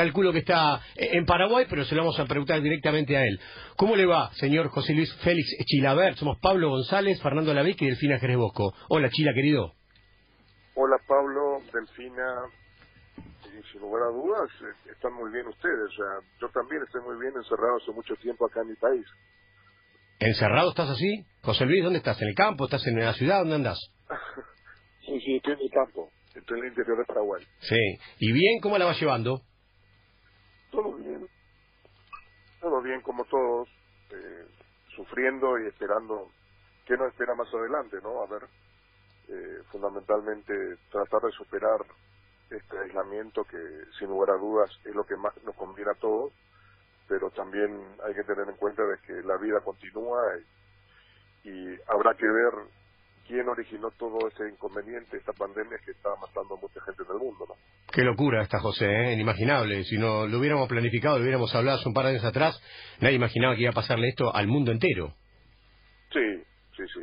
calculo 0.00 0.32
que 0.32 0.38
está 0.38 0.80
en 0.96 1.26
Paraguay, 1.26 1.66
pero 1.68 1.84
se 1.84 1.94
lo 1.94 2.00
vamos 2.00 2.18
a 2.18 2.24
preguntar 2.24 2.62
directamente 2.62 3.18
a 3.18 3.22
él. 3.22 3.38
¿Cómo 3.76 3.96
le 3.96 4.06
va, 4.06 4.30
señor 4.32 4.68
José 4.68 4.94
Luis 4.94 5.14
Félix 5.22 5.54
Chilaver? 5.66 6.16
Somos 6.16 6.38
Pablo 6.40 6.70
González, 6.70 7.20
Fernando 7.22 7.52
Lavic 7.52 7.82
y 7.82 7.86
Delfina 7.86 8.18
Jerez 8.18 8.38
Bosco. 8.38 8.72
Hola, 8.88 9.10
Chila, 9.10 9.34
querido. 9.34 9.74
Hola, 10.74 10.96
Pablo, 11.06 11.58
Delfina. 11.70 12.46
Sin 13.70 13.80
lugar 13.82 14.04
a 14.04 14.06
dudas, 14.06 14.50
eh, 14.62 14.90
están 14.90 15.12
muy 15.12 15.30
bien 15.30 15.46
ustedes. 15.46 15.84
O 15.84 15.92
sea, 15.92 16.26
yo 16.40 16.48
también 16.48 16.80
estoy 16.82 17.02
muy 17.02 17.20
bien 17.20 17.34
encerrado 17.36 17.76
hace 17.76 17.92
mucho 17.92 18.14
tiempo 18.22 18.46
acá 18.46 18.62
en 18.62 18.68
mi 18.68 18.76
país. 18.76 19.04
¿Encerrado 20.18 20.70
estás 20.70 20.88
así? 20.88 21.26
José 21.42 21.66
Luis, 21.66 21.84
¿dónde 21.84 21.98
estás? 21.98 22.20
¿En 22.22 22.28
el 22.28 22.34
campo? 22.34 22.64
¿Estás 22.64 22.86
en 22.86 22.98
la 22.98 23.12
ciudad? 23.12 23.40
¿Dónde 23.40 23.56
andas? 23.56 23.78
sí, 25.04 25.20
sí, 25.20 25.36
estoy 25.36 25.52
en 25.52 25.60
el 25.60 25.70
campo. 25.70 26.08
Estoy 26.34 26.58
en 26.58 26.64
el 26.64 26.70
interior 26.70 26.96
de 26.96 27.04
Paraguay. 27.04 27.44
Sí. 27.58 27.98
¿Y 28.18 28.32
bien? 28.32 28.60
¿Cómo 28.62 28.78
la 28.78 28.86
vas 28.86 28.98
llevando? 28.98 29.42
Todo 30.70 30.92
bien. 30.92 31.28
Todo 32.60 32.80
bien, 32.82 33.00
como 33.00 33.24
todos. 33.24 33.68
Eh, 34.10 34.46
sufriendo 34.94 35.58
y 35.58 35.66
esperando 35.66 36.30
qué 36.84 36.96
nos 36.96 37.08
espera 37.08 37.34
más 37.34 37.52
adelante, 37.54 37.98
¿no? 38.02 38.22
A 38.22 38.26
ver, 38.26 38.42
eh, 39.28 39.62
fundamentalmente 39.70 40.76
tratar 40.90 41.22
de 41.22 41.32
superar 41.32 41.80
este 42.50 42.78
aislamiento 42.78 43.44
que 43.44 43.84
sin 43.98 44.08
lugar 44.08 44.30
a 44.30 44.38
dudas 44.38 44.70
es 44.84 44.94
lo 44.94 45.04
que 45.04 45.16
más 45.16 45.32
nos 45.44 45.54
conviene 45.54 45.92
a 45.92 46.00
todos, 46.00 46.32
pero 47.08 47.30
también 47.30 47.80
hay 48.04 48.14
que 48.14 48.24
tener 48.24 48.48
en 48.48 48.56
cuenta 48.56 48.84
de 48.84 48.98
que 48.98 49.22
la 49.22 49.36
vida 49.36 49.60
continúa 49.60 50.20
y, 51.44 51.48
y 51.50 51.78
habrá 51.86 52.14
que 52.14 52.26
ver 52.26 52.52
quién 53.30 53.48
originó 53.48 53.92
todo 53.92 54.26
este 54.26 54.48
inconveniente, 54.48 55.16
esta 55.16 55.32
pandemia 55.32 55.78
que 55.84 55.92
está 55.92 56.10
matando 56.20 56.56
a 56.56 56.60
mucha 56.60 56.80
gente 56.80 57.04
en 57.04 57.14
el 57.14 57.18
mundo, 57.18 57.44
¿no? 57.48 57.54
Qué 57.92 58.02
locura 58.02 58.42
esta, 58.42 58.58
José, 58.58 58.86
¿eh? 58.86 59.12
inimaginable. 59.12 59.84
Si 59.84 59.96
no 59.98 60.26
lo 60.26 60.38
hubiéramos 60.38 60.68
planificado, 60.68 61.16
lo 61.16 61.22
hubiéramos 61.22 61.54
hablado 61.54 61.78
hace 61.78 61.88
un 61.88 61.94
par 61.94 62.06
de 62.06 62.10
años 62.10 62.24
atrás, 62.24 62.60
nadie 63.00 63.14
imaginaba 63.14 63.54
que 63.54 63.62
iba 63.62 63.70
a 63.70 63.74
pasarle 63.74 64.08
esto 64.08 64.34
al 64.34 64.48
mundo 64.48 64.72
entero. 64.72 65.14
Sí, 66.12 66.42
sí, 66.76 66.82
sí. 66.92 67.00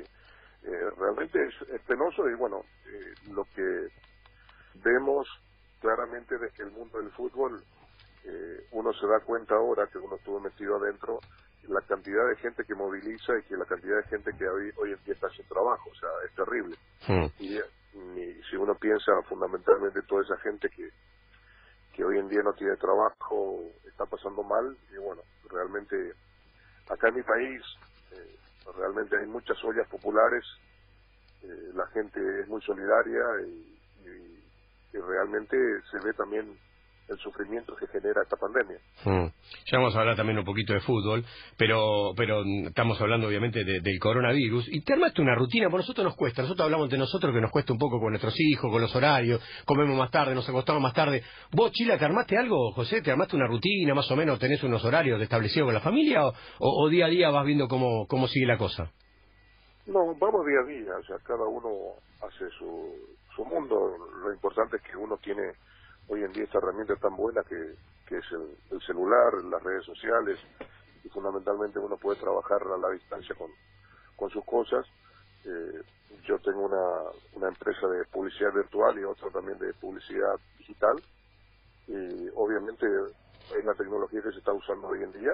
Eh, 0.68 0.90
realmente 0.98 1.40
es, 1.48 1.82
penoso 1.88 2.30
y 2.30 2.36
bueno, 2.36 2.60
eh, 2.88 3.32
lo 3.32 3.46
que 3.56 3.88
vemos 4.84 5.26
claramente 5.80 6.38
desde 6.38 6.66
el 6.66 6.72
mundo 6.72 7.00
del 7.00 7.12
fútbol, 7.12 7.64
eh, 8.26 8.68
uno 8.72 8.92
se 8.92 9.08
da 9.08 9.22
cuenta 9.26 9.56
ahora 9.56 9.88
que 9.90 9.98
uno 9.98 10.18
estuvo 10.18 10.42
metido 10.42 10.76
adentro, 10.76 11.20
la 11.64 11.82
cantidad 11.82 12.28
de 12.30 12.36
gente 12.38 12.64
que 12.64 12.76
moviliza 12.76 13.38
y 13.38 13.44
que 13.44 13.58
la 13.58 13.66
cantidad 13.66 13.98
de 13.98 14.10
gente 14.10 14.32
que 14.38 14.48
hoy, 14.48 14.72
hoy 14.78 14.92
en 14.94 15.04
día 15.04 15.14
está 15.14 15.30
sin 15.30 15.46
trabajo, 15.48 15.90
o 15.90 15.96
sea, 15.96 16.10
es 16.26 16.34
terrible. 16.36 16.76
Hmm. 17.08 17.26
Y, 17.40 17.60
si 18.50 18.56
uno 18.56 18.76
piensa 18.76 19.12
fundamentalmente 19.28 20.02
toda 20.04 20.24
esa 20.24 20.38
gente 20.38 20.70
que, 20.70 20.90
que 21.94 22.06
hoy 22.06 22.20
en 22.20 22.30
día 22.30 22.42
no 22.44 22.54
tiene 22.54 22.78
trabajo, 22.78 23.60
está 23.86 24.06
pasando 24.06 24.44
mal, 24.44 24.78
y 24.94 24.98
bueno, 24.98 25.22
realmente 25.50 26.14
acá 26.90 27.10
en 27.10 27.16
mi 27.16 27.24
país 27.24 27.62
eh, 28.12 28.38
realmente 28.78 29.18
hay 29.18 29.26
muchas 29.26 29.62
ollas 29.64 29.88
populares, 29.90 30.46
eh, 31.44 31.72
la 31.74 31.88
gente 31.88 32.20
es 32.42 32.48
muy 32.48 32.62
solidaria 32.62 33.24
y, 33.46 33.74
realmente 34.94 35.56
se 35.92 36.00
ve 36.00 36.12
también 36.14 36.58
el 37.08 37.18
sufrimiento 37.20 37.76
que 37.76 37.88
genera 37.88 38.22
esta 38.22 38.36
pandemia. 38.36 38.78
Hmm. 39.06 39.28
Ya 39.72 39.78
vamos 39.78 39.96
a 39.96 40.00
hablar 40.00 40.16
también 40.16 40.38
un 40.38 40.46
poquito 40.46 40.74
de 40.74 40.82
fútbol, 40.82 41.24
pero 41.58 42.14
pero 42.16 42.44
estamos 42.66 43.00
hablando 43.00 43.28
obviamente 43.28 43.64
del 43.64 44.00
coronavirus. 44.00 44.68
Y 44.70 44.82
te 44.84 44.94
armaste 44.94 45.22
una 45.22 45.36
rutina, 45.36 45.70
por 45.70 45.80
nosotros 45.80 46.06
nos 46.06 46.16
cuesta, 46.16 46.42
nosotros 46.42 46.66
hablamos 46.66 46.90
de 46.90 46.98
nosotros 46.98 47.34
que 47.34 47.42
nos 47.42 47.52
cuesta 47.52 47.74
un 47.74 47.80
poco 47.80 48.00
con 48.00 48.10
nuestros 48.10 48.34
hijos, 48.40 48.72
con 48.72 48.82
los 48.82 48.96
horarios, 48.96 49.42
comemos 49.66 49.98
más 49.98 50.12
tarde, 50.12 50.36
nos 50.36 50.48
acostamos 50.48 50.82
más 50.82 50.94
tarde. 50.94 51.24
¿Vos, 51.52 51.72
Chila, 51.72 51.98
te 51.98 52.06
armaste 52.06 52.38
algo, 52.38 52.72
José? 52.74 53.02
¿Te 53.02 53.12
armaste 53.12 53.36
una 53.36 53.48
rutina, 53.48 53.94
más 53.94 54.10
o 54.12 54.16
menos 54.16 54.40
tenés 54.40 54.64
unos 54.64 54.84
horarios 54.84 55.22
establecidos 55.22 55.68
con 55.68 55.74
la 55.74 55.82
familia 55.82 56.26
o, 56.26 56.34
o, 56.60 56.90
día 56.90 57.06
a 57.06 57.10
día 57.10 57.30
vas 57.30 57.46
viendo 57.46 57.68
cómo, 57.68 58.06
cómo 58.08 58.28
sigue 58.28 58.46
la 58.46 58.58
cosa? 58.58 58.92
No, 59.86 60.14
vamos 60.20 60.46
día 60.46 60.60
a 60.60 60.66
día, 60.66 60.92
o 61.00 61.04
sea, 61.04 61.18
cada 61.26 61.46
uno 61.46 61.70
hace 62.22 62.50
su, 62.58 62.94
su 63.36 63.46
mundo. 63.46 63.96
Lo 64.22 64.34
importante 64.34 64.78
es 64.78 64.84
que 64.84 64.98
uno 64.98 65.18
tiene 65.18 65.54
hoy 66.08 66.24
en 66.24 66.32
día 66.34 66.44
esta 66.44 66.60
herramienta 66.60 66.96
tan 66.96 67.16
buena 67.16 67.44
que, 67.44 67.56
es 68.16 68.26
el, 68.32 68.82
celular, 68.82 69.34
las 69.44 69.62
redes 69.62 69.86
sociales, 69.86 70.40
y 71.04 71.10
fundamentalmente 71.10 71.80
uno 71.80 71.98
puede 71.98 72.20
trabajar 72.20 72.62
a 72.64 72.78
la 72.78 72.90
distancia 72.92 73.36
con, 73.36 73.52
con 74.16 74.30
sus 74.30 74.44
cosas. 74.46 74.86
Eh, 75.46 75.82
yo 76.24 76.40
tengo 76.40 76.66
una, 76.66 77.12
una 77.34 77.48
empresa 77.50 77.88
de 77.88 78.06
publicidad 78.06 78.54
virtual 78.54 78.98
y 79.00 79.04
otra 79.04 79.30
también 79.30 79.58
de 79.60 79.74
publicidad 79.74 80.40
digital, 80.58 80.96
y 81.88 82.30
obviamente 82.36 82.86
es 83.58 83.66
la 83.66 83.74
tecnología 83.74 84.22
que 84.22 84.32
se 84.32 84.40
está 84.40 84.54
usando 84.54 84.88
hoy 84.88 85.04
en 85.04 85.12
día, 85.12 85.32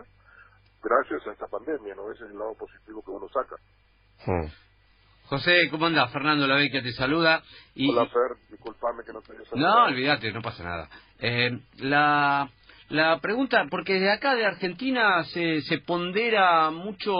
gracias 0.83 1.25
a 1.27 1.31
esta 1.31 1.47
pandemia, 1.47 1.95
¿no? 1.95 2.11
Ese 2.11 2.25
es 2.25 2.31
el 2.31 2.37
lado 2.37 2.53
positivo 2.55 3.01
que 3.01 3.11
uno 3.11 3.27
saca. 3.29 3.55
Hmm. 4.25 4.47
José, 5.33 5.67
¿cómo 5.71 5.87
andas? 5.87 6.11
Fernando 6.11 6.45
que 6.71 6.81
te 6.83 6.91
saluda. 6.91 7.41
Y... 7.73 7.89
Hola, 7.89 8.05
Fer, 8.05 8.37
disculpame 8.51 9.03
que 9.03 9.13
no 9.13 9.21
te 9.23 9.33
haya 9.33 9.43
saludado. 9.49 9.79
No, 9.79 9.85
olvídate, 9.85 10.31
no 10.31 10.43
pasa 10.43 10.63
nada. 10.63 10.87
Eh, 11.19 11.59
la, 11.79 12.51
la 12.89 13.19
pregunta, 13.19 13.65
porque 13.71 13.99
de 13.99 14.11
acá 14.11 14.35
de 14.35 14.45
Argentina 14.45 15.23
se, 15.23 15.61
se 15.61 15.79
pondera 15.79 16.69
mucho 16.69 17.15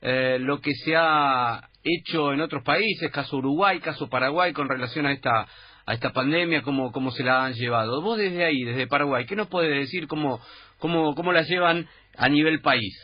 eh, 0.00 0.38
lo 0.38 0.60
que 0.60 0.74
se 0.74 0.94
ha 0.96 1.68
hecho 1.82 2.32
en 2.32 2.40
otros 2.40 2.62
países, 2.62 3.10
caso 3.10 3.38
Uruguay, 3.38 3.80
caso 3.80 4.08
Paraguay, 4.08 4.52
con 4.52 4.68
relación 4.68 5.04
a 5.06 5.10
esta 5.12 5.48
a 5.88 5.94
esta 5.94 6.12
pandemia, 6.12 6.62
cómo, 6.62 6.92
cómo 6.92 7.10
se 7.10 7.24
la 7.24 7.46
han 7.46 7.54
llevado. 7.54 8.00
Vos 8.00 8.16
desde 8.16 8.44
ahí, 8.44 8.62
desde 8.62 8.86
Paraguay, 8.86 9.26
¿qué 9.26 9.34
nos 9.34 9.48
puede 9.48 9.70
decir 9.70 10.06
cómo, 10.06 10.40
cómo, 10.78 11.16
cómo 11.16 11.32
la 11.32 11.42
llevan 11.42 11.88
a 12.16 12.28
nivel 12.28 12.60
país? 12.60 12.94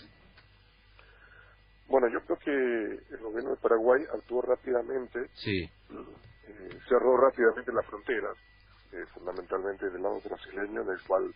Bueno, 1.92 2.08
yo 2.08 2.22
creo 2.22 2.38
que 2.38 3.14
el 3.14 3.20
gobierno 3.20 3.50
de 3.50 3.56
Paraguay 3.58 4.02
actuó 4.14 4.40
rápidamente, 4.40 5.28
sí. 5.34 5.68
Eh, 5.92 6.78
cerró 6.88 7.18
rápidamente 7.18 7.70
las 7.70 7.84
fronteras, 7.84 8.34
eh, 8.92 9.04
fundamentalmente 9.12 9.90
del 9.90 10.02
lado 10.02 10.18
brasileño, 10.24 10.80
en 10.80 10.88
el 10.88 11.02
cual 11.06 11.34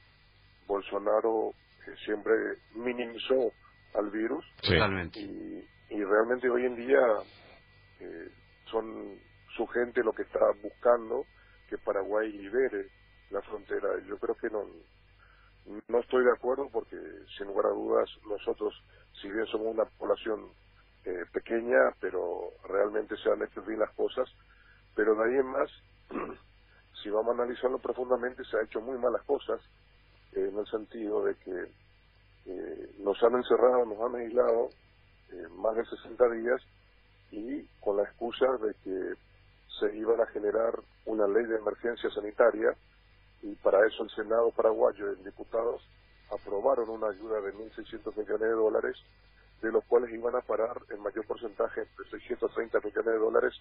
Bolsonaro 0.67 1.51
eh, 1.87 1.95
siempre 2.07 2.33
minimizó 2.75 3.53
al 3.97 4.09
virus. 4.11 4.47
Totalmente. 4.63 5.21
Y, 5.21 5.69
y, 5.91 6.03
realmente 6.03 6.49
hoy 6.49 6.65
en 6.65 6.77
día 6.77 7.03
son 8.71 9.21
su 9.55 9.67
gente 9.67 10.03
lo 10.03 10.15
que 10.15 10.23
está 10.23 10.41
buscando 10.63 11.27
que 11.69 11.77
Paraguay 11.77 12.33
libere 12.33 12.87
la 13.29 13.43
frontera. 13.43 13.91
Yo 14.09 14.17
creo 14.17 14.35
que 14.37 14.49
no, 14.49 14.65
no 15.89 16.01
estoy 16.01 16.25
de 16.25 16.33
acuerdo 16.33 16.69
porque, 16.73 16.97
sin 17.37 17.49
lugar 17.49 17.67
a 17.67 17.75
dudas, 17.75 18.09
nosotros, 18.29 18.75
si 19.21 19.29
bien 19.31 19.47
somos 19.47 19.75
una 19.75 19.85
población 19.85 20.49
eh, 21.05 21.25
pequeña, 21.33 21.79
pero 22.01 22.51
realmente 22.69 23.17
se 23.17 23.31
han 23.31 23.43
hecho 23.43 23.63
bien 23.63 23.81
las 23.81 23.93
cosas, 23.95 24.29
pero 24.95 25.15
de 25.15 25.25
ahí 25.25 25.39
en 25.39 25.47
más, 25.47 25.71
si 27.03 27.11
vamos 27.11 27.31
a 27.31 27.43
analizarlo 27.43 27.79
profundamente, 27.79 28.45
se 28.45 28.57
han 28.57 28.67
hecho 28.67 28.81
muy 28.81 28.99
malas 28.99 29.23
cosas, 29.25 29.61
eh, 30.33 30.49
en 30.53 30.59
el 30.59 30.67
sentido 30.67 31.25
de 31.25 31.35
que 31.37 31.73
eh, 32.47 32.95
nos 32.99 33.21
han 33.23 33.35
encerrado, 33.35 33.85
nos 33.85 34.01
han 34.01 34.21
aislado 34.21 34.71
más 35.57 35.75
de 35.75 35.85
60 35.85 36.29
días 36.31 36.63
y 37.33 37.67
con 37.81 37.97
la 37.97 38.05
excusa 38.05 38.47
de 38.63 38.75
que 38.85 39.15
se 39.81 39.97
iban 39.97 40.21
a 40.21 40.27
generar 40.27 40.73
una 41.05 41.27
ley 41.27 41.45
de 41.47 41.57
emergencia 41.57 42.09
sanitaria 42.11 42.77
y 43.43 43.55
para 43.57 43.87
eso 43.87 44.03
el 44.03 44.11
Senado 44.11 44.51
paraguayo 44.51 45.13
y 45.13 45.25
diputados 45.25 45.83
aprobaron 46.31 46.89
una 46.89 47.09
ayuda 47.09 47.41
de 47.41 47.55
1.600 47.55 48.17
millones 48.17 48.41
de 48.41 48.51
dólares, 48.51 48.97
de 49.63 49.73
los 49.73 49.85
cuales 49.85 50.13
iban 50.13 50.35
a 50.35 50.41
parar 50.41 50.77
el 50.91 50.99
mayor 50.99 51.27
porcentaje, 51.27 51.83
de 51.83 52.11
630 52.11 52.79
millones 52.81 53.07
de 53.07 53.19
dólares, 53.19 53.55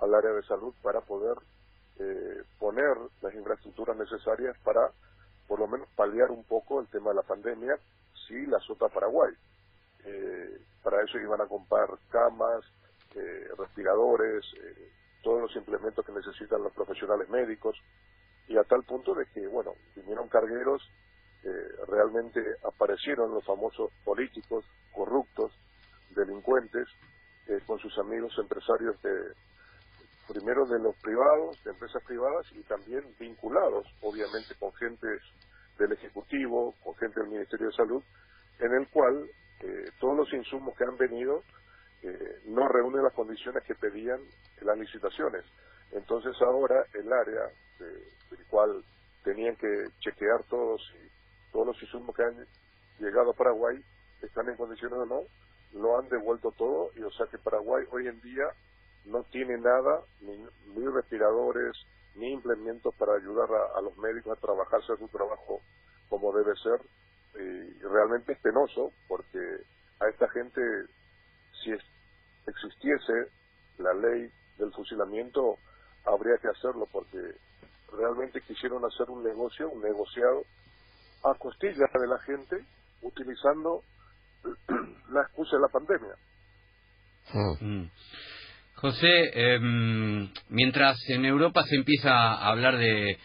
al 0.00 0.14
área 0.14 0.30
de 0.30 0.42
salud 0.44 0.74
para 0.82 1.00
poder 1.00 1.36
eh, 1.98 2.42
poner 2.58 2.96
las 3.20 3.34
infraestructuras 3.34 3.96
necesarias 3.96 4.56
para, 4.64 4.90
por 5.46 5.58
lo 5.58 5.66
menos, 5.66 5.88
paliar 5.94 6.30
un 6.30 6.44
poco 6.44 6.80
el 6.80 6.86
tema 6.88 7.10
de 7.10 7.16
la 7.16 7.22
pandemia, 7.22 7.78
si 8.26 8.46
la 8.46 8.58
azota 8.58 8.88
Paraguay. 8.88 9.32
Eh, 10.04 10.60
para 10.82 11.02
eso 11.02 11.18
iban 11.18 11.40
a 11.40 11.46
comprar 11.46 11.88
camas, 12.10 12.64
eh, 13.14 13.48
respiradores, 13.58 14.44
todos 15.22 15.42
los 15.42 15.56
implementos 15.56 16.04
que 16.04 16.12
necesitan 16.12 16.62
los 16.62 16.72
profesionales 16.72 17.28
médicos, 17.28 17.76
y 18.52 18.58
a 18.58 18.64
tal 18.64 18.82
punto 18.82 19.14
de 19.14 19.24
que, 19.32 19.46
bueno, 19.46 19.72
vinieron 19.96 20.28
cargueros, 20.28 20.82
eh, 21.42 21.48
realmente 21.88 22.40
aparecieron 22.64 23.32
los 23.32 23.44
famosos 23.46 23.90
políticos 24.04 24.66
corruptos, 24.92 25.50
delincuentes, 26.10 26.86
eh, 27.48 27.60
con 27.66 27.78
sus 27.78 27.96
amigos 27.98 28.36
empresarios 28.38 29.00
de, 29.00 29.32
primero 30.28 30.66
de 30.66 30.78
los 30.80 30.94
privados, 30.96 31.64
de 31.64 31.70
empresas 31.70 32.02
privadas 32.04 32.46
y 32.52 32.62
también 32.64 33.02
vinculados, 33.18 33.86
obviamente, 34.02 34.54
con 34.58 34.70
gente 34.74 35.06
del 35.78 35.92
Ejecutivo, 35.92 36.74
con 36.84 36.94
gente 36.96 37.20
del 37.20 37.30
Ministerio 37.30 37.68
de 37.68 37.72
Salud, 37.72 38.02
en 38.58 38.74
el 38.74 38.86
cual 38.90 39.30
eh, 39.60 39.90
todos 39.98 40.14
los 40.14 40.32
insumos 40.34 40.76
que 40.76 40.84
han 40.84 40.96
venido 40.98 41.42
no 42.46 42.66
reúnen 42.66 43.04
las 43.04 43.14
condiciones 43.14 43.62
que 43.62 43.76
pedían 43.76 44.18
las 44.60 44.76
licitaciones. 44.76 45.44
Entonces 45.92 46.34
ahora 46.40 46.84
el 46.94 47.12
área 47.12 47.50
del 47.78 48.46
cual 48.48 48.84
tenían 49.24 49.56
que 49.56 49.86
chequear 50.00 50.42
todos 50.44 50.80
todos 51.52 51.66
los 51.66 51.82
insumos 51.82 52.16
que 52.16 52.22
han 52.22 52.46
llegado 52.98 53.30
a 53.30 53.34
Paraguay, 53.34 53.78
están 54.22 54.48
en 54.48 54.56
condiciones 54.56 54.98
o 54.98 55.06
no, 55.06 55.22
lo 55.74 55.98
han 55.98 56.08
devuelto 56.08 56.50
todo 56.52 56.90
y 56.96 57.02
o 57.02 57.10
sea 57.12 57.26
que 57.26 57.38
Paraguay 57.38 57.84
hoy 57.90 58.08
en 58.08 58.20
día 58.22 58.44
no 59.04 59.24
tiene 59.24 59.58
nada, 59.58 60.00
ni, 60.20 60.86
respiradores, 60.86 61.76
ni 62.14 62.32
implementos 62.32 62.94
para 62.94 63.14
ayudar 63.14 63.48
a, 63.74 63.80
los 63.80 63.96
médicos 63.98 64.36
a 64.36 64.40
trabajarse 64.40 64.96
su 64.96 65.08
trabajo 65.08 65.60
como 66.08 66.32
debe 66.32 66.54
ser. 66.56 66.80
Y 67.34 67.78
realmente 67.80 68.32
es 68.32 68.38
penoso 68.40 68.92
porque 69.08 69.38
a 70.00 70.08
esta 70.08 70.28
gente, 70.28 70.60
si 71.64 71.72
existiese 72.46 73.28
la 73.78 73.94
ley 73.94 74.30
del 74.58 74.72
fusilamiento, 74.72 75.58
habría 76.04 76.36
que 76.40 76.48
hacerlo 76.48 76.86
porque 76.90 77.18
realmente 77.96 78.40
quisieron 78.42 78.84
hacer 78.84 79.10
un 79.10 79.22
negocio, 79.22 79.68
un 79.70 79.82
negociado 79.82 80.44
a 81.24 81.34
costillas 81.34 81.90
de 81.92 82.06
la 82.06 82.18
gente 82.20 82.64
utilizando 83.02 83.82
la 85.12 85.22
excusa 85.22 85.56
de 85.56 85.62
la 85.62 85.68
pandemia. 85.68 86.14
Mm. 87.60 87.90
José, 88.74 89.54
em, 89.54 90.28
mientras 90.48 90.98
en 91.08 91.24
Europa 91.24 91.62
se 91.64 91.76
empieza 91.76 92.10
a 92.10 92.48
hablar 92.48 92.78
de, 92.78 93.16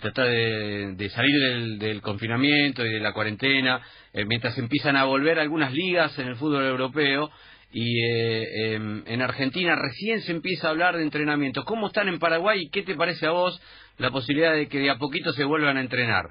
tratar 0.00 0.26
de, 0.26 1.10
salir 1.14 1.78
del, 1.78 2.02
confinamiento 2.02 2.84
y 2.84 2.94
de 2.94 3.00
la 3.00 3.12
cuarentena, 3.12 3.80
eh, 4.12 4.24
mientras 4.24 4.58
empiezan 4.58 4.96
a 4.96 5.04
volver 5.04 5.38
algunas 5.38 5.72
ligas 5.72 6.18
en 6.18 6.26
el 6.26 6.36
fútbol 6.36 6.64
europeo 6.64 7.30
y 7.70 8.02
eh, 8.02 8.74
em, 8.74 9.04
en 9.06 9.22
Argentina 9.22 9.76
recién 9.76 10.22
se 10.22 10.32
empieza 10.32 10.68
a 10.68 10.70
hablar 10.70 10.96
de 10.96 11.02
entrenamiento. 11.02 11.64
¿Cómo 11.64 11.88
están 11.88 12.08
en 12.08 12.18
Paraguay 12.18 12.62
y 12.62 12.70
qué 12.70 12.82
te 12.82 12.94
parece 12.94 13.26
a 13.26 13.32
vos 13.32 13.60
la 13.98 14.10
posibilidad 14.10 14.54
de 14.54 14.68
que 14.68 14.78
de 14.78 14.90
a 14.90 14.98
poquito 14.98 15.32
se 15.32 15.44
vuelvan 15.44 15.76
a 15.76 15.82
entrenar? 15.82 16.30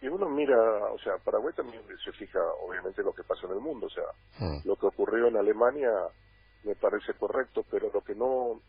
Y 0.00 0.08
uno 0.08 0.28
mira, 0.30 0.56
o 0.92 0.98
sea, 0.98 1.14
Paraguay 1.24 1.54
también 1.54 1.82
se 2.02 2.12
fija 2.12 2.38
obviamente 2.66 3.02
lo 3.02 3.12
que 3.12 3.24
pasa 3.24 3.46
en 3.46 3.52
el 3.52 3.60
mundo, 3.60 3.86
o 3.86 3.90
sea, 3.90 4.04
hmm. 4.38 4.66
lo 4.66 4.76
que 4.76 4.86
ocurrió 4.86 5.26
en 5.26 5.36
Alemania 5.36 5.90
me 6.64 6.74
parece 6.74 7.12
correcto, 7.14 7.64
pero 7.70 7.90
lo 7.92 8.00
que 8.00 8.14
no, 8.14 8.60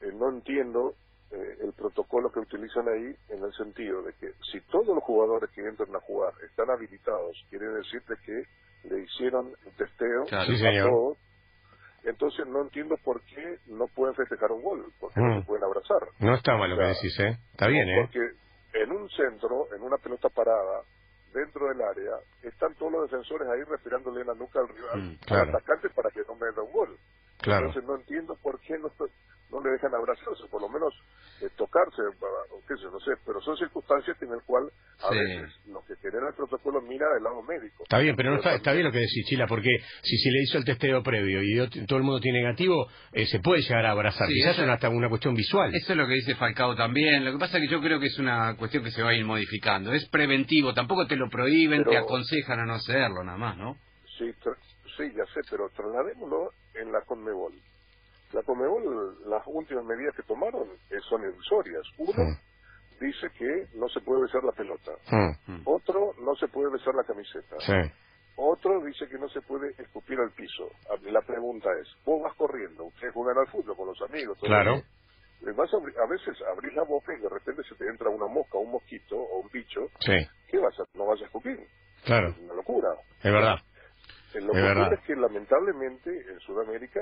eh, 0.00 0.12
no 0.12 0.28
entiendo 0.28 0.94
eh, 1.30 1.56
el 1.62 1.72
protocolo 1.72 2.30
que 2.30 2.40
utilizan 2.40 2.86
ahí 2.88 3.14
en 3.30 3.42
el 3.42 3.52
sentido 3.54 4.02
de 4.02 4.12
que 4.14 4.32
si 4.50 4.60
todos 4.70 4.88
los 4.88 5.04
jugadores 5.04 5.50
que 5.50 5.62
entran 5.62 5.94
a 5.96 6.00
jugar 6.00 6.34
están 6.46 6.68
habilitados, 6.68 7.36
quiere 7.48 7.68
decirte 7.68 8.14
que 8.26 8.42
le 8.84 9.02
hicieron 9.02 9.52
el 9.66 9.72
testeo 9.72 10.22
a 10.32 10.88
todos, 10.88 11.18
entonces 12.04 12.46
no 12.46 12.62
entiendo 12.62 12.96
por 13.04 13.22
qué 13.22 13.58
no 13.66 13.86
pueden 13.86 14.14
festejar 14.14 14.50
un 14.50 14.62
gol, 14.62 14.92
porque 14.98 15.20
no 15.20 15.36
hmm. 15.36 15.40
se 15.40 15.46
pueden 15.46 15.64
abrazar. 15.64 16.08
No 16.18 16.34
está 16.34 16.56
mal 16.56 16.70
lo 16.70 16.76
que 16.76 16.84
decís, 16.84 17.18
¿eh? 17.20 17.38
Está 17.52 17.68
bien, 17.68 17.88
¿eh? 17.88 18.02
Porque 18.02 18.82
en 18.82 18.90
un 18.90 19.08
centro, 19.10 19.68
en 19.74 19.82
una 19.82 19.98
pelota 19.98 20.28
parada, 20.28 20.82
dentro 21.32 21.68
del 21.68 21.80
área, 21.80 22.12
están 22.42 22.74
todos 22.74 22.92
los 22.92 23.10
defensores 23.10 23.48
ahí 23.48 23.62
respirándole 23.64 24.22
en 24.22 24.26
la 24.26 24.34
nuca 24.34 24.60
al 24.60 24.68
rival, 24.68 25.02
mm, 25.02 25.32
al 25.32 25.48
atacante 25.48 25.90
para 25.90 26.10
que 26.10 26.20
no 26.26 26.34
meta 26.34 26.62
un 26.62 26.72
gol. 26.72 26.98
Claro. 27.42 27.66
Entonces 27.66 27.88
no 27.88 27.96
entiendo 27.96 28.38
por 28.42 28.58
qué 28.60 28.78
no, 28.78 28.90
no 29.52 29.60
le 29.62 29.70
dejan 29.70 29.94
abrazarse, 29.94 30.44
por 30.50 30.62
lo 30.62 30.68
menos 30.68 30.94
eh, 31.42 31.48
tocarse, 31.56 32.00
o 32.02 32.60
qué 32.66 32.74
sé, 32.76 32.84
no 32.84 32.98
sé, 33.00 33.12
pero 33.26 33.40
son 33.42 33.56
circunstancias 33.56 34.16
en 34.22 34.30
las 34.30 34.42
cuales 34.44 34.72
a 35.02 35.10
veces 35.10 35.50
lo 35.66 35.84
que 35.84 35.94
genera 35.96 36.28
el 36.28 36.34
protocolo 36.34 36.80
mira 36.80 37.06
del 37.14 37.22
lado 37.22 37.42
médico. 37.42 37.82
Está 37.82 37.98
bien, 37.98 38.16
pero 38.16 38.30
no 38.30 38.36
está, 38.36 38.54
está 38.54 38.72
bien 38.72 38.84
lo 38.84 38.92
que 38.92 39.00
decís, 39.00 39.26
Chila, 39.26 39.46
porque 39.46 39.68
si 40.02 40.16
se 40.16 40.30
le 40.30 40.42
hizo 40.42 40.58
el 40.58 40.64
testeo 40.64 41.02
previo 41.02 41.42
y 41.42 41.86
todo 41.86 41.98
el 41.98 42.04
mundo 42.04 42.20
tiene 42.20 42.40
negativo, 42.40 42.86
eh, 43.12 43.26
se 43.26 43.40
puede 43.40 43.60
llegar 43.60 43.84
a 43.86 43.90
abrazar. 43.90 44.28
Quizás 44.28 44.58
es 44.58 44.68
hasta 44.68 44.88
una 44.88 45.08
cuestión 45.08 45.34
visual. 45.34 45.74
Eso 45.74 45.92
es 45.92 45.98
lo 45.98 46.06
que 46.06 46.14
dice 46.14 46.34
Falcao 46.34 46.74
también. 46.74 47.24
Lo 47.24 47.32
que 47.32 47.38
pasa 47.38 47.58
es 47.58 47.64
que 47.64 47.70
yo 47.70 47.80
creo 47.80 48.00
que 48.00 48.06
es 48.06 48.18
una 48.18 48.56
cuestión 48.56 48.82
que 48.84 48.90
se 48.90 49.02
va 49.02 49.10
a 49.10 49.14
ir 49.14 49.24
modificando. 49.24 49.92
Es 49.92 50.08
preventivo, 50.08 50.72
tampoco 50.72 51.06
te 51.06 51.16
lo 51.16 51.28
prohíben, 51.28 51.84
te 51.84 51.96
aconsejan 51.96 52.60
a 52.60 52.64
no 52.64 52.74
hacerlo, 52.74 53.22
nada 53.22 53.38
más, 53.38 53.56
¿no? 53.58 53.76
Sí, 54.18 54.32
sí, 54.96 55.12
ya 55.16 55.24
sé, 55.32 55.40
pero 55.50 55.68
trasladémoslo 55.70 56.50
en 56.74 56.92
la 56.92 57.00
Conmebol 57.02 57.54
la 58.32 58.42
Comebol, 58.42 59.18
las 59.26 59.42
últimas 59.46 59.84
medidas 59.84 60.14
que 60.16 60.22
tomaron 60.22 60.68
eh, 60.90 60.98
son 61.08 61.22
irrisorias. 61.22 61.82
Uno 61.98 62.36
dice 63.00 63.28
que 63.36 63.66
no 63.74 63.88
se 63.88 64.00
puede 64.00 64.22
besar 64.22 64.42
la 64.44 64.52
pelota. 64.52 64.92
Otro 65.64 66.14
no 66.20 66.34
se 66.36 66.48
puede 66.48 66.70
besar 66.72 66.94
la 66.94 67.04
camiseta. 67.04 67.56
Otro 68.36 68.82
dice 68.82 69.06
que 69.08 69.18
no 69.18 69.28
se 69.28 69.42
puede 69.42 69.70
escupir 69.78 70.18
al 70.18 70.30
piso. 70.30 70.70
La 71.02 71.20
pregunta 71.20 71.68
es, 71.80 71.88
vos 72.04 72.22
vas 72.22 72.34
corriendo, 72.36 72.84
ustedes 72.84 73.12
juegan 73.12 73.38
al 73.38 73.48
fútbol 73.48 73.76
con 73.76 73.88
los 73.88 74.00
amigos. 74.02 74.38
Claro. 74.40 74.82
Vas 75.56 75.74
a, 75.74 75.76
a, 75.76 76.06
veces 76.06 76.40
abrís 76.52 76.72
la 76.74 76.84
boca 76.84 77.12
y 77.12 77.20
de 77.20 77.28
repente 77.28 77.62
se 77.68 77.74
te 77.74 77.84
entra 77.88 78.08
una 78.08 78.28
mosca, 78.28 78.58
un 78.58 78.70
mosquito 78.70 79.16
o 79.16 79.40
un 79.40 79.48
bicho. 79.52 79.80
¿Qué 80.06 80.58
vas 80.58 80.78
a, 80.78 80.84
no 80.96 81.06
vas 81.06 81.20
a 81.20 81.24
escupir? 81.24 81.58
Claro. 82.04 82.28
Es 82.28 82.38
una 82.38 82.54
locura. 82.54 82.88
Es 83.22 83.32
verdad. 83.32 83.56
Lo 84.40 84.52
que 84.52 84.62
ocurre 84.62 84.94
es 84.94 85.00
que 85.06 85.16
lamentablemente 85.16 86.10
en 86.10 86.40
Sudamérica 86.40 87.00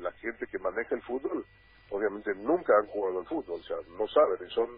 la 0.00 0.12
gente 0.12 0.46
que 0.50 0.58
maneja 0.58 0.94
el 0.94 1.02
fútbol 1.02 1.44
obviamente 1.90 2.34
nunca 2.34 2.72
han 2.80 2.86
jugado 2.86 3.20
al 3.20 3.26
fútbol, 3.26 3.60
o 3.60 3.64
sea, 3.64 3.76
no 3.96 4.06
saben, 4.08 4.48
son 4.50 4.68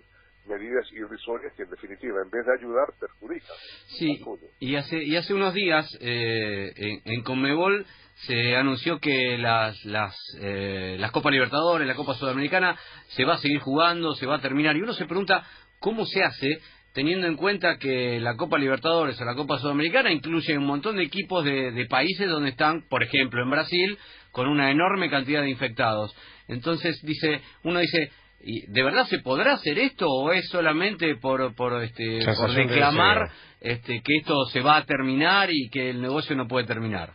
medidas 0.47 0.87
irrisorias 0.93 1.53
que 1.55 1.65
en 1.65 1.71
definitiva 1.71 2.23
en 2.23 2.31
vez 2.31 2.45
de 2.47 2.53
ayudar 2.59 2.87
perjudican. 3.01 3.57
Sí, 3.99 4.23
y 4.61 4.77
hace, 4.77 5.03
y 5.03 5.17
hace 5.17 5.35
unos 5.35 5.55
días 5.55 5.87
eh, 6.01 6.73
en, 6.77 7.13
en, 7.13 7.23
Conmebol 7.23 7.85
se 8.27 8.55
anunció 8.57 9.01
que 9.01 9.37
las, 9.39 9.85
las, 9.85 10.15
eh, 10.41 10.97
las 10.99 11.11
Copa 11.11 11.31
Libertadores, 11.31 11.87
la 11.87 11.97
Copa 11.97 12.15
Sudamericana 12.15 12.79
se 13.09 13.25
va 13.25 13.35
a 13.35 13.39
seguir 13.39 13.61
jugando, 13.61 14.15
se 14.15 14.27
va 14.27 14.37
a 14.37 14.41
terminar 14.41 14.77
y 14.77 14.83
uno 14.83 14.93
se 14.93 15.07
pregunta 15.07 15.45
cómo 15.81 16.07
se 16.07 16.23
hace 16.23 16.61
teniendo 16.97 17.27
en 17.27 17.37
cuenta 17.37 17.77
que 17.77 18.19
la 18.21 18.37
Copa 18.37 18.57
Libertadores 18.57 19.21
o 19.21 19.25
la 19.27 19.35
Copa 19.35 19.59
Sudamericana 19.59 20.11
incluye 20.11 20.57
un 20.57 20.65
montón 20.65 20.97
de 20.97 21.03
equipos 21.03 21.45
de, 21.45 21.87
países 21.91 22.27
donde 22.27 22.49
están, 22.49 22.89
por 22.89 23.03
ejemplo, 23.03 23.43
en 23.43 23.51
Brasil, 23.51 23.99
con 24.33 24.49
una 24.49 24.71
enorme 24.71 25.11
cantidad 25.11 25.43
de 25.43 25.51
infectados. 25.51 26.17
Entonces, 26.49 26.99
dice, 27.03 27.43
uno 27.65 27.81
dice, 27.81 28.11
¿de 28.41 28.83
verdad 28.83 29.05
se 29.05 29.19
podrá 29.19 29.53
hacer 29.53 29.79
esto 29.79 30.09
o 30.09 30.33
es 30.33 30.49
solamente 30.49 31.17
por, 31.17 31.55
por, 31.55 31.83
este, 31.83 32.21
por 32.35 32.51
reclamar 32.55 33.31
este, 33.61 34.01
que 34.01 34.17
esto 34.17 34.47
se 34.47 34.63
va 34.63 34.79
a 34.79 34.87
terminar 34.87 35.51
y 35.53 35.69
que 35.69 35.91
el 35.91 36.01
negocio 36.01 36.35
no 36.35 36.49
puede 36.49 36.67
terminar? 36.67 37.13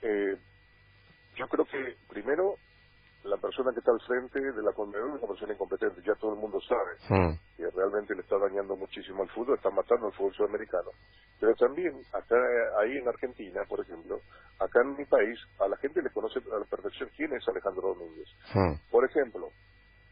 Eh, 0.00 0.36
yo 1.36 1.48
creo 1.48 1.64
que 1.64 1.96
primero 2.08 2.54
la 3.24 3.36
persona 3.36 3.72
que 3.72 3.80
está 3.80 3.92
al 3.92 4.00
frente 4.00 4.40
de 4.40 4.62
la 4.62 4.72
Conmebol 4.72 5.16
es 5.16 5.22
una 5.22 5.28
persona 5.28 5.52
incompetente, 5.52 6.02
ya 6.02 6.14
todo 6.14 6.32
el 6.32 6.40
mundo 6.40 6.58
sabe 6.60 7.36
que 7.56 7.68
realmente 7.70 8.14
le 8.14 8.22
está 8.22 8.38
dañando 8.38 8.76
muchísimo 8.76 9.22
al 9.22 9.28
fútbol, 9.30 9.56
está 9.56 9.70
matando 9.70 10.06
al 10.06 10.12
fútbol 10.12 10.34
sudamericano. 10.34 10.90
Pero 11.38 11.54
también, 11.54 12.00
acá, 12.12 12.36
ahí 12.80 12.96
en 12.96 13.08
Argentina, 13.08 13.62
por 13.68 13.80
ejemplo, 13.80 14.20
acá 14.58 14.80
en 14.82 14.96
mi 14.96 15.04
país, 15.04 15.38
a 15.58 15.68
la 15.68 15.76
gente 15.76 16.02
le 16.02 16.10
conoce 16.10 16.38
a 16.38 16.58
la 16.58 16.64
perfección 16.64 17.10
quién 17.16 17.32
es 17.34 17.46
Alejandro 17.46 17.94
Domínguez. 17.94 18.28
Hmm. 18.54 18.74
Por 18.90 19.04
ejemplo, 19.04 19.48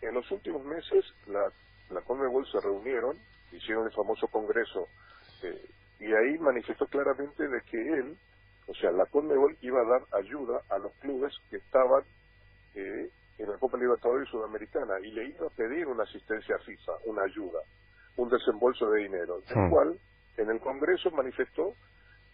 en 0.03 0.15
los 0.15 0.31
últimos 0.31 0.65
meses, 0.65 1.05
la, 1.27 1.51
la 1.91 2.03
Conmebol 2.03 2.47
se 2.47 2.61
reunieron, 2.61 3.17
hicieron 3.53 3.87
el 3.87 3.93
famoso 3.93 4.29
congreso, 4.29 4.87
eh, 5.43 5.67
y 6.01 6.13
ahí 6.13 6.39
manifestó 6.39 6.87
claramente 6.87 7.49
de 7.49 7.61
que 7.63 7.77
él, 7.77 8.19
o 8.67 8.75
sea, 8.75 8.91
la 8.93 9.07
Conmebol 9.07 9.57
iba 9.63 9.81
a 9.81 9.89
dar 9.89 10.03
ayuda 10.23 10.61
a 10.69 10.79
los 10.79 10.93
clubes 11.01 11.33
que 11.49 11.57
estaban 11.57 12.05
en 12.75 13.51
la 13.51 13.59
Copa 13.59 13.79
Libertadores 13.79 14.29
Sudamericana 14.29 14.95
y 15.03 15.13
le 15.13 15.29
iba 15.29 15.47
a 15.47 15.57
pedir 15.57 15.87
una 15.87 16.05
asistencia 16.05 16.57
a 16.57 16.59
FIFA, 16.59 16.93
una 17.07 17.23
ayuda, 17.23 17.61
un 18.17 18.29
desembolso 18.29 18.91
de 18.91 19.03
dinero, 19.03 19.39
el 19.49 19.71
cual 19.71 19.99
en 20.37 20.51
el 20.51 20.61
Congreso 20.61 21.11
manifestó 21.11 21.73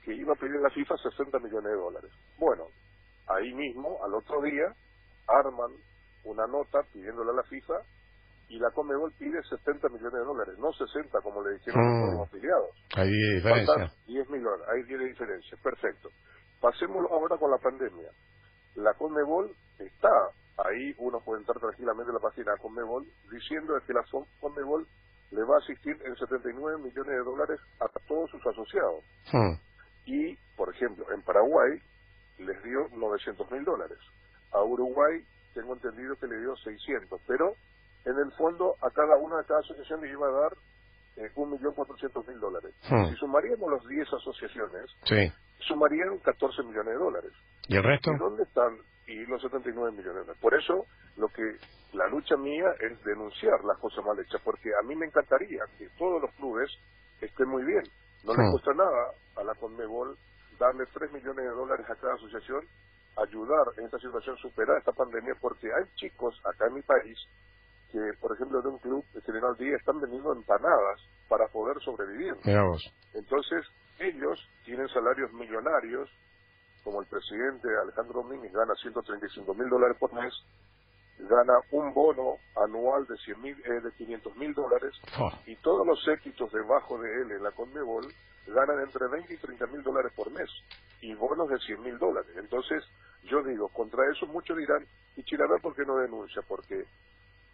que 0.04 0.14
iba 0.14 0.32
a 0.32 0.36
pedir 0.36 0.56
a 0.56 0.68
la 0.68 0.70
FIFA 0.70 0.96
60 0.96 1.38
millones 1.38 1.72
de 1.72 1.78
dólares. 1.78 2.10
Bueno, 2.38 2.64
ahí 3.26 3.52
mismo, 3.54 3.98
al 4.04 4.14
otro 4.14 4.42
día, 4.42 4.74
arman 5.26 5.72
una 6.24 6.46
nota 6.46 6.80
pidiéndole 6.92 7.30
a 7.30 7.34
la 7.34 7.42
FIFA 7.44 7.74
y 8.48 8.58
la 8.58 8.70
Comebol 8.70 9.12
pide 9.18 9.42
70 9.42 9.88
millones 9.88 10.12
de 10.12 10.24
dólares, 10.24 10.58
no 10.58 10.72
60 10.72 11.20
como 11.22 11.42
le 11.42 11.54
dijeron 11.54 11.80
hmm. 11.82 12.12
los 12.12 12.28
afiliados. 12.28 12.70
Hay 12.96 13.10
10 13.10 13.34
diferencia. 13.36 13.92
10 14.06 14.28
millones, 14.30 14.68
hay 14.68 14.82
10 14.82 15.00
de 15.00 15.06
diferencia, 15.06 15.58
perfecto. 15.62 16.10
Pasemos 16.60 17.04
ahora 17.10 17.36
con 17.36 17.50
la 17.50 17.58
pandemia. 17.58 18.10
La 18.76 18.94
Conmebol 18.94 19.54
está 19.78 20.10
ahí, 20.58 20.94
uno 20.98 21.20
puede 21.20 21.40
entrar 21.40 21.58
tranquilamente 21.58 22.10
en 22.10 22.14
la 22.14 22.20
página 22.20 22.52
de 22.52 22.58
Conmebol 22.58 23.06
diciendo 23.30 23.74
que 23.86 23.92
la 23.92 24.04
Conmebol 24.40 24.86
le 25.30 25.42
va 25.42 25.56
a 25.56 25.58
asistir 25.58 25.96
en 26.04 26.16
79 26.16 26.78
millones 26.78 27.10
de 27.10 27.24
dólares 27.24 27.60
a 27.80 27.86
todos 28.06 28.30
sus 28.30 28.46
asociados. 28.46 29.04
Hmm. 29.32 29.54
Y, 30.06 30.36
por 30.56 30.72
ejemplo, 30.72 31.06
en 31.12 31.22
Paraguay 31.22 31.80
les 32.38 32.62
dio 32.62 32.88
900 32.92 33.50
mil 33.50 33.64
dólares. 33.64 33.98
A 34.52 34.62
Uruguay 34.62 35.24
tengo 35.54 35.74
entendido 35.74 36.16
que 36.16 36.26
le 36.26 36.38
dio 36.38 36.56
600, 36.56 37.20
pero 37.26 37.54
en 38.04 38.18
el 38.18 38.30
fondo 38.32 38.76
a 38.82 38.90
cada 38.90 39.16
una 39.16 39.38
de 39.38 39.44
cada 39.44 39.60
asociación 39.60 40.00
le 40.02 40.10
iba 40.10 40.28
a 40.28 40.30
dar 40.30 40.52
eh, 41.16 41.30
1.400.000 41.34 42.38
dólares. 42.38 42.74
Hmm. 42.88 43.06
Si 43.10 43.16
sumaríamos 43.16 43.70
las 43.70 43.86
10 43.86 44.12
asociaciones, 44.12 44.90
sumarían 45.60 46.18
14 46.18 46.62
millones 46.62 46.94
de 46.94 46.98
dólares. 46.98 47.32
¿Y 47.68 47.76
el 47.76 47.82
resto? 47.82 48.12
¿Y 48.12 48.18
dónde 48.18 48.42
están? 48.42 48.78
Y 49.06 49.26
los 49.26 49.40
79 49.42 49.90
millones 49.92 50.14
de 50.14 50.20
dólares. 50.20 50.40
Por 50.40 50.54
eso, 50.54 50.86
lo 51.16 51.28
que 51.28 51.42
la 51.92 52.08
lucha 52.08 52.36
mía 52.36 52.66
es 52.80 53.02
denunciar 53.04 53.64
las 53.64 53.78
cosas 53.78 54.04
mal 54.04 54.18
hechas, 54.18 54.40
porque 54.44 54.70
a 54.74 54.86
mí 54.86 54.94
me 54.96 55.06
encantaría 55.06 55.62
que 55.78 55.88
todos 55.98 56.20
los 56.20 56.30
clubes 56.34 56.70
esté 57.20 57.44
muy 57.44 57.64
bien. 57.64 57.82
No 58.24 58.32
le 58.32 58.50
cuesta 58.50 58.72
nada 58.74 59.12
a 59.36 59.44
la 59.44 59.54
Conmebol 59.54 60.16
darle 60.58 60.84
3 60.92 61.12
millones 61.12 61.44
de 61.44 61.50
dólares 61.50 61.86
a 61.88 61.94
cada 61.96 62.14
asociación, 62.14 62.64
ayudar 63.16 63.66
en 63.76 63.84
esta 63.84 63.98
situación, 63.98 64.36
superar 64.38 64.78
esta 64.78 64.92
pandemia, 64.92 65.34
porque 65.40 65.68
hay 65.68 65.84
chicos 65.96 66.34
acá 66.44 66.66
en 66.66 66.74
mi 66.74 66.82
país 66.82 67.18
que, 67.92 68.00
por 68.20 68.34
ejemplo, 68.34 68.60
de 68.60 68.68
un 68.68 68.78
club 68.78 69.04
de 69.12 69.20
General 69.20 69.54
Díaz 69.56 69.78
están 69.78 70.00
vendiendo 70.00 70.32
empanadas 70.32 71.00
para 71.28 71.46
poder 71.48 71.78
sobrevivir. 71.80 72.34
Entonces, 73.14 73.64
ellos 73.98 74.48
tienen 74.64 74.88
salarios 74.88 75.32
millonarios, 75.32 76.10
como 76.82 77.00
el 77.00 77.06
presidente 77.06 77.68
Alejandro 77.82 78.22
Domínguez 78.22 78.52
gana 78.52 78.74
135 78.74 79.54
mil 79.54 79.68
dólares 79.68 79.96
por 79.98 80.12
mes, 80.12 80.32
gana 81.18 81.54
un 81.70 81.94
bono 81.94 82.38
anual 82.56 83.06
de, 83.06 83.16
100 83.16 83.40
mil, 83.40 83.56
eh, 83.64 83.80
de 83.80 83.92
500 83.92 84.36
mil 84.36 84.52
dólares 84.52 84.92
y 85.46 85.56
todos 85.56 85.86
los 85.86 86.06
éxitos 86.08 86.52
debajo 86.52 86.98
de 86.98 87.08
él 87.22 87.30
en 87.32 87.42
la 87.42 87.52
Conmebol 87.52 88.06
ganan 88.46 88.80
entre 88.80 89.06
20 89.08 89.32
y 89.32 89.36
30 89.36 89.66
mil 89.68 89.82
dólares 89.82 90.12
por 90.14 90.30
mes 90.30 90.50
y 91.00 91.14
bonos 91.14 91.48
de 91.48 91.58
100 91.58 91.82
mil 91.82 91.98
dólares. 91.98 92.30
Entonces, 92.36 92.84
yo 93.24 93.42
digo, 93.42 93.68
contra 93.68 94.02
eso 94.10 94.26
muchos 94.26 94.56
dirán, 94.56 94.84
¿y 95.16 95.22
Chilaver 95.22 95.60
por 95.60 95.74
qué 95.74 95.84
no 95.84 95.96
denuncia? 95.96 96.42
Porque 96.46 96.84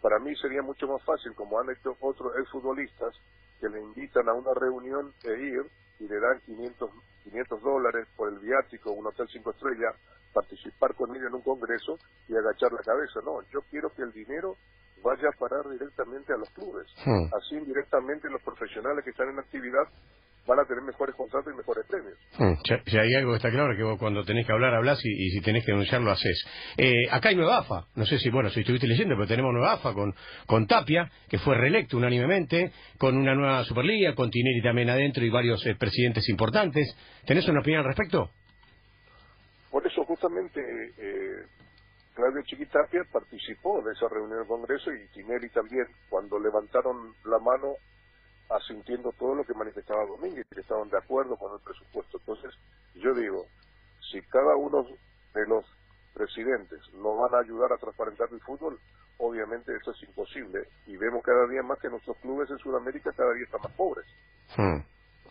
para 0.00 0.18
mí 0.18 0.34
sería 0.36 0.62
mucho 0.62 0.88
más 0.88 1.02
fácil, 1.04 1.34
como 1.34 1.60
han 1.60 1.70
hecho 1.70 1.96
otros 2.00 2.32
exfutbolistas, 2.38 3.14
que 3.60 3.68
le 3.68 3.80
invitan 3.80 4.28
a 4.28 4.32
una 4.32 4.54
reunión 4.54 5.12
e 5.24 5.32
ir 5.32 5.66
y 6.00 6.08
le 6.08 6.18
dan 6.18 6.40
500, 6.46 6.90
500 7.24 7.62
dólares 7.62 8.08
por 8.16 8.32
el 8.32 8.38
viático, 8.38 8.92
un 8.92 9.06
hotel 9.06 9.28
cinco 9.30 9.50
estrellas, 9.50 9.94
participar 10.32 10.94
con 10.94 11.10
ellos 11.14 11.28
en 11.28 11.34
un 11.34 11.42
congreso 11.42 11.98
y 12.28 12.36
agachar 12.36 12.72
la 12.72 12.82
cabeza. 12.82 13.20
No, 13.24 13.42
yo 13.50 13.60
quiero 13.70 13.90
que 13.90 14.02
el 14.02 14.12
dinero 14.12 14.56
vaya 15.02 15.28
a 15.28 15.38
parar 15.38 15.68
directamente 15.68 16.32
a 16.32 16.36
los 16.36 16.48
clubes. 16.50 16.86
Hmm. 17.04 17.26
Así 17.34 17.56
indirectamente 17.56 18.30
los 18.30 18.42
profesionales 18.42 19.04
que 19.04 19.10
están 19.10 19.28
en 19.28 19.38
actividad 19.38 19.88
van 20.50 20.58
a 20.58 20.64
tener 20.64 20.82
mejores 20.82 21.14
contratos 21.14 21.52
y 21.54 21.56
mejores 21.56 21.86
premios. 21.86 22.18
Hmm, 22.36 22.54
si, 22.90 22.98
hay 22.98 23.14
algo 23.14 23.30
que 23.30 23.36
está 23.36 23.50
claro, 23.50 23.76
que 23.76 23.84
vos 23.84 23.96
cuando 24.00 24.24
tenés 24.24 24.44
que 24.44 24.52
hablar, 24.52 24.74
hablas 24.74 24.98
y, 25.04 25.30
si 25.30 25.40
tenés 25.40 25.64
que 25.64 25.70
denunciar, 25.70 26.00
lo 26.00 26.10
haces. 26.10 26.44
Eh, 26.76 27.08
acá 27.08 27.28
hay 27.28 27.36
nueva 27.36 27.58
AFA, 27.58 27.86
no 27.94 28.04
sé 28.04 28.18
si, 28.18 28.30
bueno, 28.30 28.50
si 28.50 28.60
estuviste 28.60 28.88
leyendo, 28.88 29.14
pero 29.14 29.28
tenemos 29.28 29.52
nueva 29.52 29.74
AFA 29.74 29.94
con, 29.94 30.12
con 30.46 30.66
Tapia, 30.66 31.08
que 31.28 31.38
fue 31.38 31.56
reelecto 31.56 31.96
unánimemente, 31.96 32.72
con 32.98 33.16
una 33.16 33.36
nueva 33.36 33.62
Superliga, 33.62 34.16
con 34.16 34.28
Tineri 34.28 34.60
también 34.60 34.90
adentro 34.90 35.24
y 35.24 35.30
varios 35.30 35.64
eh, 35.66 35.76
presidentes 35.76 36.28
importantes. 36.28 36.96
¿Tenés 37.24 37.46
una 37.46 37.60
opinión 37.60 37.82
al 37.82 37.86
respecto? 37.86 38.30
Por 39.70 39.86
eso 39.86 40.04
justamente 40.04 40.60
eh, 40.98 41.46
Claudio 42.14 42.42
Chiquitapia 42.42 43.02
participó 43.12 43.82
de 43.82 43.92
esa 43.92 44.08
reunión 44.08 44.40
del 44.40 44.48
Congreso 44.48 44.90
y 44.92 45.06
Tineri 45.14 45.48
también, 45.50 45.86
cuando 46.08 46.40
levantaron 46.40 47.14
la 47.24 47.38
mano 47.38 47.76
asintiendo 48.50 49.12
todo 49.12 49.34
lo 49.34 49.44
que 49.44 49.54
manifestaba 49.54 50.04
Domínguez, 50.06 50.46
que 50.52 50.60
estaban 50.60 50.88
de 50.90 50.98
acuerdo 50.98 51.36
con 51.36 51.52
el 51.52 51.60
presupuesto. 51.60 52.18
Entonces, 52.18 52.54
yo 52.94 53.14
digo, 53.14 53.46
si 54.10 54.20
cada 54.22 54.56
uno 54.56 54.84
de 55.34 55.46
los 55.46 55.64
presidentes 56.14 56.80
no 56.94 57.16
van 57.16 57.34
a 57.34 57.38
ayudar 57.38 57.72
a 57.72 57.78
transparentar 57.78 58.28
el 58.32 58.40
fútbol, 58.40 58.78
obviamente 59.18 59.74
eso 59.76 59.92
es 59.92 60.02
imposible. 60.02 60.66
Y 60.86 60.96
vemos 60.96 61.22
cada 61.22 61.46
día 61.46 61.62
más 61.62 61.78
que 61.78 61.88
nuestros 61.88 62.16
clubes 62.18 62.50
en 62.50 62.58
Sudamérica 62.58 63.12
cada 63.12 63.32
día 63.34 63.44
están 63.44 63.60
más 63.62 63.72
pobres. 63.72 64.06
Hmm. 64.56 64.80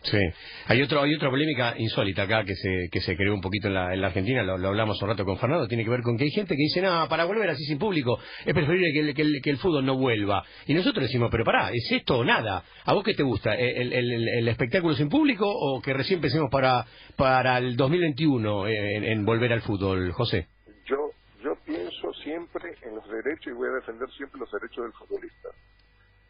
Sí, 0.02 0.18
hay 0.66 0.80
otro, 0.80 1.02
hay 1.02 1.14
otra 1.14 1.28
polémica 1.28 1.74
insólita 1.76 2.22
acá 2.22 2.42
que 2.44 2.54
se, 2.54 2.88
que 2.90 3.00
se 3.02 3.16
creó 3.16 3.34
un 3.34 3.42
poquito 3.42 3.68
en 3.68 3.74
la, 3.74 3.92
en 3.92 4.00
la 4.00 4.06
Argentina, 4.06 4.42
lo, 4.42 4.54
hablamos 4.54 5.00
un 5.02 5.08
rato 5.08 5.26
con 5.26 5.36
Fernando, 5.36 5.68
tiene 5.68 5.84
que 5.84 5.90
ver 5.90 6.00
con 6.00 6.16
que 6.16 6.24
hay 6.24 6.30
gente 6.30 6.56
que 6.56 6.62
dice, 6.62 6.80
no, 6.80 7.06
para 7.08 7.26
volver 7.26 7.50
así 7.50 7.64
sin 7.64 7.78
público 7.78 8.18
es 8.46 8.54
preferible 8.54 8.92
que 9.14 9.20
el, 9.20 9.42
que 9.42 9.50
el, 9.50 9.58
fútbol 9.58 9.84
no 9.84 9.98
vuelva. 9.98 10.42
Y 10.66 10.72
nosotros 10.72 11.02
decimos, 11.02 11.28
pero 11.30 11.44
pará, 11.44 11.70
¿es 11.72 11.86
esto 11.92 12.18
o 12.18 12.24
nada? 12.24 12.64
¿A 12.84 12.94
vos 12.94 13.04
qué 13.04 13.12
te 13.12 13.22
gusta? 13.22 13.54
¿El, 13.54 13.92
el, 13.92 14.48
espectáculo 14.48 14.94
sin 14.94 15.10
público 15.10 15.44
o 15.46 15.82
que 15.82 15.92
recién 15.92 16.18
empecemos 16.18 16.48
para, 16.50 16.86
para 17.16 17.58
el 17.58 17.76
2021 17.76 18.68
en, 18.68 19.04
en 19.04 19.24
volver 19.26 19.52
al 19.52 19.60
fútbol, 19.60 20.12
José? 20.12 20.48
Yo, 20.86 20.96
yo 21.44 21.56
pienso 21.66 22.12
siempre 22.24 22.74
en 22.82 22.94
los 22.94 23.06
derechos 23.06 23.48
y 23.48 23.52
voy 23.52 23.68
a 23.68 23.72
defender 23.72 24.08
siempre 24.16 24.40
los 24.40 24.50
derechos 24.50 24.82
del 24.82 24.92
futbolista. 24.94 25.48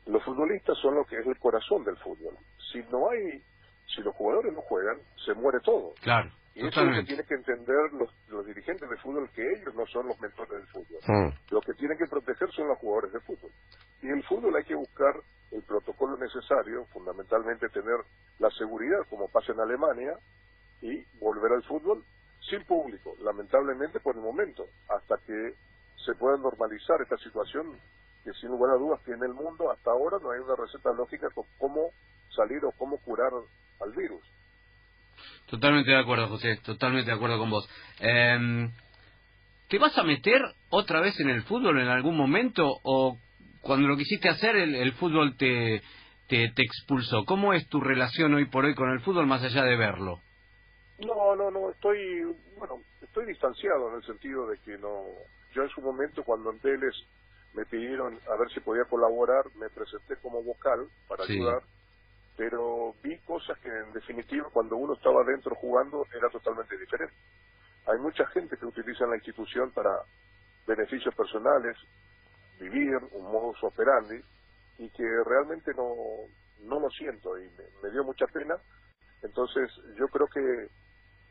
Los 0.06 0.24
futbolistas 0.24 0.76
son 0.78 0.96
lo 0.96 1.04
que 1.04 1.16
es 1.20 1.26
el 1.26 1.38
corazón 1.38 1.84
del 1.84 1.96
fútbol. 1.98 2.34
Si 2.72 2.78
no 2.90 3.10
hay 3.10 3.40
si 3.94 4.02
los 4.02 4.14
jugadores 4.14 4.52
no 4.52 4.60
juegan, 4.62 4.98
se 5.24 5.34
muere 5.34 5.60
todo. 5.60 5.94
Claro. 6.02 6.30
Y 6.54 6.66
eso 6.66 6.80
es 6.80 6.86
lo 6.86 6.92
que 6.94 7.06
tienen 7.06 7.26
que 7.26 7.34
entender 7.34 7.92
los, 7.92 8.10
los 8.28 8.44
dirigentes 8.44 8.88
de 8.88 8.96
fútbol, 8.96 9.30
que 9.30 9.42
ellos 9.42 9.74
no 9.74 9.86
son 9.86 10.08
los 10.08 10.20
mentores 10.20 10.50
del 10.50 10.66
fútbol. 10.66 11.00
Mm. 11.06 11.54
Lo 11.54 11.60
que 11.60 11.74
tienen 11.74 11.96
que 11.96 12.06
proteger 12.06 12.50
son 12.50 12.68
los 12.68 12.78
jugadores 12.78 13.12
de 13.12 13.20
fútbol. 13.20 13.50
Y 14.02 14.06
en 14.06 14.18
el 14.18 14.24
fútbol 14.24 14.56
hay 14.56 14.64
que 14.64 14.74
buscar 14.74 15.14
el 15.52 15.62
protocolo 15.62 16.16
necesario, 16.16 16.86
fundamentalmente 16.92 17.68
tener 17.68 17.98
la 18.38 18.50
seguridad, 18.50 18.98
como 19.08 19.28
pasa 19.28 19.52
en 19.52 19.60
Alemania, 19.60 20.14
y 20.82 21.04
volver 21.18 21.52
al 21.52 21.62
fútbol 21.64 22.04
sin 22.48 22.64
público, 22.64 23.14
lamentablemente 23.20 24.00
por 24.00 24.16
el 24.16 24.22
momento, 24.22 24.66
hasta 24.88 25.16
que 25.26 25.54
se 26.04 26.14
pueda 26.14 26.36
normalizar 26.36 27.00
esta 27.02 27.16
situación 27.18 27.78
que 28.30 28.38
sin 28.40 28.50
lugar 28.50 28.74
a 28.74 28.78
dudas 28.78 29.00
tiene 29.04 29.26
el 29.26 29.34
mundo, 29.34 29.70
hasta 29.70 29.90
ahora 29.90 30.18
no 30.22 30.30
hay 30.30 30.40
una 30.40 30.54
receta 30.56 30.92
lógica 30.92 31.28
con 31.34 31.44
cómo 31.58 31.90
salir 32.34 32.64
o 32.64 32.72
cómo 32.72 32.98
curar 32.98 33.32
al 33.80 33.92
virus. 33.92 34.22
Totalmente 35.46 35.90
de 35.90 35.98
acuerdo, 35.98 36.28
José, 36.28 36.58
totalmente 36.64 37.10
de 37.10 37.16
acuerdo 37.16 37.38
con 37.38 37.50
vos. 37.50 37.68
Eh, 38.00 38.68
¿Te 39.68 39.78
vas 39.78 39.96
a 39.98 40.04
meter 40.04 40.42
otra 40.70 41.00
vez 41.00 41.18
en 41.20 41.30
el 41.30 41.42
fútbol 41.42 41.80
en 41.80 41.88
algún 41.88 42.16
momento 42.16 42.66
o 42.82 43.18
cuando 43.60 43.88
lo 43.88 43.96
quisiste 43.96 44.28
hacer 44.28 44.56
el, 44.56 44.92
fútbol 44.94 45.36
te, 45.36 45.82
te, 46.28 46.50
te, 46.50 46.62
expulsó? 46.62 47.24
¿Cómo 47.24 47.52
es 47.52 47.68
tu 47.68 47.80
relación 47.80 48.34
hoy 48.34 48.46
por 48.46 48.64
hoy 48.64 48.74
con 48.74 48.90
el 48.90 49.00
fútbol 49.00 49.26
más 49.26 49.42
allá 49.42 49.64
de 49.64 49.76
verlo? 49.76 50.20
No, 50.98 51.34
no, 51.36 51.50
no, 51.50 51.70
estoy, 51.70 52.22
bueno, 52.58 52.82
estoy 53.00 53.26
distanciado 53.26 53.90
en 53.90 53.96
el 53.96 54.04
sentido 54.04 54.46
de 54.48 54.58
que 54.58 54.76
no, 54.78 55.04
yo 55.52 55.62
en 55.62 55.68
su 55.70 55.80
momento 55.80 56.22
cuando 56.24 56.50
en 56.50 56.60
Vélez 56.60 56.94
me 57.54 57.64
pidieron 57.66 58.18
a 58.28 58.36
ver 58.36 58.50
si 58.52 58.60
podía 58.60 58.84
colaborar, 58.84 59.44
me 59.56 59.68
presenté 59.70 60.16
como 60.16 60.42
vocal 60.42 60.88
para 61.08 61.24
ayudar 61.24 61.62
pero 62.40 62.94
vi 63.02 63.18
cosas 63.18 63.58
que 63.58 63.68
en 63.68 63.92
definitiva 63.92 64.48
cuando 64.50 64.74
uno 64.74 64.94
estaba 64.94 65.22
dentro 65.24 65.54
jugando 65.56 66.06
era 66.16 66.26
totalmente 66.30 66.74
diferente. 66.78 67.14
Hay 67.84 67.98
mucha 67.98 68.24
gente 68.28 68.56
que 68.56 68.64
utiliza 68.64 69.04
la 69.06 69.16
institución 69.16 69.70
para 69.72 69.90
beneficios 70.66 71.14
personales, 71.14 71.76
vivir 72.58 72.96
un 73.12 73.30
modus 73.30 73.62
operandi 73.62 74.18
y 74.78 74.88
que 74.88 75.04
realmente 75.26 75.74
no, 75.74 75.92
no 76.62 76.80
lo 76.80 76.88
siento 76.88 77.38
y 77.38 77.42
me, 77.82 77.90
dio 77.90 78.04
mucha 78.04 78.26
pena. 78.28 78.56
Entonces 79.22 79.70
yo 79.98 80.08
creo 80.08 80.26
que 80.28 80.40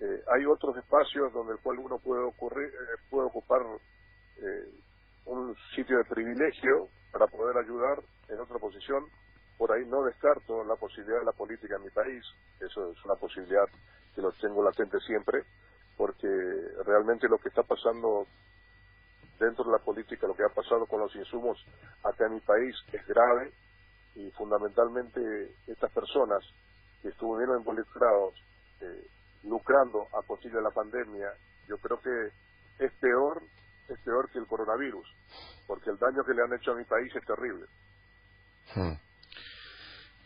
eh, 0.06 0.24
hay 0.32 0.46
otros 0.46 0.78
espacios 0.78 1.34
donde 1.34 1.54
el 1.54 1.60
cual 1.60 1.80
uno 1.80 1.98
puede, 1.98 2.22
ocurrir, 2.22 2.68
eh, 2.68 3.02
puede 3.10 3.26
ocupar 3.26 3.62
eh, 4.38 4.80
un 5.30 5.56
sitio 5.76 5.98
de 5.98 6.06
privilegio 6.06 6.90
para 7.12 7.28
poder 7.28 7.58
ayudar 7.58 8.02
en 8.30 8.40
otra 8.40 8.58
posición. 8.58 9.06
Por 9.58 9.72
ahí 9.72 9.86
no 9.86 10.04
descarto 10.04 10.64
la 10.64 10.76
posibilidad 10.76 11.20
de 11.20 11.26
la 11.26 11.34
política 11.34 11.76
en 11.76 11.84
mi 11.84 11.90
país, 11.90 12.24
eso 12.60 12.92
es 12.92 13.06
una 13.06 13.16
posibilidad 13.16 13.66
que 14.16 14.22
lo 14.22 14.32
tengo 14.34 14.64
latente 14.64 15.00
siempre, 15.02 15.44
porque 15.98 16.28
realmente 16.86 17.28
lo 17.28 17.38
que 17.38 17.50
está 17.50 17.64
pasando 17.64 18.26
dentro 19.40 19.66
de 19.66 19.72
la 19.72 19.80
política, 19.80 20.28
lo 20.28 20.36
que 20.36 20.44
ha 20.44 20.54
pasado 20.54 20.86
con 20.86 21.02
los 21.02 21.14
insumos 21.16 21.58
acá 22.04 22.26
en 22.26 22.36
mi 22.36 22.40
país 22.42 22.76
es 22.92 23.06
grave 23.08 23.52
y 24.16 24.32
fundamentalmente 24.32 25.56
estas 25.68 25.92
personas 25.92 26.44
que 27.02 27.10
estuvieron 27.10 27.60
involucrados 27.60 28.34
eh, 28.82 29.08
lucrando 29.44 30.08
a 30.18 30.26
costilla 30.26 30.56
de 30.56 30.64
la 30.64 30.72
pandemia, 30.72 31.32
yo 31.68 31.78
creo 31.78 32.00
que 32.02 32.86
es 32.86 32.92
peor, 33.00 33.42
es 33.90 34.00
peor 34.02 34.30
que 34.32 34.40
el 34.40 34.46
coronavirus, 34.46 35.08
porque 35.68 35.90
el 35.90 35.98
daño 35.98 36.24
que 36.26 36.34
le 36.34 36.44
han 36.44 36.54
hecho 36.60 36.72
a 36.72 36.76
mi 36.76 36.86
país 36.86 37.14
es 37.16 37.26
terrible. 37.26 37.66
Hmm. 38.76 39.10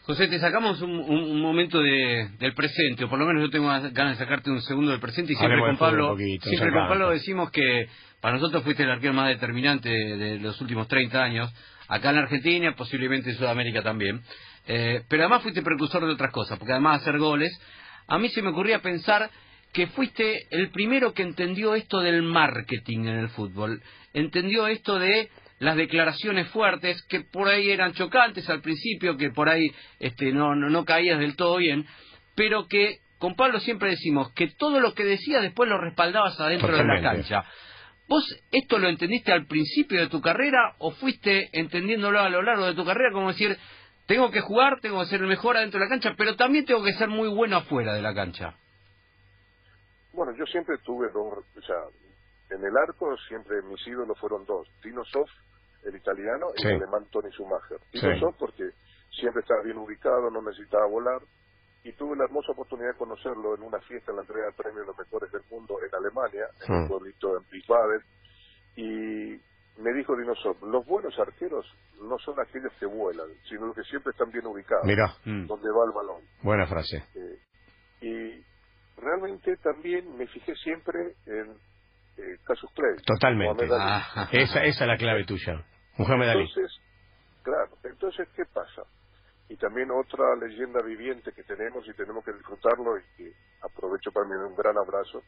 José, 0.05 0.27
te 0.27 0.38
sacamos 0.38 0.82
un, 0.82 1.41
momento 1.41 1.79
del 1.79 2.53
presente, 2.55 3.05
o 3.05 3.10
por 3.10 3.17
lo 3.17 3.25
menos 3.25 3.43
yo 3.43 3.50
tengo 3.50 3.67
ganas 3.67 3.93
de 3.93 4.15
sacarte 4.15 4.51
un 4.51 4.62
segundo 4.62 4.91
del 4.91 5.00
presente 5.00 5.32
y 5.32 5.36
siempre 5.38 5.62
con 5.62 5.77
Pablo, 5.77 6.17
siempre 6.17 6.74
con 6.74 6.88
Pablo 6.89 7.10
decimos 7.12 7.51
que 7.51 7.88
para 8.20 8.36
nosotros 8.36 8.63
fuiste 8.63 8.84
el 8.84 8.91
arquero 8.91 9.13
más 9.13 9.29
determinante 9.29 9.89
de 9.89 10.39
los 10.39 10.60
últimos 10.60 10.89
30 10.89 11.24
años, 11.24 11.53
acá 11.88 12.10
en 12.10 12.17
Argentina, 12.17 12.75
posiblemente 12.75 13.29
en 13.29 13.38
Sudamérica 13.38 13.82
también, 13.82 14.22
eh, 14.67 15.03
pero 15.08 15.24
además 15.24 15.41
fuiste 15.41 15.62
precursor 15.62 16.05
de 16.05 16.12
otras 16.12 16.34
cosas, 16.34 16.60
porque 16.60 16.74
además 16.74 17.00
de 17.00 17.03
hacer 17.03 17.17
goles, 17.17 17.58
a 18.08 18.17
mí 18.17 18.27
se 18.27 18.41
me 18.41 18.50
ocurría 18.50 18.79
pensar 18.79 19.29
que 19.74 19.88
fuiste 19.88 20.48
el 20.51 20.70
primero 20.70 21.13
que 21.13 21.24
entendió 21.24 21.74
esto 21.74 22.00
del 22.00 22.22
marketing 22.22 23.00
en 23.00 23.18
el 23.18 23.30
fútbol, 23.30 23.82
entendió 24.13 24.68
esto 24.68 25.00
de 25.00 25.30
las 25.58 25.75
declaraciones 25.75 26.48
fuertes 26.50 27.01
que 27.10 27.22
por 27.22 27.48
ahí 27.48 27.72
eran 27.72 27.94
chocantes 27.94 28.48
al 28.50 28.62
principio, 28.62 29.18
que 29.18 29.32
por 29.32 29.50
ahí 29.50 29.72
este, 30.00 30.32
no, 30.32 30.56
no, 30.56 30.70
no 30.70 30.86
caías 30.86 31.20
del 31.20 31.36
todo 31.36 31.58
bien, 31.58 31.88
pero 32.36 32.68
que 32.68 33.00
con 33.18 33.36
Pablo 33.36 33.60
siempre 33.62 33.89
decimos 33.89 34.32
que 34.34 34.48
todo 34.48 34.80
lo 34.80 34.94
que 34.94 35.06
decía 35.06 35.42
después 35.42 35.70
lo 35.70 35.80
respaldabas 35.80 36.39
adentro 36.39 36.75
de 36.75 36.84
la 36.84 37.01
cancha. 37.01 37.44
¿Vos 38.08 38.24
esto 38.51 38.77
lo 38.77 38.89
entendiste 38.89 39.32
al 39.32 39.48
principio 39.48 40.01
de 40.01 40.08
tu 40.08 40.22
carrera 40.22 40.75
o 40.77 40.92
fuiste 40.92 41.50
entendiéndolo 41.53 42.20
a 42.20 42.30
lo 42.30 42.42
largo 42.44 42.65
de 42.65 42.75
tu 42.75 42.86
carrera 42.86 43.12
como 43.12 43.30
decir, 43.30 43.58
tengo 44.06 44.30
que 44.30 44.42
jugar, 44.42 44.82
tengo 44.82 45.00
que 45.00 45.08
ser 45.08 45.22
el 45.22 45.27
mejor 45.27 45.58
adentro 45.58 45.80
de 45.80 45.86
la 45.86 45.89
cancha, 45.89 46.13
pero 46.18 46.36
también 46.36 46.65
tengo 46.65 46.84
que 46.84 46.94
ser 46.94 47.08
muy 47.08 47.30
bueno 47.30 47.58
afuera 47.58 47.94
de 47.94 48.01
la 48.01 48.13
cancha. 48.13 48.56
Bueno, 50.13 50.32
yo 50.34 50.46
siempre 50.46 50.77
tuve 50.79 51.10
dos, 51.10 51.43
o 51.58 51.62
sea, 51.62 51.84
en 52.50 52.63
el 52.63 52.77
arco 52.77 53.17
siempre 53.27 53.62
mis 53.63 53.86
ídolos 53.88 54.17
fueron 54.20 54.46
dos, 54.46 54.67
Tino 54.82 55.03
Soff, 55.05 55.29
el 55.84 55.96
italiano, 55.96 56.48
y 56.55 56.67
el 56.67 56.75
alemán 56.75 57.05
Tony 57.12 57.32
Schumacher. 57.32 57.79
Tino 57.91 58.20
Soff 58.20 58.36
porque 58.38 58.70
siempre 59.12 59.41
estaba 59.41 59.62
bien 59.63 59.77
ubicado, 59.77 60.29
no 60.29 60.41
necesitaba 60.41 60.86
volar, 60.86 61.22
y 61.84 61.91
tuve 61.93 62.15
la 62.15 62.25
hermosa 62.25 62.51
oportunidad 62.51 62.91
de 62.93 62.98
conocerlo 62.98 63.55
en 63.55 63.63
una 63.63 63.79
fiesta 63.82 64.12
en 64.12 64.17
la 64.17 64.22
entrega 64.22 64.46
de 64.46 64.53
premios 64.53 64.82
de 64.82 64.86
los 64.86 64.98
mejores 64.98 65.32
del 65.32 65.41
mundo 65.51 65.77
en 65.84 65.93
Alemania, 65.96 66.46
en 66.67 66.75
un 66.75 66.88
pueblito 66.88 67.38
en 67.38 67.43
Wiesbaden, 67.51 68.01
y 68.75 69.41
me 69.82 69.93
dijo 69.93 70.15
Dinosaur, 70.15 70.62
los 70.63 70.86
buenos 70.86 71.17
arqueros 71.20 71.65
no 72.01 72.17
son 72.20 72.39
aquellos 72.39 72.72
que 72.79 72.86
vuelan, 72.86 73.27
sino 73.50 73.67
los 73.67 73.75
que 73.75 73.84
siempre 73.84 74.12
están 74.12 74.32
bien 74.32 74.46
ubicados, 74.46 74.86
Mira. 74.86 75.15
Mm. 75.25 75.48
donde 75.48 75.70
va 75.72 75.86
el 75.86 75.91
balón. 75.91 76.22
Buena 76.41 76.67
frase. 76.67 77.03
Eh, 77.15 77.39
y 78.01 78.52
realmente 78.98 79.58
también 79.58 80.18
me 80.18 80.28
fijé 80.28 80.56
siempre 80.56 81.16
en 81.26 81.52
eh, 82.18 82.38
Casus 82.46 82.72
Clay. 82.74 82.96
Totalmente. 83.06 83.66
esa, 83.66 84.64
esa 84.64 84.64
es 84.64 84.88
la 84.88 84.98
clave 84.98 85.26
tuya. 85.26 85.64
Muhammad 85.98 86.30
Ali. 86.30 86.42
Entonces, 86.42 86.80
claro, 87.44 87.78
entonces, 87.84 88.28
¿qué 88.36 88.44
pasa? 88.46 88.84
Y 89.50 89.58
también 89.58 89.90
otra 89.92 90.36
leyenda 90.36 90.82
viviente 90.82 91.32
que 91.34 91.44
tenemos 91.44 91.88
y 91.88 91.94
tenemos 91.94 92.24
que 92.24 92.34
disfrutarlo 92.34 92.98
y 92.98 93.04
que 93.18 93.34
aprovecho 93.62 94.12
para 94.12 94.26
mí 94.26 94.34
un 94.36 94.56
gran 94.56 94.78
abrazo, 94.78 95.22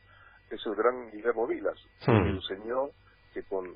es 0.49 0.65
el 0.65 0.75
gran 0.75 1.11
Guillermo 1.11 1.47
Vilas, 1.47 1.77
que 2.03 2.11
me 2.11 2.31
hmm. 2.31 2.35
enseñó 2.35 2.89
que 3.33 3.43
con 3.43 3.75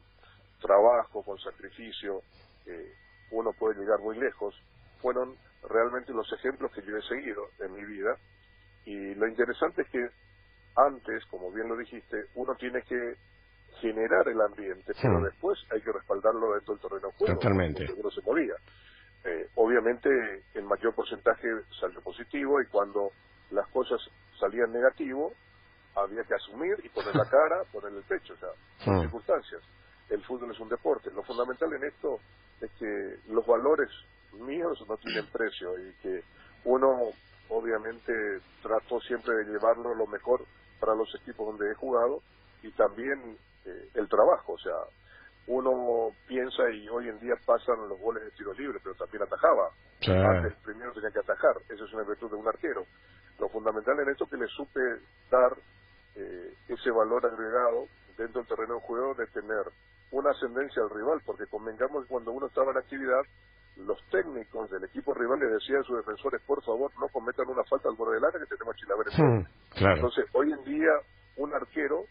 trabajo, 0.61 1.23
con 1.23 1.37
sacrificio, 1.39 2.21
eh, 2.65 2.93
uno 3.31 3.51
puede 3.53 3.79
llegar 3.79 3.99
muy 3.99 4.17
lejos. 4.17 4.55
Fueron 5.01 5.35
realmente 5.67 6.13
los 6.13 6.31
ejemplos 6.33 6.71
que 6.73 6.81
yo 6.81 6.97
he 6.97 7.01
seguido 7.03 7.43
en 7.59 7.73
mi 7.73 7.85
vida. 7.85 8.15
Y 8.89 9.15
lo 9.15 9.27
interesante 9.27 9.83
es 9.83 9.89
que 9.89 10.07
antes, 10.75 11.25
como 11.29 11.51
bien 11.51 11.67
lo 11.67 11.77
dijiste, 11.77 12.25
uno 12.35 12.55
tiene 12.55 12.81
que 12.81 13.15
generar 13.81 14.27
el 14.27 14.41
ambiente, 14.41 14.93
pero 15.01 15.21
después 15.21 15.59
hay 15.71 15.81
que 15.81 15.91
respaldarlo 15.91 16.53
dentro 16.53 16.73
del 16.73 16.81
terreno 16.81 17.11
juego. 17.11 17.33
Totalmente. 17.35 17.87
No 18.01 18.09
se 18.09 18.21
movía. 18.21 18.55
Eh, 19.23 19.47
obviamente, 19.55 20.09
el 20.53 20.63
mayor 20.63 20.95
porcentaje 20.95 21.47
salió 21.79 22.01
positivo 22.01 22.61
y 22.61 22.65
cuando 22.65 23.11
las 23.51 23.67
cosas 23.67 23.99
salían 24.39 24.71
negativo, 24.71 25.33
había 25.95 26.23
que 26.23 26.33
asumir 26.33 26.75
y 26.83 26.89
poner 26.89 27.15
la 27.15 27.25
cara, 27.29 27.63
poner 27.71 27.93
el 27.93 28.03
pecho, 28.03 28.33
o 28.33 28.37
sea, 28.37 28.49
son 28.83 29.01
circunstancias 29.01 29.61
el 30.09 30.23
fútbol 30.23 30.51
es 30.51 30.59
un 30.59 30.69
deporte. 30.69 31.11
Lo 31.11 31.23
fundamental 31.23 31.71
en 31.73 31.83
esto 31.83 32.19
es 32.61 32.71
que 32.71 33.31
los 33.31 33.45
valores 33.45 33.89
míos 34.33 34.83
no 34.87 34.97
tienen 34.97 35.25
precio 35.27 35.77
y 35.77 35.93
que 36.01 36.23
uno 36.65 37.11
obviamente 37.49 38.13
trató 38.61 38.99
siempre 39.01 39.33
de 39.35 39.51
llevarlo 39.51 39.93
lo 39.93 40.07
mejor 40.07 40.45
para 40.79 40.95
los 40.95 41.13
equipos 41.21 41.47
donde 41.47 41.71
he 41.71 41.75
jugado 41.75 42.21
y 42.63 42.71
también 42.71 43.37
eh, 43.65 43.89
el 43.95 44.07
trabajo, 44.07 44.53
o 44.53 44.59
sea, 44.59 44.75
uno 45.47 46.11
piensa 46.27 46.69
y 46.69 46.87
hoy 46.89 47.09
en 47.09 47.19
día 47.19 47.33
pasan 47.45 47.89
los 47.89 47.99
goles 47.99 48.23
de 48.23 48.31
tiro 48.31 48.53
libre, 48.53 48.79
pero 48.83 48.95
también 48.95 49.23
atajaba. 49.23 49.71
Antes 50.07 50.53
primero 50.63 50.93
tenía 50.93 51.11
que 51.11 51.19
atajar, 51.19 51.57
esa 51.67 51.83
es 51.83 51.93
una 51.93 52.03
virtud 52.03 52.29
de 52.29 52.35
un 52.35 52.47
arquero. 52.47 52.85
Lo 53.39 53.49
fundamental 53.49 53.99
en 53.99 54.09
esto 54.09 54.25
es 54.25 54.29
que 54.29 54.37
le 54.37 54.47
supe 54.47 54.79
dar 55.31 55.57
eh, 56.15 56.53
ese 56.67 56.91
valor 56.91 57.25
agregado 57.25 57.87
dentro 58.15 58.41
del 58.41 58.47
terreno 58.47 58.75
de 58.75 58.81
juego 58.81 59.13
de 59.15 59.25
tener 59.27 59.65
una 60.11 60.31
ascendencia 60.31 60.83
al 60.83 60.89
rival, 60.89 61.21
porque 61.25 61.47
convengamos 61.47 62.03
que 62.03 62.09
cuando 62.09 62.31
uno 62.31 62.47
estaba 62.47 62.71
en 62.71 62.77
actividad, 62.77 63.21
los 63.85 63.97
técnicos 64.09 64.69
del 64.69 64.83
equipo 64.83 65.13
rival 65.13 65.39
le 65.39 65.47
decían 65.47 65.81
a 65.81 65.83
sus 65.83 65.97
defensores, 65.97 66.41
por 66.45 66.63
favor, 66.63 66.91
no 66.99 67.07
cometan 67.09 67.47
una 67.47 67.63
falta 67.63 67.89
al 67.89 67.95
borde 67.95 68.15
del 68.15 68.25
área 68.25 68.39
que 68.39 68.55
tenemos 68.55 68.75
a 68.75 68.77
Chilaver. 68.77 69.07
Hmm, 69.07 69.45
claro. 69.77 69.95
Entonces, 69.95 70.25
hoy 70.33 70.51
en 70.51 70.63
día, 70.63 70.91
un 71.37 71.53
arquero 71.53 72.05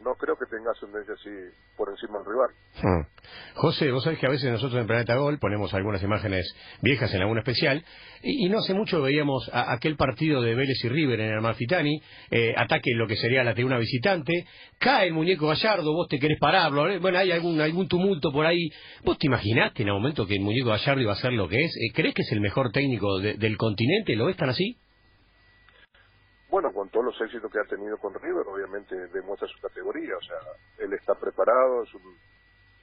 no 0.00 0.14
creo 0.14 0.36
que 0.36 0.46
tenga 0.46 0.70
ascendencia 0.72 1.14
así 1.14 1.30
por 1.76 1.88
encima 1.88 2.18
del 2.18 2.26
rival. 2.26 2.50
Hmm. 2.82 3.06
José, 3.54 3.90
vos 3.90 4.04
sabés 4.04 4.18
que 4.18 4.26
a 4.26 4.30
veces 4.30 4.50
nosotros 4.50 4.80
en 4.80 4.86
Planeta 4.86 5.16
Gol 5.16 5.38
ponemos 5.38 5.72
algunas 5.72 6.02
imágenes 6.02 6.46
viejas 6.82 7.12
en 7.14 7.22
alguna 7.22 7.40
especial, 7.40 7.84
y, 8.22 8.48
no 8.48 8.58
hace 8.58 8.74
mucho 8.74 9.02
veíamos 9.02 9.50
aquel 9.52 9.96
partido 9.96 10.42
de 10.42 10.54
Vélez 10.54 10.82
y 10.84 10.88
River 10.88 11.20
en 11.20 11.30
el 11.30 11.38
Amalfitani, 11.38 12.00
eh, 12.30 12.54
ataque 12.56 12.90
lo 12.94 13.06
que 13.06 13.16
sería 13.16 13.44
la 13.44 13.54
tribuna 13.54 13.78
visitante, 13.78 14.46
cae 14.78 15.08
el 15.08 15.14
muñeco 15.14 15.46
Gallardo, 15.48 15.92
vos 15.92 16.08
te 16.08 16.18
querés 16.18 16.38
pararlo, 16.38 17.00
bueno, 17.00 17.18
hay 17.18 17.32
algún, 17.32 17.60
algún 17.60 17.88
tumulto 17.88 18.32
por 18.32 18.46
ahí. 18.46 18.70
¿Vos 19.04 19.18
te 19.18 19.26
imaginaste 19.26 19.82
en 19.82 19.88
el 19.88 19.94
momento 19.94 20.26
que 20.26 20.34
el 20.34 20.40
muñeco 20.40 20.70
Gallardo 20.70 21.02
iba 21.02 21.12
a 21.12 21.16
ser 21.16 21.32
lo 21.32 21.48
que 21.48 21.64
es? 21.64 21.76
Eh, 21.76 21.92
¿Crees 21.94 22.14
que 22.14 22.22
es 22.22 22.32
el 22.32 22.40
mejor 22.40 22.72
técnico 22.72 23.18
del 23.20 23.56
continente? 23.56 24.16
¿Lo 24.16 24.26
ves 24.26 24.36
tan 24.36 24.48
así? 24.48 24.78
Bueno, 26.54 26.72
con 26.72 26.88
todos 26.88 27.06
los 27.06 27.20
éxitos 27.20 27.50
que 27.50 27.58
ha 27.58 27.64
tenido 27.64 27.98
con 27.98 28.14
River, 28.14 28.46
obviamente 28.46 28.94
demuestra 29.08 29.48
su 29.48 29.60
categoría, 29.60 30.16
o 30.16 30.22
sea, 30.22 30.36
él 30.78 30.92
está 30.92 31.16
preparado, 31.16 31.82
es, 31.82 31.90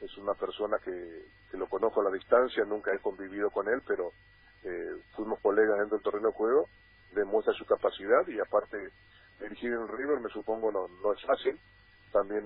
es 0.01 0.17
una 0.17 0.34
persona 0.34 0.77
que, 0.84 1.23
lo 1.53 1.67
conozco 1.67 2.01
a 2.01 2.03
la 2.03 2.12
distancia, 2.12 2.65
nunca 2.65 2.93
he 2.93 2.99
convivido 2.99 3.49
con 3.49 3.69
él, 3.69 3.81
pero 3.88 4.12
eh, 4.65 5.01
fuimos 5.15 5.39
colegas 5.39 5.79
dentro 5.79 5.97
del 5.97 6.03
terreno 6.03 6.27
de 6.27 6.34
juego, 6.34 6.67
demuestra 7.13 7.53
su 7.53 7.65
capacidad 7.65 8.27
y 8.27 8.41
aparte 8.41 8.91
dirigir 9.39 9.71
en 9.71 9.88
River 9.88 10.19
me 10.19 10.29
supongo 10.31 10.69
no, 10.69 10.89
no 11.01 11.13
es 11.13 11.25
fácil, 11.25 11.57
también 12.12 12.43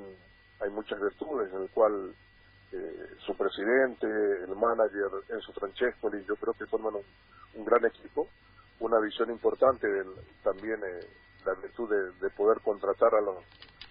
hay 0.60 0.70
muchas 0.70 1.02
virtudes 1.02 1.52
en 1.52 1.64
el 1.64 1.72
cual 1.72 2.14
eh, 2.72 3.08
su 3.26 3.36
presidente, 3.36 4.06
el 4.06 4.56
manager 4.56 5.10
Enzo 5.30 5.54
Francescoli, 5.54 6.24
yo 6.26 6.36
creo 6.36 6.54
que 6.54 6.68
forman 6.68 6.94
un 7.56 7.66
gran 7.66 7.84
equipo 7.84 8.30
una 8.80 9.00
visión 9.00 9.30
importante 9.30 9.88
del, 9.88 10.08
también 10.44 10.80
eh, 10.84 11.06
la 11.46 11.54
virtud 11.62 11.90
de, 12.22 12.30
poder 12.32 12.62
contratar 12.62 13.14
a 13.14 13.22
los, 13.22 13.38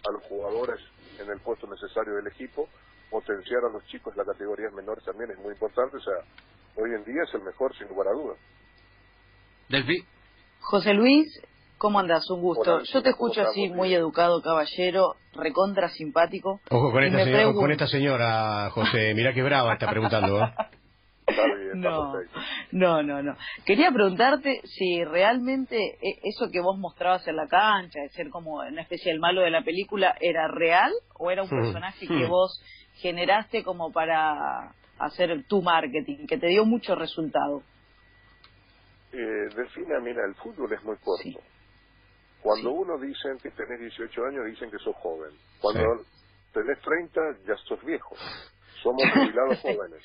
a 0.09 0.13
los 0.13 0.23
jugadores 0.25 0.81
en 1.19 1.31
el 1.31 1.41
puesto 1.41 1.67
necesario 1.67 2.15
del 2.15 2.27
equipo, 2.27 2.69
potenciar 3.11 3.65
a 3.65 3.73
los 3.73 3.85
chicos 3.87 4.13
en 4.15 4.19
las 4.19 4.27
categorías 4.27 4.73
menores 4.73 5.05
también 5.05 5.31
es 5.31 5.39
muy 5.39 5.53
importante, 5.53 5.97
o 5.97 6.01
sea, 6.01 6.15
hoy 6.77 6.91
en 6.95 7.05
día 7.05 7.23
es 7.27 7.35
el 7.35 7.43
mejor 7.43 7.75
sin 7.77 7.89
lugar 7.89 8.09
a 8.09 8.13
dudas. 8.13 8.39
Delfi. 9.69 10.05
José 10.61 10.95
Luis, 10.95 11.41
¿cómo 11.79 12.01
andas? 12.01 12.29
Un 12.31 12.41
gusto. 12.41 12.81
Yo 12.83 13.03
te 13.03 13.11
escucho 13.11 13.43
así, 13.43 13.69
muy 13.69 13.95
educado, 13.95 14.43
caballero, 14.43 15.15
recontra 15.33 15.89
simpático. 15.91 16.61
Ojo 16.71 16.91
con, 16.91 17.05
esta, 17.05 17.53
con 17.53 17.71
esta 17.71 17.87
señora, 17.87 18.71
José, 18.71 19.15
mirá 19.15 19.33
que 19.33 19.43
brava 19.43 19.75
está 19.75 19.89
preguntando. 19.89 20.41
¿eh? 20.41 20.55
no, 21.75 22.15
no, 22.73 23.03
no, 23.03 23.23
no. 23.23 23.37
Quería 23.65 23.91
preguntarte 23.91 24.61
si 24.65 25.05
realmente 25.05 25.99
e, 26.01 26.21
eso 26.23 26.51
que 26.51 26.61
vos 26.61 26.79
mostrabas 26.79 27.27
en 27.29 27.37
la 27.37 27.47
cancha, 27.47 28.01
de 28.01 28.09
ser 28.11 28.31
como 28.31 28.57
una 28.57 28.83
especie 28.83 29.13
del 29.13 29.21
malo 29.21 29.43
de 29.43 29.51
la 29.51 29.63
película, 29.63 30.15
era 30.21 30.49
real 30.49 30.93
o 31.19 31.31
era 31.31 31.43
un 31.43 31.49
personaje 31.49 32.07
que 32.07 32.27
vos 32.27 32.63
generaste 32.95 33.63
como 33.63 33.93
para 33.93 34.73
hacer 34.99 35.45
tu 35.49 35.63
marketing, 35.63 36.27
que 36.27 36.39
te 36.39 36.49
dio 36.49 36.65
mucho 36.65 36.95
resultado. 36.95 37.63
Eh, 39.13 39.49
defina, 39.55 40.01
mira, 40.01 40.25
el 40.27 40.35
fútbol 40.37 40.73
es 40.73 40.83
muy 40.83 40.97
corto. 40.97 41.41
Cuando 42.43 42.73
uno 42.73 42.99
dice 42.99 43.29
que 43.43 43.51
tenés 43.51 43.81
18 43.81 44.25
años, 44.27 44.45
dicen 44.47 44.71
que 44.71 44.79
sos 44.79 44.95
joven. 44.97 45.31
Cuando 45.61 46.05
tenés 46.53 46.79
30, 46.81 47.21
ya 47.47 47.57
sos 47.67 47.83
viejo. 47.85 48.15
Somos 48.83 49.03
jubilados 49.15 49.59
jóvenes 49.63 50.03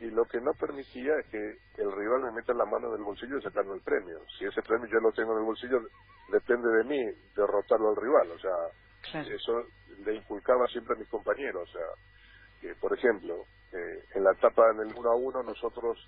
y 0.00 0.10
lo 0.10 0.24
que 0.26 0.40
no 0.40 0.52
permitía 0.52 1.18
es 1.18 1.26
que 1.26 1.58
el 1.82 1.92
rival 1.92 2.22
me 2.22 2.32
meta 2.32 2.54
la 2.54 2.64
mano 2.64 2.88
en 2.88 3.00
el 3.00 3.04
bolsillo 3.04 3.38
y 3.38 3.42
sacarme 3.42 3.74
el 3.74 3.82
premio. 3.82 4.20
Si 4.38 4.44
ese 4.44 4.62
premio 4.62 4.86
yo 4.86 5.00
lo 5.00 5.12
tengo 5.12 5.32
en 5.32 5.38
el 5.38 5.44
bolsillo, 5.44 5.80
depende 6.30 6.68
de 6.68 6.84
mí 6.84 6.98
derrotarlo 7.34 7.90
al 7.90 7.96
rival. 7.96 8.30
O 8.30 8.38
sea, 8.38 9.22
eso 9.34 9.64
le 10.04 10.14
inculcaba 10.14 10.66
siempre 10.68 10.94
a 10.94 10.98
mis 10.98 11.08
compañeros. 11.08 11.68
O 11.68 11.72
sea, 11.72 11.86
que, 12.60 12.74
por 12.76 12.96
ejemplo, 12.96 13.44
eh, 13.72 14.04
en 14.14 14.24
la 14.24 14.32
etapa 14.32 14.70
en 14.70 14.88
el 14.88 14.94
1 14.94 15.10
a 15.10 15.16
1 15.16 15.42
nosotros 15.42 15.98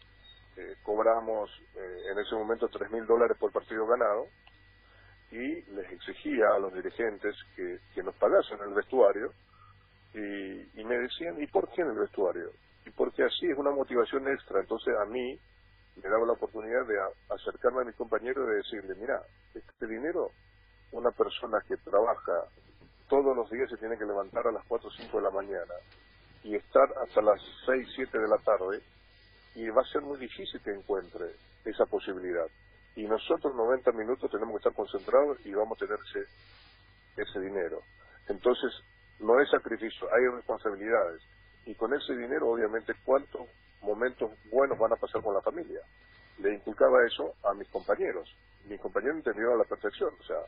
eh, 0.56 0.76
cobramos 0.84 1.50
eh, 1.74 2.02
en 2.12 2.18
ese 2.18 2.34
momento 2.34 2.68
tres 2.68 2.90
mil 2.90 3.06
dólares 3.06 3.36
por 3.38 3.52
partido 3.52 3.86
ganado 3.86 4.26
y 5.30 5.62
les 5.72 5.92
exigía 5.92 6.46
a 6.54 6.58
los 6.58 6.72
dirigentes 6.74 7.36
que, 7.54 7.78
que 7.94 8.02
nos 8.02 8.14
pagasen 8.16 8.58
el 8.66 8.74
vestuario 8.74 9.32
y, 10.14 10.80
y 10.80 10.84
me 10.84 10.98
decían, 10.98 11.40
¿y 11.40 11.46
por 11.46 11.70
qué 11.70 11.82
en 11.82 11.90
el 11.90 11.98
vestuario? 11.98 12.50
Y 12.86 12.90
porque 12.90 13.24
así 13.24 13.46
es 13.46 13.58
una 13.58 13.70
motivación 13.70 14.28
extra. 14.28 14.60
Entonces 14.60 14.94
a 14.96 15.04
mí 15.04 15.38
me 15.96 16.08
daba 16.08 16.26
la 16.26 16.32
oportunidad 16.32 16.86
de 16.86 16.98
acercarme 17.34 17.82
a 17.82 17.84
mis 17.84 17.96
compañeros 17.96 18.46
y 18.46 18.50
de 18.50 18.56
decirle, 18.56 18.94
mira, 18.96 19.22
este 19.54 19.86
dinero, 19.86 20.30
una 20.92 21.10
persona 21.10 21.58
que 21.66 21.76
trabaja 21.76 22.44
todos 23.08 23.36
los 23.36 23.50
días 23.50 23.68
se 23.68 23.76
tiene 23.76 23.98
que 23.98 24.04
levantar 24.04 24.46
a 24.46 24.52
las 24.52 24.64
4 24.66 24.88
o 24.88 24.92
5 24.92 25.16
de 25.16 25.22
la 25.22 25.30
mañana 25.30 25.74
y 26.44 26.54
estar 26.54 26.88
hasta 27.02 27.20
las 27.20 27.40
6, 27.66 27.88
7 27.96 28.18
de 28.18 28.28
la 28.28 28.38
tarde 28.38 28.80
y 29.54 29.68
va 29.68 29.82
a 29.82 29.92
ser 29.92 30.02
muy 30.02 30.18
difícil 30.18 30.60
que 30.62 30.70
encuentre 30.70 31.26
esa 31.64 31.84
posibilidad. 31.86 32.46
Y 32.96 33.04
nosotros 33.04 33.54
90 33.54 33.92
minutos 33.92 34.30
tenemos 34.30 34.52
que 34.52 34.58
estar 34.58 34.74
concentrados 34.74 35.38
y 35.44 35.52
vamos 35.52 35.76
a 35.76 35.86
tener 35.86 35.98
ese, 36.08 36.24
ese 37.16 37.40
dinero. 37.40 37.82
Entonces, 38.28 38.72
no 39.18 39.40
es 39.40 39.50
sacrificio, 39.50 40.08
hay 40.12 40.26
responsabilidades 40.36 41.20
y 41.66 41.74
con 41.74 41.94
ese 41.94 42.16
dinero 42.16 42.50
obviamente 42.50 42.94
cuánto 43.04 43.46
momentos 43.82 44.30
buenos 44.50 44.78
van 44.78 44.92
a 44.92 44.96
pasar 44.96 45.22
con 45.22 45.34
la 45.34 45.40
familia. 45.40 45.80
Le 46.38 46.54
inculcaba 46.54 47.04
eso 47.06 47.34
a 47.44 47.54
mis 47.54 47.68
compañeros. 47.68 48.34
Mis 48.66 48.80
compañeros 48.80 49.18
entendieron 49.18 49.54
a 49.54 49.58
la 49.58 49.64
perfección. 49.64 50.12
O 50.18 50.22
sea, 50.24 50.38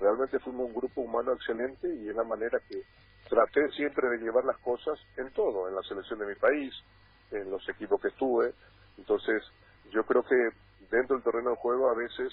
realmente 0.00 0.38
fuimos 0.40 0.66
un 0.66 0.74
grupo 0.74 1.00
humano 1.02 1.32
excelente 1.32 1.88
y 1.94 2.08
es 2.08 2.14
la 2.14 2.24
manera 2.24 2.58
que 2.68 2.82
traté 3.28 3.68
siempre 3.72 4.08
de 4.08 4.18
llevar 4.18 4.44
las 4.44 4.58
cosas 4.58 4.98
en 5.16 5.30
todo, 5.32 5.68
en 5.68 5.74
la 5.74 5.82
selección 5.82 6.18
de 6.18 6.26
mi 6.26 6.34
país, 6.34 6.72
en 7.30 7.50
los 7.50 7.68
equipos 7.68 8.00
que 8.00 8.08
estuve. 8.08 8.54
Entonces, 8.96 9.42
yo 9.90 10.04
creo 10.04 10.22
que 10.22 10.50
dentro 10.90 11.16
del 11.16 11.24
terreno 11.24 11.50
de 11.50 11.56
juego 11.56 11.90
a 11.90 11.94
veces 11.94 12.32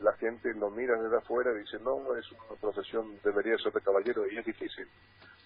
la 0.00 0.12
gente 0.14 0.52
lo 0.54 0.70
mira 0.70 1.00
desde 1.00 1.18
afuera 1.18 1.50
y 1.52 1.60
dice, 1.60 1.78
no, 1.82 2.16
es 2.16 2.30
una 2.32 2.60
profesión, 2.60 3.18
debería 3.22 3.56
ser 3.58 3.72
de 3.72 3.80
caballero, 3.80 4.22
y 4.30 4.38
es 4.38 4.44
difícil, 4.44 4.86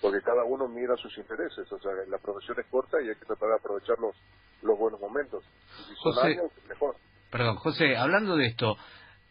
porque 0.00 0.20
cada 0.22 0.44
uno 0.44 0.68
mira 0.68 0.96
sus 0.96 1.16
intereses, 1.18 1.70
o 1.70 1.78
sea, 1.78 1.92
la 2.08 2.18
profesión 2.18 2.58
es 2.60 2.66
corta 2.66 3.00
y 3.02 3.08
hay 3.08 3.16
que 3.16 3.26
tratar 3.26 3.48
de 3.48 3.54
aprovechar 3.56 3.98
los, 3.98 4.16
los 4.62 4.78
buenos 4.78 5.00
momentos. 5.00 5.44
si 5.88 5.94
José, 5.96 6.40
mejor. 6.68 6.96
Perdón, 7.30 7.56
José, 7.56 7.96
hablando 7.96 8.36
de 8.36 8.46
esto, 8.46 8.76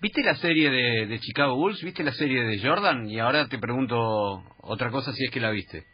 ¿viste 0.02 0.22
la 0.24 0.36
serie 0.36 0.70
de, 0.70 1.08
de 1.08 1.20
Chicago 1.20 1.56
Bulls? 1.56 1.82
¿Viste 1.84 2.04
la 2.04 2.12
serie 2.12 2.44
de 2.44 2.62
Jordan? 2.62 3.08
Y 3.08 3.20
ahora 3.20 3.48
te 3.48 3.60
pregunto 3.60 3.98
otra 4.62 4.92
cosa 4.92 5.14
si 5.14 5.24
es 5.24 5.32
que 5.32 5.40
la 5.40 5.52
viste. 5.52 5.86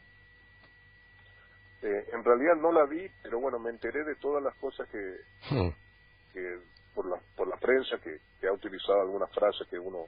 Eh, 1.82 2.06
en 2.12 2.24
realidad 2.24 2.56
no 2.56 2.72
la 2.72 2.86
vi, 2.86 3.08
pero 3.22 3.40
bueno, 3.40 3.60
me 3.60 3.70
enteré 3.70 4.04
de 4.04 4.16
todas 4.16 4.44
las 4.44 4.56
cosas 4.56 4.90
que, 4.90 5.56
hmm. 5.56 5.70
que 6.34 6.60
por 7.00 7.10
la, 7.10 7.18
por 7.34 7.48
la 7.48 7.56
prensa 7.56 7.96
que, 8.04 8.20
ha 8.46 8.52
utilizado 8.52 9.02
algunas 9.02 9.32
frases 9.32 9.66
que 9.70 9.80
uno 9.80 10.00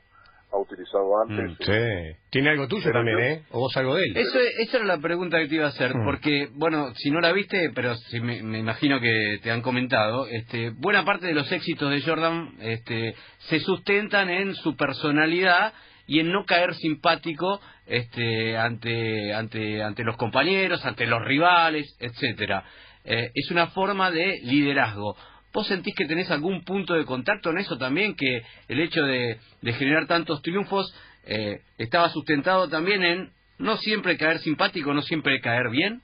ha 0.51 0.57
utilizado 0.57 1.21
antes. 1.21 1.57
Mm, 1.57 1.63
sí. 1.63 2.17
Tiene 2.29 2.49
algo 2.49 2.67
tuyo 2.67 2.91
también, 2.91 3.19
¿eh? 3.19 3.43
¿O 3.51 3.59
vos 3.59 3.77
algo 3.77 3.95
de 3.95 4.03
él? 4.03 4.17
Eso, 4.17 4.37
esa 4.59 4.77
era 4.77 4.85
la 4.85 4.97
pregunta 4.97 5.39
que 5.39 5.47
te 5.47 5.55
iba 5.55 5.67
a 5.67 5.69
hacer, 5.69 5.95
mm. 5.95 6.03
porque, 6.03 6.49
bueno, 6.51 6.93
si 6.95 7.09
no 7.09 7.21
la 7.21 7.31
viste, 7.31 7.71
pero 7.73 7.93
me, 8.21 8.43
me, 8.43 8.59
imagino 8.59 8.99
que 8.99 9.39
te 9.41 9.51
han 9.51 9.61
comentado, 9.61 10.27
este, 10.27 10.71
buena 10.71 11.05
parte 11.05 11.27
de 11.27 11.33
los 11.33 11.49
éxitos 11.49 11.89
de 11.89 12.01
Jordan 12.01 12.55
este, 12.59 13.15
se 13.37 13.61
sustentan 13.61 14.29
en 14.29 14.53
su 14.55 14.75
personalidad 14.75 15.73
y 16.07 16.19
en 16.19 16.33
no 16.33 16.43
caer 16.43 16.73
simpático 16.75 17.61
este, 17.85 18.57
ante, 18.57 19.33
ante, 19.33 19.81
ante 19.81 20.03
los 20.03 20.17
compañeros, 20.17 20.85
ante 20.85 21.05
los 21.05 21.23
rivales, 21.23 21.95
etcétera. 22.01 22.65
Eh, 23.05 23.31
es 23.33 23.49
una 23.49 23.67
forma 23.67 24.11
de 24.11 24.39
liderazgo. 24.43 25.15
¿Vos 25.53 25.67
sentís 25.67 25.93
que 25.95 26.05
tenés 26.05 26.31
algún 26.31 26.63
punto 26.63 26.93
de 26.93 27.05
contacto 27.05 27.49
en 27.49 27.57
eso 27.57 27.77
también? 27.77 28.15
Que 28.15 28.43
el 28.69 28.79
hecho 28.79 29.03
de, 29.03 29.39
generar 29.73 30.07
tantos 30.07 30.41
triunfos 30.41 30.95
eh, 31.25 31.61
estaba 31.77 32.09
sustentado 32.09 32.69
también 32.69 33.03
en 33.03 33.33
no 33.57 33.77
siempre 33.77 34.17
caer 34.17 34.39
simpático, 34.39 34.93
no 34.93 35.01
siempre 35.01 35.41
caer 35.41 35.69
bien. 35.69 36.01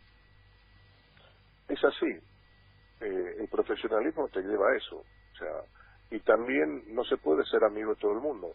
Es 1.70 1.84
así. 1.84 2.06
Eh, 3.02 3.36
el 3.40 3.48
profesionalismo 3.50 4.28
te 4.30 4.42
lleva 4.42 4.70
a 4.70 4.78
eso. 4.78 4.98
O 4.98 5.38
sea, 5.38 5.48
y 6.12 6.20
también 6.20 6.94
no 6.94 7.04
se 7.06 7.18
puede 7.18 7.46
ser 7.46 7.64
amigo 7.64 7.94
de 7.94 8.02
todo 8.02 8.14
el 8.14 8.20
mundo. 8.20 8.54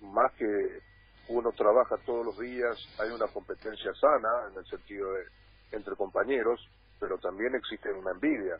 Más 0.00 0.32
que 0.34 0.46
uno 1.28 1.52
trabaja 1.52 1.96
todos 2.04 2.26
los 2.26 2.38
días, 2.38 2.76
hay 2.98 3.10
una 3.10 3.26
competencia 3.28 3.92
sana 3.94 4.50
en 4.50 4.58
el 4.58 4.66
sentido 4.66 5.12
de 5.14 5.24
entre 5.72 5.96
compañeros, 5.96 6.60
pero 7.00 7.18
también 7.18 7.54
existe 7.54 7.90
una 7.92 8.10
envidia 8.12 8.58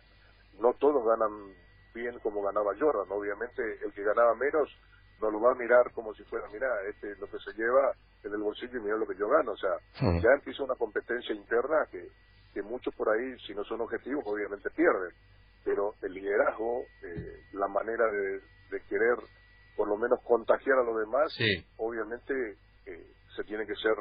no 0.58 0.74
todos 0.74 1.04
ganan 1.04 1.54
bien 1.94 2.18
como 2.20 2.42
ganaba 2.42 2.72
Jordan. 2.78 3.06
Obviamente 3.10 3.62
el 3.84 3.92
que 3.92 4.02
ganaba 4.02 4.34
menos 4.34 4.68
no 5.20 5.30
lo 5.30 5.40
va 5.40 5.52
a 5.52 5.54
mirar 5.54 5.92
como 5.92 6.14
si 6.14 6.24
fuera, 6.24 6.48
mira, 6.52 6.68
este 6.88 7.14
lo 7.16 7.30
que 7.30 7.38
se 7.38 7.52
lleva 7.52 7.92
en 8.24 8.32
el 8.32 8.40
bolsillo 8.40 8.78
y 8.78 8.82
mira 8.82 8.96
lo 8.96 9.06
que 9.06 9.16
yo 9.16 9.28
gano. 9.28 9.52
O 9.52 9.56
sea, 9.56 9.76
ya 10.20 10.30
empieza 10.34 10.64
una 10.64 10.74
competencia 10.74 11.34
interna 11.34 11.86
que, 11.90 12.08
que 12.52 12.62
muchos 12.62 12.94
por 12.94 13.08
ahí, 13.08 13.38
si 13.46 13.54
no 13.54 13.64
son 13.64 13.80
objetivos, 13.80 14.24
obviamente 14.26 14.70
pierden. 14.70 15.12
Pero 15.64 15.94
el 16.02 16.12
liderazgo, 16.12 16.82
eh, 17.02 17.44
la 17.52 17.68
manera 17.68 18.04
de, 18.10 18.40
querer 18.88 19.16
por 19.76 19.86
lo 19.86 19.96
menos 19.96 20.18
contagiar 20.24 20.78
a 20.78 20.82
los 20.82 20.96
demás, 20.98 21.32
obviamente 21.76 22.56
eh, 22.86 23.06
se 23.36 23.44
tiene 23.44 23.66
que 23.66 23.76
ser 23.76 23.94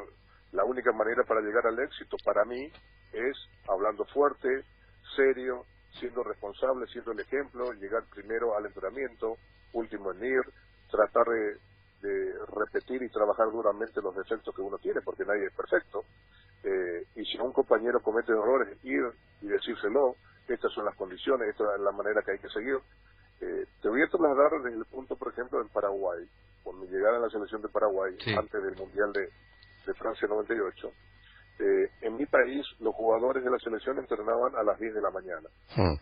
la 0.52 0.64
única 0.64 0.92
manera 0.92 1.24
para 1.24 1.40
llegar 1.40 1.66
al 1.66 1.78
éxito 1.78 2.16
para 2.24 2.44
mí 2.44 2.70
es 3.12 3.36
hablando 3.68 4.04
fuerte, 4.06 4.48
serio, 5.16 5.64
siendo 5.98 6.22
responsable, 6.22 6.86
siendo 6.86 7.12
el 7.12 7.20
ejemplo, 7.20 7.72
llegar 7.72 8.04
primero 8.12 8.56
al 8.56 8.66
entrenamiento, 8.66 9.36
último 9.72 10.12
en 10.12 10.24
ir, 10.24 10.42
tratar 10.90 11.26
de, 11.26 11.58
repetir 12.54 13.00
y 13.02 13.08
trabajar 13.08 13.50
duramente 13.52 14.02
los 14.02 14.14
defectos 14.16 14.54
que 14.54 14.60
uno 14.60 14.76
tiene, 14.78 15.00
porque 15.02 15.24
nadie 15.24 15.46
es 15.46 15.54
perfecto. 15.54 16.04
Eh, 16.64 17.06
y 17.14 17.24
si 17.24 17.38
un 17.38 17.52
compañero 17.52 18.00
comete 18.00 18.32
errores, 18.32 18.76
ir 18.82 19.04
y 19.40 19.46
decírselo, 19.46 20.16
estas 20.48 20.72
son 20.72 20.84
las 20.84 20.96
condiciones, 20.96 21.48
esta 21.48 21.74
es 21.74 21.80
la 21.80 21.92
manera 21.92 22.22
que 22.22 22.32
hay 22.32 22.38
que 22.38 22.48
seguir. 22.48 22.78
Eh, 23.40 23.66
te 23.80 23.88
voy 23.88 24.02
a 24.02 24.08
trasladar 24.08 24.62
desde 24.62 24.78
el 24.78 24.84
punto, 24.86 25.16
por 25.16 25.32
ejemplo, 25.32 25.60
en 25.60 25.68
Paraguay, 25.68 26.28
con 26.64 26.80
mi 26.80 26.88
llegada 26.88 27.18
a 27.18 27.20
la 27.20 27.30
selección 27.30 27.62
de 27.62 27.68
Paraguay, 27.68 28.16
antes 28.36 28.62
del 28.62 28.76
Mundial 28.76 29.12
de, 29.12 29.30
de 29.86 29.94
Francia 29.94 30.26
98 30.26 30.92
eh, 31.58 31.90
en 32.00 32.16
mi 32.16 32.26
país 32.26 32.64
los 32.80 32.94
jugadores 32.94 33.44
de 33.44 33.50
la 33.50 33.58
selección 33.58 33.98
entrenaban 33.98 34.54
a 34.56 34.62
las 34.62 34.78
10 34.78 34.94
de 34.94 35.00
la 35.00 35.10
mañana. 35.10 35.48
Hmm. 35.76 35.94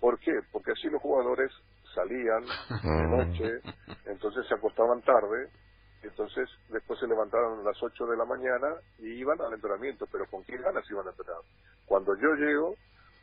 ¿Por 0.00 0.18
qué? 0.18 0.32
Porque 0.52 0.72
así 0.72 0.88
los 0.88 1.00
jugadores 1.00 1.50
salían 1.94 2.42
de 2.42 3.06
hmm. 3.06 3.10
noche, 3.10 3.60
entonces 4.06 4.46
se 4.48 4.54
acostaban 4.54 5.02
tarde, 5.02 5.48
entonces 6.02 6.48
después 6.68 6.98
se 6.98 7.06
levantaban 7.06 7.60
a 7.60 7.62
las 7.62 7.82
8 7.82 8.06
de 8.06 8.16
la 8.16 8.24
mañana 8.24 8.74
y 8.98 9.12
iban 9.12 9.40
al 9.40 9.54
entrenamiento, 9.54 10.06
pero 10.10 10.26
¿con 10.26 10.44
qué 10.44 10.56
ganas 10.58 10.84
iban 10.90 11.06
a 11.06 11.10
entrenar? 11.10 11.40
Cuando 11.86 12.14
yo 12.16 12.34
llego, 12.34 12.74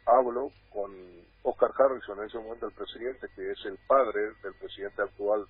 hablo 0.06 0.52
con 0.72 0.92
Oscar 1.44 1.72
Harrison, 1.78 2.20
en 2.20 2.26
ese 2.26 2.38
momento 2.38 2.68
el 2.68 2.74
presidente, 2.74 3.28
que 3.36 3.52
es 3.52 3.66
el 3.66 3.78
padre 3.88 4.22
del 4.44 4.54
presidente 4.60 5.02
actual 5.02 5.46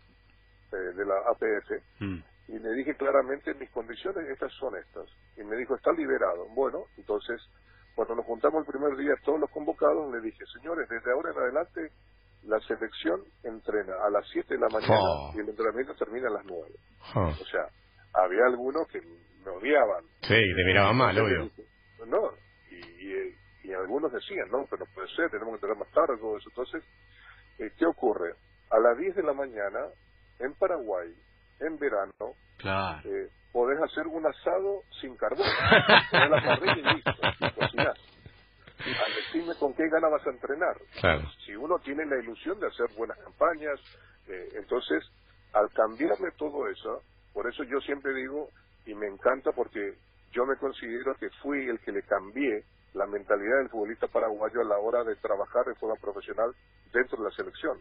eh, 0.72 0.76
de 0.76 1.06
la 1.06 1.16
APF, 1.30 1.84
hmm 2.00 2.31
y 2.52 2.60
le 2.60 2.74
dije 2.74 2.96
claramente 2.96 3.54
mis 3.54 3.70
condiciones 3.72 4.28
estas 4.30 4.52
son 4.60 4.76
estas 4.76 5.08
y 5.38 5.44
me 5.44 5.56
dijo 5.56 5.76
está 5.76 5.92
liberado 5.94 6.48
bueno 6.54 6.84
entonces 6.98 7.42
cuando 7.96 8.16
nos 8.16 8.26
juntamos 8.26 8.68
el 8.68 8.74
primer 8.74 8.98
día 8.98 9.14
todos 9.24 9.40
los 9.40 9.50
convocados 9.52 10.12
le 10.12 10.20
dije 10.20 10.44
señores 10.60 10.88
desde 10.90 11.12
ahora 11.12 11.32
en 11.32 11.38
adelante 11.38 11.92
la 12.44 12.60
selección 12.62 13.22
entrena 13.44 13.94
a 14.06 14.10
las 14.10 14.28
7 14.34 14.54
de 14.54 14.60
la 14.60 14.68
mañana 14.68 15.32
y 15.34 15.40
el 15.40 15.50
entrenamiento 15.50 15.96
termina 15.96 16.28
a 16.28 16.32
las 16.32 16.46
9 16.46 16.70
o 17.16 17.46
sea 17.46 17.68
había 18.14 18.44
algunos 18.46 18.86
que 18.90 19.00
me 19.00 19.50
odiaban. 19.50 20.04
Sí 20.22 20.36
te 20.36 20.66
miraban 20.66 20.98
mal 20.98 21.18
obvio. 21.18 21.50
no 22.06 22.32
y, 22.70 23.70
y, 23.70 23.74
algunos 23.74 24.12
decían 24.12 24.50
no 24.52 24.66
pero 24.70 24.86
no 24.86 24.94
puede 24.94 25.08
ser 25.16 25.30
tenemos 25.30 25.52
que 25.52 25.56
entrenar 25.56 25.78
más 25.78 25.92
tarde 25.94 26.20
todo 26.20 26.38
eso 26.38 26.50
entonces 26.50 26.84
eh, 27.60 27.72
¿qué 27.78 27.86
ocurre? 27.86 28.34
a 28.72 28.80
las 28.80 28.98
10 28.98 29.16
de 29.16 29.24
la 29.24 29.34
mañana 29.34 29.80
en 30.40 30.54
Paraguay 30.56 31.14
en 31.62 31.78
verano, 31.78 32.36
claro. 32.58 33.08
eh, 33.10 33.30
podés 33.52 33.80
hacer 33.82 34.08
un 34.08 34.26
asado 34.26 34.82
sin 35.00 35.16
carbón. 35.16 35.46
Poner 36.12 36.30
la 36.30 36.42
parrilla 36.44 36.92
y 36.92 36.96
listo, 36.96 37.12
y 37.40 37.52
cocinar. 37.52 37.94
Al 38.84 39.14
decirme 39.16 39.54
con 39.60 39.74
qué 39.76 39.88
gana 39.90 40.08
vas 40.10 40.26
a 40.26 40.32
entrenar. 40.32 40.76
Claro. 41.00 41.22
Si 41.46 41.56
uno 41.56 41.78
tiene 41.80 42.06
la 42.06 42.18
ilusión 42.18 42.60
de 42.60 42.68
hacer 42.68 42.88
buenas 42.98 43.18
campañas, 43.20 43.80
eh, 44.28 44.50
entonces, 44.56 45.04
al 45.54 45.70
cambiarme 45.72 46.32
todo 46.38 46.68
eso, 46.68 47.04
por 47.34 47.48
eso 47.48 47.64
yo 47.64 47.80
siempre 47.82 48.14
digo, 48.16 48.50
y 48.86 48.96
me 48.96 49.08
encanta 49.08 49.52
porque 49.52 49.94
yo 50.32 50.46
me 50.46 50.56
considero 50.58 51.14
que 51.16 51.30
fui 51.42 51.68
el 51.70 51.80
que 51.80 51.92
le 51.92 52.02
cambié 52.04 52.64
la 52.94 53.06
mentalidad 53.06 53.60
del 53.60 53.70
futbolista 53.70 54.08
paraguayo 54.08 54.62
a 54.62 54.66
la 54.66 54.78
hora 54.78 55.04
de 55.04 55.16
trabajar 55.18 55.66
de 55.66 55.76
forma 55.76 55.96
profesional 56.02 56.52
dentro 56.92 57.18
de 57.18 57.30
la 57.30 57.36
selección. 57.36 57.78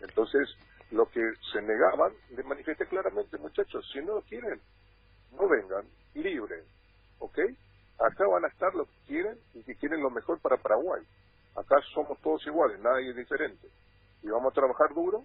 Entonces, 0.00 0.48
lo 0.90 1.06
que 1.10 1.20
se 1.52 1.60
negaban, 1.60 2.12
le 2.30 2.42
manifesté 2.42 2.86
claramente, 2.86 3.36
muchachos, 3.38 3.88
si 3.92 4.00
no 4.00 4.22
quieren, 4.22 4.60
no 5.32 5.48
vengan, 5.48 5.86
libre, 6.14 6.64
¿ok? 7.18 7.38
Acá 7.98 8.26
van 8.26 8.44
a 8.44 8.48
estar 8.48 8.74
los 8.74 8.88
que 8.88 9.06
quieren 9.06 9.38
y 9.54 9.62
que 9.64 9.74
quieren 9.76 10.02
lo 10.02 10.10
mejor 10.10 10.40
para 10.40 10.56
Paraguay. 10.56 11.02
Acá 11.56 11.76
somos 11.92 12.20
todos 12.20 12.46
iguales, 12.46 12.78
nadie 12.80 13.10
es 13.10 13.16
diferente. 13.16 13.68
Y 14.22 14.28
vamos 14.28 14.52
a 14.52 14.54
trabajar 14.54 14.94
duro 14.94 15.24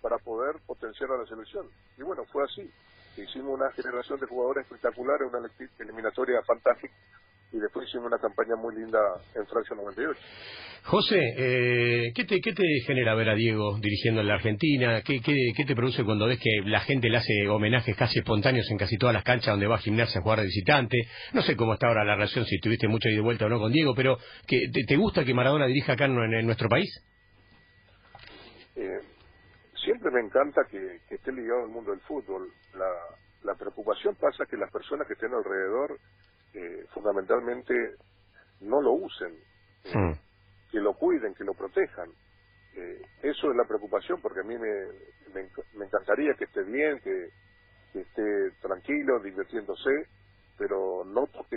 para 0.00 0.18
poder 0.18 0.56
potenciar 0.66 1.10
a 1.12 1.18
la 1.18 1.26
selección. 1.26 1.68
Y 1.96 2.02
bueno, 2.02 2.24
fue 2.26 2.44
así. 2.44 2.70
Hicimos 3.16 3.54
una 3.54 3.70
generación 3.72 4.18
de 4.18 4.26
jugadores 4.26 4.64
espectaculares, 4.64 5.28
una 5.32 5.48
eliminatoria 5.78 6.42
fantástica 6.42 6.92
y 7.54 7.60
después 7.60 7.86
hicimos 7.88 8.08
una 8.08 8.18
campaña 8.18 8.56
muy 8.56 8.74
linda 8.74 8.98
en 9.34 9.46
Francia 9.46 9.76
98. 9.76 10.20
José, 10.86 11.18
eh, 11.36 12.12
¿qué, 12.12 12.24
te, 12.24 12.40
¿qué 12.40 12.52
te 12.52 12.64
genera 12.84 13.14
ver 13.14 13.30
a 13.30 13.34
Diego 13.34 13.78
dirigiendo 13.78 14.20
en 14.20 14.26
la 14.26 14.34
Argentina? 14.34 15.02
¿Qué, 15.02 15.20
qué, 15.20 15.64
te 15.64 15.76
produce 15.76 16.04
cuando 16.04 16.26
ves 16.26 16.40
que 16.40 16.68
la 16.68 16.80
gente 16.80 17.08
le 17.08 17.18
hace 17.18 17.48
homenajes 17.48 17.96
casi 17.96 18.18
espontáneos 18.18 18.68
en 18.70 18.76
casi 18.76 18.98
todas 18.98 19.14
las 19.14 19.22
canchas 19.22 19.52
donde 19.52 19.68
va 19.68 19.76
a 19.76 19.78
gimnasia 19.78 20.18
a 20.18 20.22
jugar 20.22 20.40
de 20.40 20.46
visitante? 20.46 20.98
No 21.32 21.42
sé 21.42 21.56
cómo 21.56 21.74
está 21.74 21.86
ahora 21.86 22.04
la 22.04 22.16
relación, 22.16 22.44
si 22.44 22.58
tuviste 22.58 22.88
mucho 22.88 23.08
ida 23.08 23.16
de 23.16 23.22
vuelta 23.22 23.46
o 23.46 23.48
no 23.48 23.60
con 23.60 23.72
Diego, 23.72 23.94
pero 23.94 24.18
¿que, 24.48 24.68
te, 24.68 24.96
gusta 24.96 25.24
que 25.24 25.32
Maradona 25.32 25.66
dirija 25.66 25.92
acá 25.92 26.06
en, 26.06 26.44
nuestro 26.44 26.68
país? 26.68 26.90
Eh, 28.74 28.98
siempre 29.84 30.10
me 30.10 30.20
encanta 30.20 30.62
que, 30.68 30.98
esté 31.08 31.30
ligado 31.30 31.62
al 31.62 31.70
mundo 31.70 31.92
del 31.92 32.00
fútbol. 32.00 32.50
La, 32.74 32.90
la 33.44 33.54
preocupación 33.54 34.16
pasa 34.16 34.44
que 34.44 34.56
las 34.56 34.72
personas 34.72 35.06
que 35.06 35.14
estén 35.14 35.32
alrededor 35.32 36.00
fundamentalmente 36.92 37.74
no 38.60 38.80
lo 38.80 38.92
usen. 38.92 39.34
Hmm. 39.92 40.12
que 40.70 40.80
lo 40.80 40.94
cuiden, 40.94 41.34
que 41.34 41.44
lo 41.44 41.54
protejan. 41.54 42.10
Eh, 42.74 43.02
eso 43.22 43.50
es 43.50 43.56
la 43.56 43.64
preocupación, 43.64 44.20
porque 44.20 44.40
a 44.40 44.42
mí 44.42 44.56
me, 44.58 44.88
me, 45.32 45.84
encantaría 45.84 46.34
que 46.34 46.44
esté 46.44 46.64
bien, 46.64 46.98
que, 47.00 47.28
esté 47.94 48.50
tranquilo, 48.60 49.20
divirtiéndose, 49.20 50.08
pero 50.58 51.04
noto 51.04 51.46
que 51.48 51.56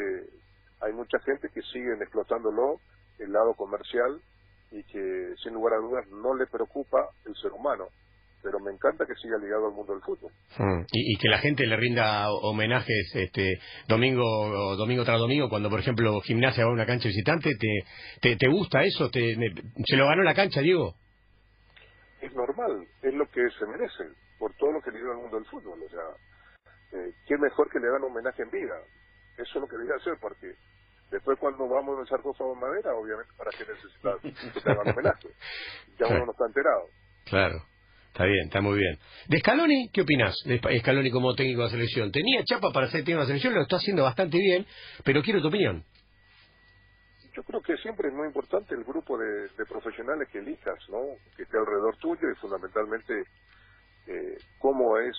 hay 0.82 0.94
mucha 0.94 1.18
gente 1.22 1.50
que 1.50 1.64
sigue 1.64 1.94
explotándolo, 1.94 2.80
el 3.18 3.32
lado 3.32 3.56
comercial, 3.56 4.22
y 4.70 4.84
que 4.84 5.34
sin 5.42 5.54
lugar 5.54 5.74
a 5.74 5.78
dudas 5.78 6.08
no 6.10 6.36
le 6.36 6.46
preocupa 6.46 7.10
el 7.26 7.36
ser 7.38 7.54
humano 7.54 7.88
pero 8.42 8.60
me 8.60 8.72
encanta 8.72 9.06
que 9.06 9.16
siga 9.16 9.38
ligado 9.38 9.68
al 9.68 9.74
mundo 9.74 9.94
del 9.94 10.02
fútbol. 10.02 10.32
Hmm. 10.58 10.86
Y, 10.92 11.18
que 11.18 11.30
la 11.30 11.40
gente 11.40 11.66
le 11.66 11.76
rinda 11.76 12.32
homenajes 12.32 13.12
este 13.16 13.60
domingo 13.88 14.76
domingo 14.76 15.04
tras 15.04 15.20
domingo 15.20 15.50
cuando 15.50 15.70
por 15.70 15.80
ejemplo 15.80 16.22
gimnasia 16.22 16.64
va 16.64 16.72
a 16.72 16.74
una 16.74 16.86
cancha 16.86 17.08
visitante 17.08 17.56
te 17.56 18.36
te, 18.36 18.48
gusta 18.48 18.84
eso 18.84 19.10
te, 19.10 19.36
se 19.86 19.96
lo 19.96 20.08
ganó 20.08 20.24
la 20.24 20.36
cancha 20.36 20.62
Diego 20.62 20.94
es 22.22 22.34
normal 22.34 22.88
es 23.02 23.14
lo 23.14 23.26
que 23.30 23.42
se 23.58 23.66
merece 23.66 24.14
por 24.38 24.54
todo 24.56 24.74
lo 24.74 24.82
que 24.82 24.92
le 24.92 25.00
dio 25.00 25.12
al 25.12 25.18
mundo 25.18 25.38
del 25.38 25.46
fútbol 25.48 25.80
o 25.84 25.90
sea 25.90 27.00
eh, 27.00 27.12
qué 27.28 27.38
mejor 27.38 27.70
que 27.72 27.80
le 27.80 27.90
dan 27.90 28.04
homenaje 28.04 28.44
en 28.44 28.52
vida 28.52 28.76
eso 29.38 29.52
es 29.56 29.62
lo 29.62 29.68
que 29.68 29.78
debe 29.78 29.96
hacer 29.96 30.14
porque 30.22 30.54
Después 31.12 31.40
cuando 31.40 31.68
vamos 31.70 31.98
a 31.98 32.02
un 32.02 32.08
sarcófago 32.08 32.54
en 32.54 32.60
madera, 32.60 32.94
obviamente, 32.94 33.32
¿para 33.38 33.52
qué 33.52 33.64
necesitas 33.66 34.22
que 34.22 34.60
te 34.60 34.72
hagan 34.72 34.90
homenaje? 34.90 35.30
Ya 35.98 36.08
uno 36.10 36.26
no 36.26 36.32
está 36.32 36.46
enterado. 36.48 36.90
Claro. 37.26 37.64
Está 38.18 38.26
bien, 38.26 38.46
está 38.46 38.62
muy 38.62 38.80
bien. 38.80 38.98
¿De 39.28 39.38
Scaloni 39.38 39.92
qué 39.94 40.02
opinas? 40.02 40.36
De 40.44 40.60
Scaloni 40.80 41.12
como 41.12 41.36
técnico 41.36 41.60
de 41.60 41.66
la 41.66 41.72
selección. 41.72 42.12
Tenía 42.12 42.44
chapa 42.46 42.72
para 42.74 42.88
ser 42.88 43.02
técnico 43.02 43.20
de 43.20 43.24
la 43.26 43.28
selección, 43.28 43.54
lo 43.54 43.62
está 43.62 43.76
haciendo 43.76 44.02
bastante 44.02 44.40
bien, 44.40 44.66
pero 45.06 45.22
quiero 45.22 45.40
tu 45.40 45.50
opinión. 45.50 45.84
Yo 47.36 47.44
creo 47.44 47.62
que 47.62 47.78
siempre 47.78 48.08
es 48.08 48.16
muy 48.16 48.26
importante 48.26 48.74
el 48.74 48.84
grupo 48.84 49.20
de, 49.20 49.48
profesionales 49.70 50.28
que 50.32 50.40
elijas, 50.40 50.80
¿no? 50.90 50.98
Que 51.36 51.44
esté 51.44 51.60
alrededor 51.60 51.96
tuyo 51.98 52.28
y 52.32 52.36
fundamentalmente 52.38 53.22
eh, 54.08 54.38
cómo 54.58 54.98
es 54.98 55.16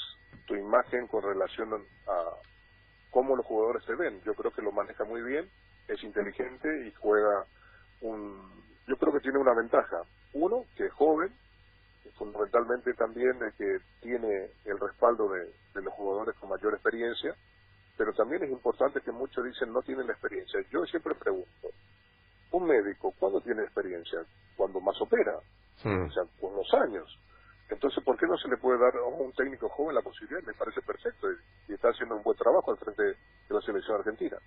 tu 0.48 0.56
imagen 0.56 1.06
con 1.06 1.22
relación 1.22 1.72
a 1.74 2.24
cómo 3.10 3.36
los 3.36 3.46
jugadores 3.46 3.84
se 3.84 3.94
ven. 3.94 4.20
Yo 4.26 4.34
creo 4.34 4.50
que 4.50 4.60
lo 4.62 4.72
maneja 4.72 5.04
muy 5.04 5.22
bien, 5.22 5.48
es 5.86 6.02
inteligente 6.02 6.68
y 6.88 6.92
juega 6.98 7.44
un... 8.00 8.42
Yo 8.88 8.96
creo 8.96 9.12
que 9.12 9.20
tiene 9.20 9.38
una 9.38 9.54
ventaja. 9.54 10.02
Uno, 10.32 10.64
que 10.76 10.86
es 10.86 10.92
joven, 10.94 11.32
fundamentalmente 12.18 12.92
también 12.94 13.38
de 13.38 13.52
que 13.56 13.78
tiene 14.02 14.50
el 14.64 14.78
respaldo 14.78 15.30
de, 15.30 15.80
los 15.80 15.94
jugadores 15.94 16.34
con 16.36 16.50
mayor 16.50 16.74
experiencia, 16.74 17.34
pero 17.96 18.12
también 18.12 18.42
es 18.42 18.50
importante 18.50 19.00
que 19.00 19.12
muchos 19.12 19.44
dicen 19.44 19.72
no 19.72 19.80
tienen 19.82 20.06
la 20.06 20.12
experiencia. 20.12 20.60
Yo 20.70 20.84
siempre 20.86 21.14
pregunto, 21.14 21.68
un 22.50 22.66
médico, 22.66 23.14
¿cuándo 23.18 23.40
tiene 23.40 23.62
experiencia? 23.62 24.18
Cuando 24.56 24.80
más 24.80 25.00
opera, 25.00 25.36
o 25.36 26.10
sea, 26.10 26.24
con 26.40 26.54
los 26.54 26.74
años. 26.74 27.06
Entonces, 27.70 28.02
¿por 28.02 28.18
qué 28.18 28.26
no 28.26 28.36
se 28.38 28.48
le 28.48 28.56
puede 28.56 28.80
dar 28.80 28.96
a 28.96 29.04
un 29.04 29.32
técnico 29.32 29.68
joven 29.68 29.94
la 29.94 30.02
posibilidad? 30.02 30.42
Me 30.42 30.54
parece 30.54 30.80
perfecto 30.82 31.28
y, 31.68 31.74
está 31.74 31.90
haciendo 31.90 32.16
un 32.16 32.22
buen 32.22 32.36
trabajo 32.36 32.72
al 32.72 32.78
frente 32.78 33.02
de 33.02 33.14
la 33.48 33.60
selección 33.60 33.98
argentina. 33.98 34.38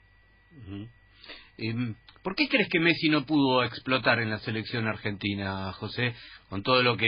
¿Por 2.24 2.36
qué 2.36 2.48
crees 2.50 2.68
que 2.70 2.80
Messi 2.80 3.10
no 3.10 3.26
pudo 3.26 3.64
explotar 3.64 4.20
en 4.20 4.30
la 4.30 4.40
selección 4.40 4.88
argentina, 4.88 5.72
José, 5.74 6.16
con 6.50 6.64
todo 6.64 6.82
lo 6.82 6.98
que 6.98 7.08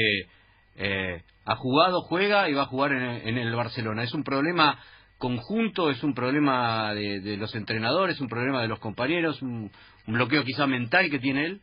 eh, 0.75 1.23
ha 1.45 1.55
jugado, 1.55 2.01
juega 2.01 2.49
y 2.49 2.53
va 2.53 2.63
a 2.63 2.67
jugar 2.67 2.91
en, 2.93 3.37
el 3.37 3.55
Barcelona. 3.55 4.03
Es 4.03 4.13
un 4.13 4.23
problema 4.23 4.79
conjunto, 5.17 5.89
es 5.89 6.03
un 6.03 6.13
problema 6.13 6.93
de, 6.93 7.37
los 7.37 7.53
entrenadores, 7.55 8.19
un 8.19 8.27
problema 8.27 8.61
de 8.61 8.67
los 8.67 8.79
compañeros, 8.79 9.41
un, 9.41 9.71
bloqueo 10.07 10.43
quizá 10.43 10.67
mental 10.67 11.09
que 11.09 11.19
tiene 11.19 11.45
él. 11.45 11.61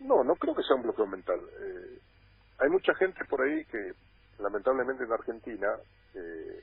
No, 0.00 0.22
no 0.24 0.34
creo 0.34 0.54
que 0.54 0.62
sea 0.62 0.76
un 0.76 0.82
bloqueo 0.82 1.06
mental. 1.06 1.38
Eh, 1.38 1.98
hay 2.58 2.68
mucha 2.68 2.94
gente 2.94 3.24
por 3.28 3.40
ahí 3.42 3.64
que, 3.66 3.92
lamentablemente 4.38 5.04
en 5.04 5.12
Argentina, 5.12 5.68
eh, 6.14 6.60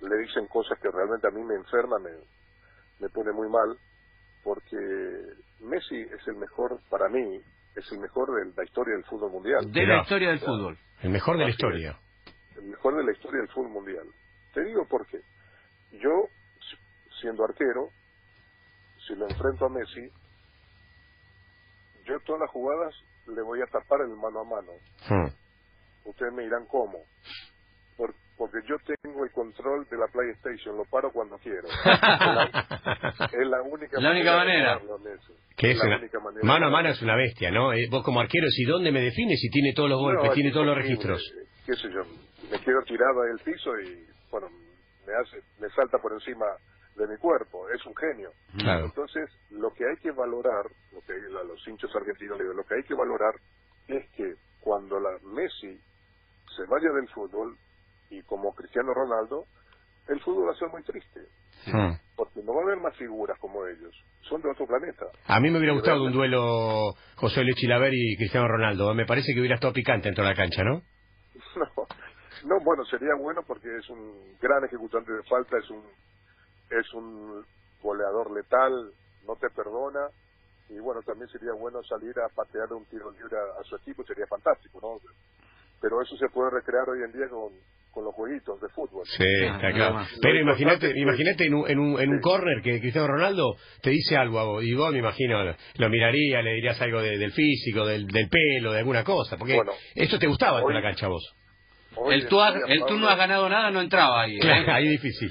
le 0.00 0.16
dicen 0.18 0.46
cosas 0.48 0.78
que 0.80 0.90
realmente 0.90 1.26
a 1.26 1.30
mí 1.30 1.42
me 1.42 1.54
enferman, 1.54 2.02
me, 2.02 2.10
me 3.00 3.08
pone 3.08 3.32
muy 3.32 3.48
mal, 3.48 3.78
porque 4.42 4.76
Messi 5.76 6.00
es 6.00 6.26
el 6.26 6.36
mejor 6.36 6.80
para 6.88 7.08
mí 7.10 7.38
es 7.74 7.92
el 7.92 7.98
mejor 7.98 8.34
de 8.34 8.50
la 8.56 8.64
historia 8.64 8.94
del 8.94 9.04
fútbol 9.04 9.30
mundial. 9.30 9.70
De 9.70 9.86
la 9.86 10.00
historia 10.00 10.30
del 10.30 10.40
fútbol. 10.40 10.78
El 11.02 11.10
mejor 11.10 11.36
de 11.36 11.44
la 11.44 11.50
historia. 11.50 11.98
El 12.56 12.62
mejor 12.62 12.96
de 12.96 13.04
la 13.04 13.12
historia 13.12 13.40
del 13.40 13.50
fútbol 13.50 13.70
mundial. 13.70 14.06
Te 14.54 14.64
digo 14.64 14.86
por 14.88 15.06
qué. 15.06 15.20
Yo, 15.92 16.28
siendo 17.20 17.44
arquero, 17.44 17.90
si 19.06 19.14
lo 19.16 19.28
enfrento 19.28 19.66
a 19.66 19.68
Messi, 19.68 20.08
yo 22.06 22.18
todas 22.20 22.40
las 22.40 22.50
jugadas 22.50 22.94
le 23.26 23.42
voy 23.42 23.60
a 23.60 23.66
tapar 23.66 24.00
el 24.00 24.16
mano 24.16 24.40
a 24.40 24.44
mano. 24.44 24.72
Hmm. 25.10 26.08
Ustedes 26.08 26.32
me 26.32 26.44
dirán 26.44 26.64
cómo 26.66 27.02
porque 28.36 28.58
yo 28.68 28.76
tengo 29.02 29.24
el 29.24 29.30
control 29.32 29.86
de 29.90 29.96
la 29.96 30.06
PlayStation, 30.08 30.76
lo 30.76 30.84
paro 30.84 31.10
cuando 31.10 31.38
quiero. 31.38 31.66
es, 31.66 33.48
la, 33.48 33.62
única 33.62 34.00
la 34.00 34.10
única 34.10 34.36
manera. 34.36 34.80
Que 35.56 35.70
es, 35.72 35.80
mano 36.42 36.66
a 36.66 36.70
mano 36.70 36.90
es 36.90 37.00
una 37.00 37.16
bestia, 37.16 37.50
¿no? 37.50 37.72
Eh, 37.72 37.88
vos 37.90 38.04
como 38.04 38.20
arquero, 38.20 38.46
¿y 38.50 38.64
dónde 38.64 38.92
me 38.92 39.00
defines 39.00 39.40
si 39.40 39.48
tiene 39.48 39.72
todos 39.74 39.88
los 39.88 39.98
golpes, 39.98 40.32
tiene 40.32 40.52
todos 40.52 40.66
los 40.66 40.76
registros? 40.76 41.22
qué 41.64 41.74
sé 41.74 41.90
yo, 41.90 42.02
me 42.50 42.58
quedo 42.60 42.80
tirado 42.82 43.22
del 43.22 43.38
piso 43.40 43.70
y, 43.80 44.06
bueno, 44.30 44.48
me 45.06 45.14
hace, 45.14 45.42
me 45.58 45.68
salta 45.70 45.98
por 45.98 46.12
encima 46.12 46.46
de 46.94 47.06
mi 47.08 47.16
cuerpo, 47.16 47.68
es 47.70 47.84
un 47.84 47.94
genio. 47.96 48.30
Entonces, 48.54 49.28
lo 49.50 49.72
que 49.72 49.84
hay 49.84 49.96
que 49.96 50.12
valorar, 50.12 50.64
lo 50.92 51.00
que 51.00 51.12
a 51.12 51.44
los 51.44 51.66
hinchos 51.66 51.94
argentinos 51.94 52.38
lo 52.38 52.64
que 52.64 52.74
hay 52.74 52.82
que 52.84 52.94
valorar 52.94 53.34
es 53.88 54.08
que 54.10 54.34
cuando 54.60 54.98
la 55.00 55.18
Messi 55.22 55.78
se 56.56 56.64
vaya 56.68 56.90
del 56.92 57.08
fútbol, 57.08 57.56
y 58.10 58.22
como 58.22 58.54
Cristiano 58.54 58.92
Ronaldo, 58.94 59.46
el 60.08 60.20
fútbol 60.20 60.48
va 60.48 60.52
a 60.52 60.58
ser 60.58 60.68
muy 60.68 60.82
triste. 60.82 61.20
Hmm. 61.66 61.94
Porque 62.14 62.42
no 62.42 62.54
va 62.54 62.60
a 62.60 62.64
haber 62.64 62.78
más 62.78 62.96
figuras 62.96 63.38
como 63.40 63.66
ellos. 63.66 63.94
Son 64.22 64.40
de 64.40 64.50
otro 64.50 64.66
planeta. 64.66 65.06
A 65.26 65.40
mí 65.40 65.50
me 65.50 65.58
hubiera 65.58 65.74
gustado 65.74 66.04
un 66.04 66.12
duelo 66.12 66.94
José 67.16 67.42
Luis 67.42 67.56
Chilaver 67.56 67.92
y 67.92 68.16
Cristiano 68.16 68.46
Ronaldo. 68.48 68.94
Me 68.94 69.06
parece 69.06 69.32
que 69.34 69.40
hubiera 69.40 69.56
estado 69.56 69.72
picante 69.72 70.08
en 70.08 70.14
toda 70.14 70.28
la 70.28 70.36
cancha, 70.36 70.62
¿no? 70.62 70.82
No, 71.56 71.86
no 72.44 72.64
bueno, 72.64 72.84
sería 72.84 73.14
bueno 73.18 73.42
porque 73.46 73.68
es 73.78 73.88
un 73.88 74.36
gran 74.40 74.62
ejecutante 74.64 75.10
de 75.10 75.22
falta, 75.22 75.56
es 75.56 75.70
un, 75.70 75.82
es 76.70 76.94
un 76.94 77.44
goleador 77.82 78.30
letal, 78.30 78.92
no 79.26 79.36
te 79.36 79.48
perdona. 79.50 80.08
Y 80.68 80.78
bueno, 80.78 81.00
también 81.02 81.28
sería 81.28 81.52
bueno 81.52 81.82
salir 81.84 82.18
a 82.18 82.28
patear 82.28 82.72
un 82.72 82.84
tiro 82.86 83.10
libre 83.10 83.36
a 83.58 83.62
su 83.64 83.76
equipo, 83.76 84.04
sería 84.04 84.26
fantástico, 84.26 84.78
¿no? 84.82 85.00
Pero 85.80 86.02
eso 86.02 86.16
se 86.16 86.28
puede 86.28 86.50
recrear 86.50 86.88
hoy 86.88 87.02
en 87.04 87.12
día 87.12 87.28
con, 87.28 87.52
con 87.96 88.04
los 88.04 88.14
jueguitos 88.14 88.60
de 88.60 88.68
fútbol. 88.68 89.06
Sí, 89.06 89.24
está 89.24 89.72
claro. 89.72 90.06
Pero 90.20 90.38
imagínate, 90.38 90.92
imagínate 90.94 91.46
en 91.46 91.54
un, 91.54 91.70
en 91.70 91.78
un, 91.78 91.98
en 91.98 92.10
un 92.10 92.20
corner 92.20 92.60
que 92.62 92.78
Cristiano 92.78 93.08
Ronaldo 93.08 93.56
te 93.80 93.88
dice 93.88 94.18
algo 94.18 94.38
a 94.38 94.44
vos, 94.44 94.62
y 94.62 94.74
vos 94.74 94.92
me 94.92 94.98
imagino 94.98 95.42
lo 95.78 95.88
miraría, 95.88 96.42
le 96.42 96.56
dirías 96.56 96.78
algo 96.82 97.00
del 97.00 97.32
físico, 97.32 97.86
del, 97.86 98.06
del 98.06 98.28
pelo, 98.28 98.72
de 98.72 98.80
alguna 98.80 99.02
cosa, 99.02 99.38
porque 99.38 99.58
eso 99.94 100.18
te 100.18 100.26
gustaba 100.26 100.60
en 100.60 100.74
la 100.74 100.82
cancha 100.82 101.08
vos. 101.08 101.34
El 102.10 102.28
tú, 102.28 102.38
el 102.68 102.84
tú 102.84 102.98
no 102.98 103.08
has 103.08 103.16
ganado 103.16 103.48
nada 103.48 103.70
no 103.70 103.80
entraba 103.80 104.24
ahí. 104.24 104.38
Claro, 104.40 104.60
¿eh? 104.60 104.70
ahí 104.72 104.88
difícil. 104.88 105.30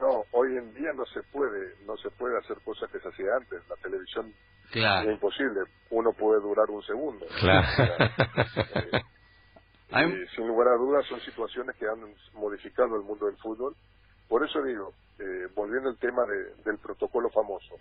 No, 0.00 0.24
hoy 0.32 0.48
en 0.56 0.74
día 0.74 0.90
no 0.96 1.06
se 1.06 1.22
puede, 1.30 1.76
no 1.86 1.96
se 1.98 2.10
puede 2.10 2.38
hacer 2.38 2.56
cosas 2.64 2.90
que 2.90 2.98
se 2.98 3.08
hacía 3.08 3.36
antes. 3.36 3.60
La 3.68 3.76
televisión 3.76 4.34
es 4.72 5.12
imposible. 5.12 5.60
Uno 5.90 6.10
puede 6.12 6.40
durar 6.40 6.68
un 6.70 6.82
segundo. 6.82 7.24
Claro. 7.38 7.68
Eh, 9.92 10.26
sin 10.36 10.46
lugar 10.46 10.68
a 10.68 10.76
dudas 10.76 11.04
son 11.06 11.20
situaciones 11.20 11.74
que 11.76 11.86
han 11.86 12.14
modificado 12.34 12.96
el 12.96 13.02
mundo 13.02 13.26
del 13.26 13.36
fútbol. 13.38 13.74
Por 14.28 14.44
eso 14.44 14.62
digo, 14.62 14.94
eh, 15.18 15.48
volviendo 15.54 15.88
al 15.88 15.98
tema 15.98 16.24
del 16.64 16.78
protocolo 16.78 17.28
famoso, 17.30 17.76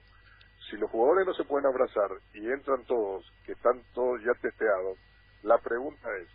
si 0.70 0.78
los 0.78 0.90
jugadores 0.90 1.28
no 1.28 1.34
se 1.34 1.44
pueden 1.44 1.68
abrazar 1.68 2.10
y 2.34 2.48
entran 2.50 2.84
todos, 2.86 3.26
que 3.46 3.52
están 3.52 3.82
todos 3.94 4.22
ya 4.24 4.34
testeados, 4.42 4.98
la 5.44 5.58
pregunta 5.60 6.10
es, 6.18 6.28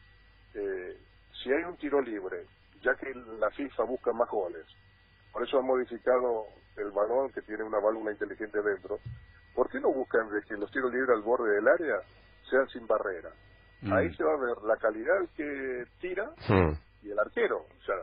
eh, 0.54 0.96
si 1.42 1.52
hay 1.52 1.64
un 1.64 1.76
tiro 1.76 2.00
libre, 2.00 2.46
ya 2.82 2.94
que 2.94 3.12
la 3.38 3.50
FIFA 3.50 3.84
busca 3.84 4.12
más 4.12 4.28
goles, 4.30 4.64
por 5.32 5.42
eso 5.42 5.58
han 5.58 5.66
modificado 5.66 6.46
el 6.76 6.90
balón 6.92 7.32
que 7.32 7.42
tiene 7.42 7.64
una 7.64 7.80
válvula 7.80 8.12
inteligente 8.12 8.62
dentro, 8.62 9.00
¿por 9.54 9.68
qué 9.70 9.80
no 9.80 9.92
buscan 9.92 10.30
de 10.30 10.42
que 10.42 10.54
los 10.56 10.70
tiros 10.70 10.92
libres 10.92 11.10
al 11.10 11.22
borde 11.22 11.54
del 11.54 11.66
área 11.66 11.96
sean 12.48 12.68
sin 12.68 12.86
barrera? 12.86 13.30
Ahí 13.92 14.08
mm. 14.08 14.14
se 14.14 14.24
va 14.24 14.32
a 14.32 14.40
ver 14.40 14.56
la 14.66 14.76
calidad 14.76 15.28
que 15.36 15.84
tira 16.00 16.24
hmm. 16.48 17.06
y 17.06 17.10
el 17.10 17.18
arquero. 17.18 17.58
O 17.58 17.84
sea, 17.84 17.94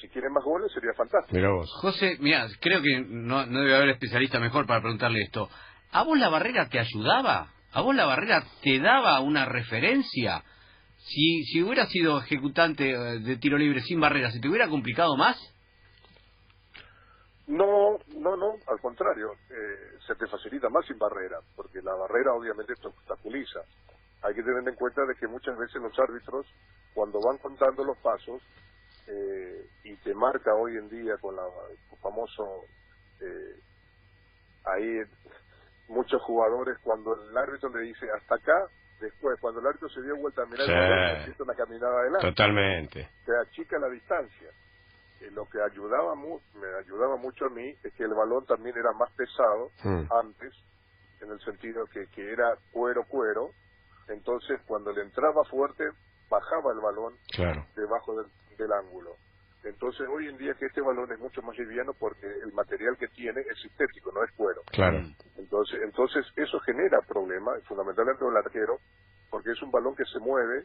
si 0.00 0.08
quiere 0.08 0.28
más 0.30 0.44
goles 0.44 0.72
sería 0.72 0.92
fantástico. 0.94 1.64
José, 1.80 2.16
mira, 2.20 2.46
creo 2.60 2.80
que 2.82 3.04
no, 3.06 3.46
no 3.46 3.60
debe 3.60 3.76
haber 3.76 3.90
especialista 3.90 4.40
mejor 4.40 4.66
para 4.66 4.80
preguntarle 4.80 5.22
esto. 5.22 5.48
¿A 5.92 6.02
vos 6.04 6.18
la 6.18 6.28
barrera 6.28 6.68
te 6.68 6.78
ayudaba? 6.78 7.52
¿A 7.72 7.80
vos 7.82 7.94
la 7.94 8.06
barrera 8.06 8.44
te 8.62 8.80
daba 8.80 9.20
una 9.20 9.44
referencia? 9.44 10.42
Si, 10.98 11.44
si 11.44 11.62
hubiera 11.62 11.86
sido 11.86 12.18
ejecutante 12.20 12.90
eh, 12.90 13.18
de 13.20 13.36
tiro 13.36 13.58
libre 13.58 13.80
sin 13.80 14.00
barrera, 14.00 14.30
¿se 14.30 14.40
te 14.40 14.48
hubiera 14.48 14.68
complicado 14.68 15.16
más? 15.16 15.36
No, 17.46 17.98
no, 18.16 18.36
no, 18.36 18.54
al 18.66 18.80
contrario, 18.80 19.32
eh, 19.50 19.98
se 20.06 20.14
te 20.14 20.26
facilita 20.26 20.68
más 20.68 20.86
sin 20.86 20.96
barrera, 20.98 21.38
porque 21.56 21.82
la 21.82 21.94
barrera 21.94 22.32
obviamente 22.34 22.74
te 22.74 22.86
obstaculiza. 22.86 23.60
Hay 24.22 24.34
que 24.34 24.42
tener 24.42 24.66
en 24.66 24.74
cuenta 24.74 25.04
de 25.04 25.14
que 25.16 25.26
muchas 25.26 25.56
veces 25.58 25.82
los 25.82 25.98
árbitros, 25.98 26.46
cuando 26.94 27.20
van 27.20 27.38
contando 27.38 27.84
los 27.84 27.98
pasos, 27.98 28.42
eh, 29.08 29.66
y 29.84 29.96
te 29.96 30.14
marca 30.14 30.54
hoy 30.54 30.76
en 30.76 30.88
día 30.88 31.16
con 31.20 31.34
la, 31.34 31.42
el 31.42 31.98
famoso, 31.98 32.64
eh, 33.20 33.56
ahí 34.64 35.00
muchos 35.88 36.22
jugadores, 36.22 36.78
cuando 36.82 37.14
el 37.14 37.36
árbitro 37.36 37.68
le 37.70 37.82
dice 37.82 38.06
hasta 38.10 38.36
acá, 38.36 38.66
después, 39.00 39.38
cuando 39.40 39.60
el 39.60 39.66
árbitro 39.66 39.88
se 39.88 40.02
dio 40.02 40.16
vuelta 40.16 40.42
a 40.42 40.46
mirar, 40.46 41.24
sí. 41.26 41.32
una 41.38 41.54
caminada 41.54 42.00
adelante. 42.00 42.28
Totalmente. 42.28 43.08
Se 43.26 43.32
achica 43.36 43.78
la 43.78 43.88
distancia. 43.88 44.48
Eh, 45.20 45.30
lo 45.32 45.44
que 45.46 45.60
ayudaba 45.60 46.14
me 46.14 46.66
ayudaba 46.80 47.16
mucho 47.16 47.46
a 47.46 47.50
mí 47.50 47.74
es 47.82 47.92
que 47.94 48.04
el 48.04 48.14
balón 48.14 48.46
también 48.46 48.76
era 48.76 48.92
más 48.92 49.10
pesado 49.12 49.70
hmm. 49.82 50.12
antes, 50.12 50.54
en 51.20 51.30
el 51.30 51.40
sentido 51.40 51.86
que, 51.86 52.06
que 52.08 52.32
era 52.32 52.56
cuero 52.72 53.04
cuero, 53.04 53.50
entonces 54.08 54.60
cuando 54.66 54.92
le 54.92 55.02
entraba 55.02 55.44
fuerte 55.44 55.84
bajaba 56.28 56.72
el 56.72 56.80
balón 56.80 57.14
debajo 57.76 58.16
del, 58.16 58.26
del 58.56 58.72
ángulo. 58.72 59.16
Entonces, 59.64 60.08
hoy 60.08 60.26
en 60.26 60.36
día 60.38 60.54
que 60.54 60.66
este 60.66 60.80
balón 60.80 61.12
es 61.12 61.20
mucho 61.20 61.40
más 61.42 61.56
liviano 61.56 61.92
porque 61.94 62.26
el 62.26 62.52
material 62.52 62.96
que 62.98 63.06
tiene 63.08 63.42
es 63.42 63.60
sintético, 63.60 64.10
no 64.12 64.24
es 64.24 64.32
cuero. 64.32 64.62
Claro. 64.72 65.02
Entonces, 65.36 65.80
entonces 65.84 66.26
eso 66.34 66.58
genera 66.60 67.00
problemas, 67.02 67.62
fundamentalmente 67.64 68.24
el 68.26 68.36
arquero, 68.36 68.78
porque 69.30 69.52
es 69.52 69.62
un 69.62 69.70
balón 69.70 69.94
que 69.94 70.04
se 70.04 70.18
mueve. 70.18 70.64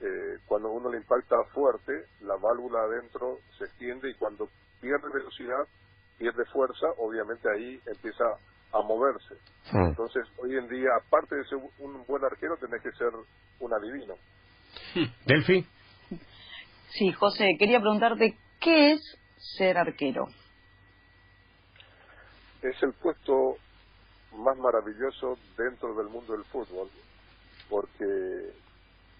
Eh, 0.00 0.38
cuando 0.46 0.70
uno 0.70 0.90
le 0.90 0.98
impacta 0.98 1.36
fuerte, 1.54 2.06
la 2.22 2.34
válvula 2.36 2.80
adentro 2.80 3.38
se 3.56 3.64
extiende 3.64 4.10
y 4.10 4.14
cuando 4.14 4.48
pierde 4.80 5.08
velocidad, 5.12 5.64
pierde 6.18 6.44
fuerza, 6.46 6.86
obviamente 6.98 7.48
ahí 7.48 7.80
empieza 7.86 8.24
a 8.72 8.82
moverse. 8.82 9.34
Entonces, 9.72 10.26
hoy 10.38 10.56
en 10.56 10.68
día, 10.68 10.88
aparte 11.00 11.36
de 11.36 11.44
ser 11.44 11.58
un 11.78 12.04
buen 12.06 12.24
arquero, 12.24 12.56
tenés 12.56 12.82
que 12.82 12.92
ser 12.92 13.10
un 13.60 13.72
adivino. 13.72 14.14
Delphi. 15.26 15.66
Sí, 16.90 17.12
José, 17.12 17.56
quería 17.58 17.80
preguntarte, 17.80 18.36
¿qué 18.60 18.92
es 18.92 19.18
ser 19.56 19.78
arquero? 19.78 20.26
Es 22.62 22.82
el 22.82 22.92
puesto 22.94 23.56
más 24.36 24.56
maravilloso 24.58 25.38
dentro 25.56 25.94
del 25.94 26.08
mundo 26.08 26.32
del 26.32 26.44
fútbol, 26.44 26.88
porque 27.68 28.52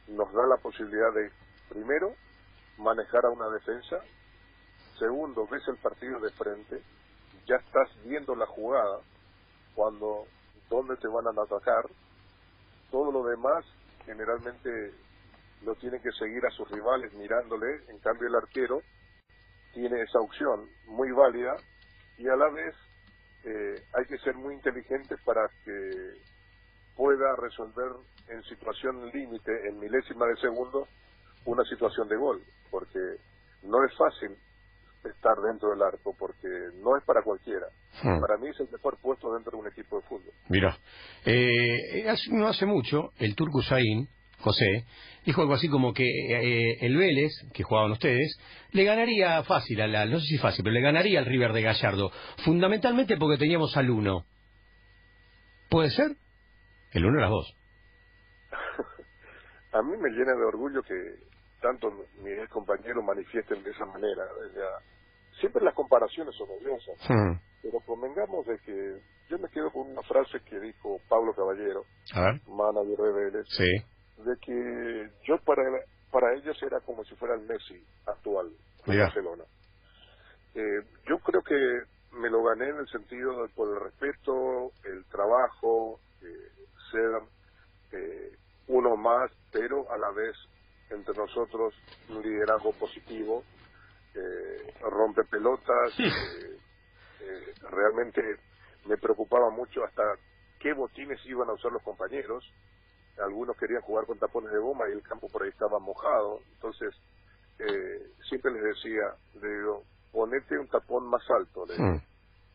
nos 0.08 0.32
da 0.32 0.46
la 0.46 0.56
posibilidad 0.56 1.12
de, 1.14 1.30
primero, 1.68 2.14
manejar 2.78 3.24
a 3.24 3.30
una 3.30 3.48
defensa, 3.48 3.98
segundo, 4.98 5.46
ves 5.50 5.62
el 5.68 5.76
partido 5.76 6.20
de 6.20 6.30
frente, 6.32 6.82
ya 7.46 7.56
estás 7.56 7.88
viendo 8.04 8.34
la 8.34 8.46
jugada, 8.46 9.00
cuando, 9.74 10.26
dónde 10.68 10.96
te 10.96 11.08
van 11.08 11.26
a 11.26 11.42
atacar, 11.42 11.85
todo 12.90 13.11
lo 13.11 13.24
demás 13.24 13.64
generalmente 14.04 14.92
no 15.62 15.74
tiene 15.76 16.00
que 16.00 16.12
seguir 16.12 16.44
a 16.44 16.50
sus 16.50 16.70
rivales 16.70 17.12
mirándole, 17.14 17.82
en 17.88 17.98
cambio 18.00 18.28
el 18.28 18.35
arquero 18.35 18.80
tiene 19.72 20.02
esa 20.02 20.18
opción 20.20 20.68
muy 20.87 21.11
válida 21.12 21.56
y 22.18 22.28
a 22.28 22.37
la 22.37 22.48
vez 22.50 22.74
eh, 23.44 23.82
hay 23.94 24.04
que 24.06 24.18
ser 24.18 24.35
muy 24.35 24.54
inteligente 24.54 25.16
para 25.24 25.48
que 25.64 26.14
pueda 26.96 27.35
resolver 27.37 27.92
en 28.28 28.42
situación 28.44 29.11
límite, 29.11 29.68
en 29.68 29.78
milésima 29.80 30.26
de 30.26 30.37
segundo, 30.37 30.87
una 31.44 31.64
situación 31.64 32.08
de 32.08 32.16
gol, 32.16 32.42
porque 32.70 32.98
no 33.62 33.85
es 33.85 33.96
fácil 33.96 34.37
estar 35.04 35.36
dentro 35.40 35.70
del 35.70 35.82
arco, 35.82 36.14
porque 36.18 36.48
no 36.82 36.96
es 36.96 37.04
para 37.04 37.22
cualquiera. 37.22 37.66
Hmm. 38.02 38.20
Para 38.20 38.38
mí 38.38 38.48
es 38.48 38.60
el 38.60 38.70
mejor 38.70 38.98
puesto 39.00 39.32
dentro 39.34 39.52
de 39.52 39.58
un 39.58 39.68
equipo 39.68 39.96
de 40.00 40.06
fútbol. 40.06 40.32
Mira, 40.48 40.78
eh, 41.24 42.06
no 42.30 42.48
hace 42.48 42.66
mucho, 42.66 43.10
el 43.18 43.34
Turco 43.34 43.60
José, 44.42 44.84
dijo 45.24 45.40
algo 45.40 45.54
así 45.54 45.68
como 45.68 45.92
que 45.92 46.04
eh, 46.04 46.78
el 46.80 46.96
Vélez, 46.96 47.32
que 47.52 47.62
jugaban 47.62 47.92
ustedes, 47.92 48.36
le 48.72 48.84
ganaría 48.84 49.42
fácil, 49.44 49.80
al, 49.80 50.10
no 50.10 50.18
sé 50.18 50.26
si 50.26 50.38
fácil, 50.38 50.64
pero 50.64 50.74
le 50.74 50.80
ganaría 50.80 51.20
al 51.20 51.26
River 51.26 51.52
de 51.52 51.62
Gallardo, 51.62 52.10
fundamentalmente 52.44 53.16
porque 53.16 53.38
teníamos 53.38 53.76
al 53.76 53.90
uno. 53.90 54.24
¿Puede 55.70 55.90
ser? 55.90 56.16
El 56.92 57.06
uno 57.06 57.18
era 57.18 57.28
dos. 57.28 57.56
A 59.72 59.82
mí 59.82 59.96
me 59.96 60.10
llena 60.10 60.34
de 60.34 60.44
orgullo 60.44 60.82
que 60.82 60.94
tanto 61.62 61.90
mis 62.18 62.48
compañeros 62.50 63.02
manifiesten 63.04 63.62
de 63.62 63.70
esa 63.70 63.86
manera. 63.86 64.24
Siempre 65.40 65.64
las 65.64 65.74
comparaciones 65.74 66.34
son 66.36 66.48
odiosas, 66.50 66.96
hmm. 67.08 67.32
pero 67.62 67.80
convengamos 67.86 68.46
de 68.46 68.58
que 68.58 69.00
yo 69.28 69.38
me 69.38 69.48
quedo 69.48 69.70
con 69.70 69.90
una 69.90 70.02
frase 70.02 70.40
que 70.44 70.60
dijo 70.60 71.00
Pablo 71.08 71.34
Caballero, 71.34 71.84
manager 72.46 72.98
de 72.98 73.12
Vélez, 73.12 73.46
sí 73.48 73.84
de 74.24 74.36
que 74.38 75.10
yo 75.24 75.38
para 75.38 75.62
para 76.10 76.34
ellos 76.34 76.62
era 76.62 76.78
como 76.80 77.04
si 77.04 77.14
fuera 77.16 77.34
el 77.34 77.42
Messi 77.42 77.82
actual 78.06 78.50
de 78.86 78.98
Barcelona. 78.98 79.44
Eh, 80.54 80.82
yo 81.08 81.18
creo 81.20 81.42
que 81.42 81.56
me 82.18 82.28
lo 82.28 82.42
gané 82.42 82.68
en 82.68 82.76
el 82.76 82.88
sentido 82.88 83.42
de, 83.42 83.48
por 83.54 83.74
el 83.74 83.82
respeto, 83.82 84.72
el 84.84 85.06
trabajo, 85.06 86.00
eh, 86.20 86.66
ser 86.90 87.98
eh, 87.98 88.36
uno 88.66 88.94
más, 88.96 89.30
pero 89.50 89.90
a 89.90 89.96
la 89.96 90.10
vez 90.10 90.36
entre 90.90 91.16
nosotros 91.16 91.74
un 92.10 92.20
liderazgo 92.20 92.72
positivo, 92.72 93.42
eh, 94.14 94.75
rompe 94.83 95.25
pelotas, 95.25 95.94
realmente 97.70 98.20
me 98.87 98.96
preocupaba 98.96 99.51
mucho 99.51 99.85
hasta 99.85 100.03
qué 100.59 100.72
botines 100.72 101.18
iban 101.27 101.48
a 101.48 101.55
usar 101.55 101.72
los 101.72 101.83
compañeros, 101.83 102.44
algunos 103.18 103.57
querían 103.57 103.83
jugar 103.83 104.07
con 104.07 104.18
tapones 104.18 104.53
de 104.53 104.59
goma 104.59 104.88
y 104.88 104.92
el 104.92 105.03
campo 105.03 105.29
por 105.29 105.42
ahí 105.42 105.51
estaba 105.51 105.79
mojado, 105.79 106.40
entonces 106.55 106.94
eh, 107.59 108.11
siempre 108.29 108.53
les 108.53 108.62
decía, 108.62 109.14
le 109.40 109.48
digo, 109.48 109.85
ponete 110.11 110.59
un 110.59 110.68
tapón 110.68 111.09
más 111.09 111.22
alto, 111.31 111.64
hmm. 111.66 111.98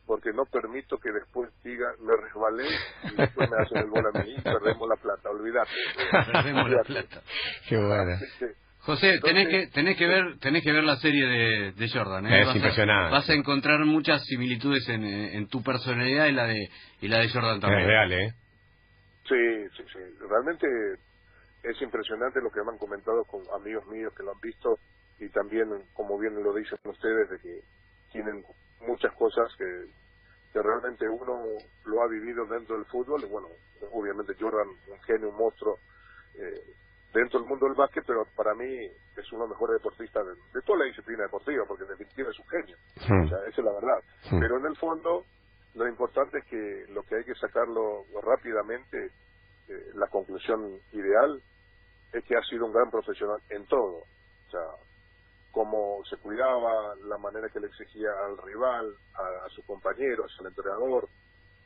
porque 0.06 0.32
no 0.32 0.44
permito 0.46 0.98
que 0.98 1.10
después 1.10 1.50
diga, 1.62 1.86
me 2.00 2.16
resbalé 2.16 2.68
y 3.04 3.16
después 3.16 3.50
me 3.50 3.56
hacen 3.56 3.78
el 3.78 3.90
gol 3.90 4.04
a 4.06 4.22
mí 4.22 4.34
y 4.36 4.40
perdemos 4.40 4.88
la 4.88 4.96
plata, 4.96 5.30
olvídate. 5.30 5.70
perdemos 6.32 6.70
la 6.70 6.82
plata. 6.82 7.22
Qué 7.68 7.76
buena. 7.76 8.18
José, 8.88 9.20
tenés 9.20 9.48
que 9.48 9.66
tenés 9.66 9.98
que 9.98 10.06
ver 10.06 10.38
tenés 10.40 10.64
que 10.64 10.72
ver 10.72 10.82
la 10.82 10.96
serie 10.96 11.26
de, 11.26 11.72
de 11.72 11.88
Jordan. 11.90 12.26
¿eh? 12.26 12.40
Es 12.40 12.56
impresionante. 12.56 13.12
vas 13.12 13.28
a 13.28 13.34
encontrar 13.34 13.84
muchas 13.84 14.24
similitudes 14.24 14.88
en, 14.88 15.04
en 15.04 15.46
tu 15.46 15.62
personalidad 15.62 16.24
y 16.24 16.32
la 16.32 16.46
de 16.46 16.70
y 17.02 17.08
la 17.08 17.18
de 17.18 17.28
Jordan 17.28 17.60
también. 17.60 17.82
Es 17.82 17.86
real, 17.86 18.12
¿eh? 18.14 18.32
Sí, 19.28 19.68
sí, 19.76 19.82
sí. 19.92 19.98
Realmente 20.26 20.66
es 21.64 21.82
impresionante 21.82 22.40
lo 22.40 22.50
que 22.50 22.62
me 22.64 22.70
han 22.72 22.78
comentado 22.78 23.24
con 23.24 23.42
amigos 23.60 23.86
míos 23.88 24.10
que 24.16 24.22
lo 24.22 24.32
han 24.32 24.40
visto 24.40 24.78
y 25.20 25.28
también, 25.28 25.68
como 25.92 26.18
bien 26.18 26.42
lo 26.42 26.54
dicen 26.54 26.78
ustedes, 26.84 27.28
de 27.28 27.38
que 27.40 27.60
tienen 28.10 28.42
muchas 28.86 29.12
cosas 29.16 29.54
que, 29.58 29.64
que 30.50 30.62
realmente 30.62 31.06
uno 31.06 31.44
lo 31.84 32.02
ha 32.02 32.08
vivido 32.08 32.46
dentro 32.46 32.76
del 32.76 32.86
fútbol. 32.86 33.22
Y 33.22 33.28
bueno, 33.28 33.48
obviamente 33.92 34.32
Jordan, 34.40 34.68
un 34.68 35.02
genio, 35.02 35.28
un 35.28 35.36
monstruo 35.36 35.76
eh, 36.40 36.72
dentro 37.12 37.40
del 37.40 37.48
mundo 37.48 37.66
del 37.66 37.74
básquet, 37.74 38.04
pero 38.06 38.26
para 38.36 38.54
mí 38.54 38.64
es 38.64 39.32
uno 39.32 39.44
de 39.44 39.48
los 39.48 39.56
mejores 39.56 39.80
deportistas 39.80 40.26
de, 40.26 40.62
toda 40.62 40.80
la 40.80 40.84
disciplina 40.86 41.22
deportiva, 41.24 41.64
porque 41.66 41.84
en 41.84 41.90
definitiva 41.90 42.30
es 42.30 42.38
un 42.38 42.48
genio. 42.48 42.76
O 42.96 43.28
sea, 43.28 43.38
esa 43.48 43.60
es 43.60 43.64
la 43.64 43.72
verdad. 43.72 44.02
Pero 44.30 44.58
en 44.58 44.66
el 44.66 44.76
fondo 44.76 45.24
lo 45.74 45.86
importante 45.86 46.38
es 46.38 46.44
que 46.46 46.92
lo 46.92 47.02
que 47.04 47.16
hay 47.16 47.24
que 47.24 47.34
sacarlo 47.34 48.04
rápidamente, 48.22 49.10
eh, 49.68 49.90
la 49.94 50.08
conclusión 50.08 50.80
ideal, 50.92 51.40
es 52.12 52.24
que 52.24 52.36
ha 52.36 52.42
sido 52.42 52.66
un 52.66 52.72
gran 52.72 52.90
profesional 52.90 53.38
en 53.50 53.66
todo. 53.66 53.98
O 53.98 54.50
sea, 54.50 54.60
cómo 55.50 56.02
se 56.08 56.16
cuidaba, 56.18 56.94
la 57.04 57.18
manera 57.18 57.48
que 57.48 57.60
le 57.60 57.68
exigía 57.68 58.08
al 58.26 58.38
rival, 58.38 58.94
a, 59.14 59.48
sus 59.50 59.64
compañeros, 59.64 60.34
al 60.40 60.46
entrenador. 60.46 61.08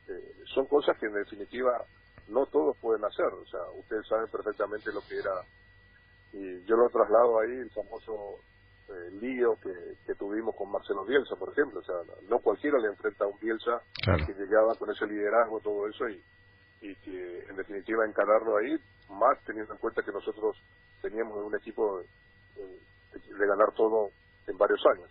Eh, 0.07 0.43
son 0.53 0.65
cosas 0.67 0.97
que 0.99 1.05
en 1.05 1.13
definitiva 1.13 1.85
no 2.27 2.45
todos 2.47 2.77
pueden 2.77 3.03
hacer. 3.05 3.27
O 3.27 3.45
sea, 3.45 3.61
ustedes 3.77 4.07
saben 4.07 4.27
perfectamente 4.27 4.91
lo 4.91 5.01
que 5.01 5.17
era. 5.17 5.41
Y 6.33 6.63
yo 6.65 6.75
lo 6.75 6.89
traslado 6.89 7.39
ahí, 7.39 7.51
el 7.51 7.69
famoso 7.71 8.39
eh, 8.89 9.11
lío 9.21 9.57
que, 9.61 10.15
tuvimos 10.15 10.55
con 10.55 10.71
Marcelo 10.71 11.05
Bielsa, 11.05 11.35
por 11.35 11.49
ejemplo. 11.49 11.79
O 11.79 11.83
sea, 11.83 11.95
no 12.29 12.39
cualquiera 12.39 12.79
le 12.79 12.87
enfrenta 12.87 13.25
a 13.25 13.27
un 13.27 13.39
Bielsa 13.39 13.81
que 14.25 14.33
llegaba 14.33 14.75
con 14.75 14.89
ese 14.89 15.05
liderazgo, 15.05 15.59
todo 15.59 15.87
eso, 15.87 16.07
y, 16.09 16.21
y 16.81 16.95
que 16.95 17.45
en 17.49 17.55
definitiva 17.55 18.05
encararlo 18.05 18.57
ahí, 18.57 18.75
más 19.09 19.37
teniendo 19.45 19.73
en 19.73 19.79
cuenta 19.79 20.03
que 20.03 20.11
nosotros 20.11 20.57
teníamos 21.01 21.37
un 21.45 21.55
equipo 21.55 22.01
de, 22.55 23.45
ganar 23.45 23.71
todo 23.75 24.09
en 24.47 24.57
varios 24.57 24.81
años. 24.85 25.09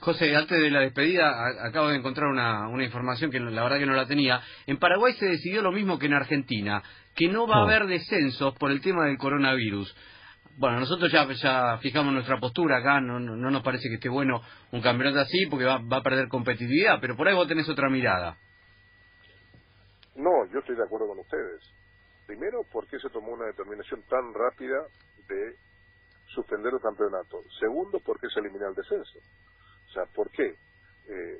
José, 0.00 0.34
antes 0.34 0.58
de 0.58 0.70
la 0.70 0.80
despedida, 0.80 1.30
acabo 1.62 1.88
de 1.88 1.96
encontrar 1.96 2.28
una, 2.28 2.68
una 2.68 2.84
información 2.84 3.30
que 3.30 3.38
la 3.38 3.62
verdad 3.62 3.78
que 3.78 3.86
no 3.86 3.94
la 3.94 4.06
tenía. 4.06 4.40
En 4.66 4.78
Paraguay 4.78 5.12
se 5.14 5.26
decidió 5.26 5.60
lo 5.60 5.72
mismo 5.72 5.98
que 5.98 6.06
en 6.06 6.14
Argentina, 6.14 6.82
que 7.14 7.28
no 7.28 7.46
va 7.46 7.56
a 7.56 7.60
oh. 7.60 7.64
haber 7.64 7.86
descensos 7.86 8.54
por 8.56 8.70
el 8.70 8.80
tema 8.80 9.06
del 9.06 9.18
coronavirus. 9.18 9.94
bueno, 10.56 10.80
nosotros 10.80 11.12
ya, 11.12 11.26
ya 11.32 11.78
fijamos 11.78 12.14
nuestra 12.14 12.38
postura 12.38 12.78
acá, 12.78 13.00
no, 13.00 13.20
no, 13.20 13.50
nos 13.50 13.62
parece 13.62 13.88
que 13.88 13.96
esté 13.96 14.08
bueno 14.08 14.40
un 14.72 14.80
campeonato 14.80 15.20
así 15.20 15.46
porque 15.46 15.66
va, 15.66 15.78
va 15.78 15.98
a 15.98 16.02
perder 16.02 16.28
competitividad, 16.28 16.98
pero 17.00 17.16
por 17.16 17.28
ahí 17.28 17.34
vos 17.34 17.46
tenés 17.46 17.68
otra 17.68 17.90
mirada. 17.90 18.38
No, 20.16 20.46
yo 20.52 20.60
estoy 20.60 20.76
de 20.76 20.84
acuerdo 20.84 21.08
con 21.08 21.18
ustedes. 21.18 21.60
Primero, 22.26 22.62
¿por 22.72 22.86
qué 22.86 22.98
se 22.98 23.10
tomó 23.10 23.32
una 23.32 23.46
determinación 23.46 24.02
tan 24.08 24.32
rápida 24.32 24.86
de 25.28 25.56
suspender 26.26 26.72
el 26.72 26.80
campeonato? 26.80 27.42
Segundo, 27.58 28.00
¿por 28.00 28.20
qué 28.20 28.28
se 28.28 28.40
elimina 28.40 28.68
el 28.68 28.74
descenso? 28.74 29.18
O 29.90 29.92
sea, 29.92 30.04
¿por 30.06 30.30
qué? 30.30 30.54
Eh, 31.08 31.38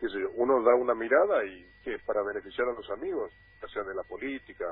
qué 0.00 0.08
sé 0.08 0.20
yo, 0.20 0.30
uno 0.34 0.62
da 0.62 0.74
una 0.74 0.94
mirada 0.94 1.44
y 1.44 1.64
que 1.84 1.98
para 2.00 2.22
beneficiar 2.22 2.68
a 2.68 2.72
los 2.72 2.90
amigos, 2.90 3.32
ya 3.60 3.68
sea 3.68 3.82
de 3.84 3.94
la 3.94 4.02
política 4.02 4.66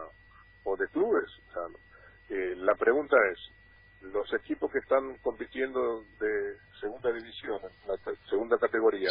o 0.65 0.77
de 0.77 0.89
clubes. 0.89 1.31
O 1.49 1.53
sea, 1.53 1.63
eh, 2.31 2.55
la 2.57 2.75
pregunta 2.75 3.17
es, 3.33 3.39
los 4.13 4.33
equipos 4.35 4.73
que 4.73 4.79
están 4.79 5.17
compitiendo 5.19 6.05
de 6.19 6.57
segunda 6.81 7.13
división, 7.13 7.61
la 7.87 7.97
segunda 8.29 8.59
categoría, 8.59 9.11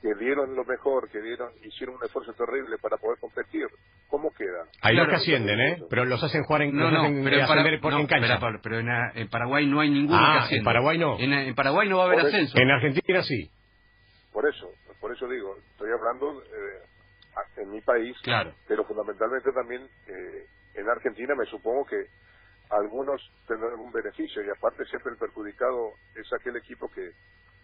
que 0.00 0.14
dieron 0.14 0.54
lo 0.54 0.64
mejor, 0.64 1.08
que 1.10 1.20
dieron, 1.20 1.52
hicieron 1.62 1.96
un 1.96 2.04
esfuerzo 2.04 2.32
terrible 2.32 2.78
para 2.78 2.96
poder 2.96 3.18
competir, 3.18 3.66
¿cómo 4.08 4.30
queda? 4.82 4.90
Hay 4.90 4.96
los 4.96 5.08
que 5.08 5.14
ascienden, 5.16 5.60
¿eh? 5.60 5.82
Pero 5.88 6.04
los 6.04 6.22
hacen 6.22 6.44
jugar 6.44 6.62
en, 6.62 6.76
no, 6.76 6.90
no, 6.90 7.02
pero 7.24 7.36
en, 7.98 8.06
cancha. 8.06 8.38
Pero, 8.62 8.78
en, 8.78 9.28
Paraguay 9.28 9.66
no 9.66 9.80
hay 9.80 9.90
ninguno 9.90 10.18
que 10.18 10.38
asciende. 10.38 10.58
en 10.58 10.64
Paraguay 10.64 10.98
no. 10.98 11.18
En, 11.18 11.54
Paraguay 11.54 11.88
no 11.88 11.98
va 11.98 12.04
a 12.04 12.06
haber 12.06 12.26
ascenso. 12.26 12.58
En 12.58 12.70
Argentina 12.70 13.22
sí. 13.22 13.50
Por 14.32 14.48
eso, 14.48 14.70
por 15.00 15.12
eso 15.12 15.28
digo, 15.28 15.56
estoy 15.72 15.90
hablando 15.90 16.42
eh, 16.42 17.62
en 17.62 17.70
mi 17.70 17.80
país, 17.80 18.16
claro. 18.22 18.54
pero 18.66 18.84
fundamentalmente 18.84 19.52
también 19.52 19.82
eh, 20.06 20.46
en 20.74 20.88
Argentina 20.88 21.34
me 21.34 21.44
supongo 21.46 21.84
que 21.84 22.06
algunos 22.70 23.20
tendrán 23.46 23.78
un 23.78 23.92
beneficio 23.92 24.42
y 24.42 24.48
aparte 24.48 24.86
siempre 24.86 25.12
el 25.12 25.18
perjudicado 25.18 25.92
es 26.16 26.32
aquel 26.32 26.56
equipo 26.56 26.88
que 26.88 27.12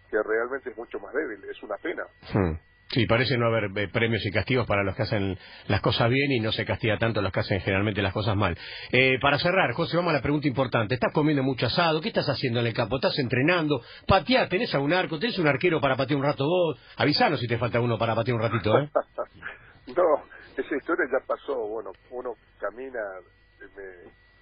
que 0.09 0.21
realmente 0.23 0.71
es 0.71 0.77
mucho 0.77 0.99
más 0.99 1.13
débil. 1.13 1.43
Es 1.49 1.61
una 1.63 1.77
pena. 1.77 2.03
Hmm. 2.33 2.53
Sí, 2.91 3.05
parece 3.05 3.37
no 3.37 3.45
haber 3.45 3.65
eh, 3.77 3.87
premios 3.87 4.25
y 4.25 4.31
castigos 4.31 4.65
para 4.65 4.83
los 4.83 4.95
que 4.95 5.03
hacen 5.03 5.37
las 5.67 5.79
cosas 5.79 6.09
bien 6.09 6.31
y 6.31 6.39
no 6.39 6.51
se 6.51 6.65
castiga 6.65 6.97
tanto 6.97 7.21
los 7.21 7.31
que 7.31 7.41
hacen 7.41 7.59
generalmente 7.61 8.01
las 8.01 8.13
cosas 8.13 8.35
mal. 8.35 8.57
Eh, 8.91 9.19
para 9.21 9.37
cerrar, 9.37 9.73
José, 9.73 9.95
vamos 9.95 10.09
a 10.09 10.15
la 10.15 10.21
pregunta 10.23 10.47
importante. 10.47 10.95
¿Estás 10.95 11.13
comiendo 11.13 11.43
mucho 11.43 11.67
asado? 11.67 12.01
¿Qué 12.01 12.07
estás 12.07 12.27
haciendo 12.27 12.61
en 12.61 12.65
el 12.65 12.73
campo? 12.73 12.95
¿Estás 12.95 13.19
entrenando? 13.19 13.81
¿Pateás? 14.07 14.49
¿Tenés 14.49 14.73
a 14.73 14.79
un 14.79 14.91
arco? 14.91 15.19
¿Tenés 15.19 15.37
un 15.37 15.47
arquero 15.47 15.79
para 15.79 15.95
patear 15.95 16.17
un 16.17 16.25
rato 16.25 16.45
vos? 16.45 16.79
Avisanos 16.97 17.39
si 17.39 17.47
te 17.47 17.59
falta 17.59 17.79
uno 17.79 17.99
para 17.99 18.15
patear 18.15 18.35
un 18.35 18.41
ratito, 18.41 18.79
¿eh? 18.79 18.89
no, 19.95 20.23
esa 20.57 20.75
historia 20.75 21.05
ya 21.11 21.23
pasó. 21.27 21.55
Bueno, 21.67 21.91
uno 22.09 22.33
camina, 22.59 22.99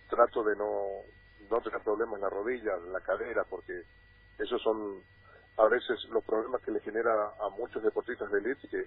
trato 0.09 0.43
de 0.45 0.55
no, 0.55 1.01
no 1.51 1.61
tener 1.61 1.81
problemas 1.83 2.15
en 2.15 2.21
la 2.21 2.29
rodilla, 2.29 2.71
en 2.85 2.93
la 2.93 3.01
cadera, 3.01 3.43
porque 3.49 3.73
esos 4.39 4.61
son 4.61 5.01
a 5.57 5.67
veces 5.67 5.97
los 6.11 6.23
problemas 6.23 6.61
que 6.61 6.71
le 6.71 6.79
genera 6.81 7.11
a 7.11 7.49
muchos 7.57 7.81
deportistas 7.83 8.31
de 8.31 8.39
élite 8.39 8.67
que, 8.69 8.83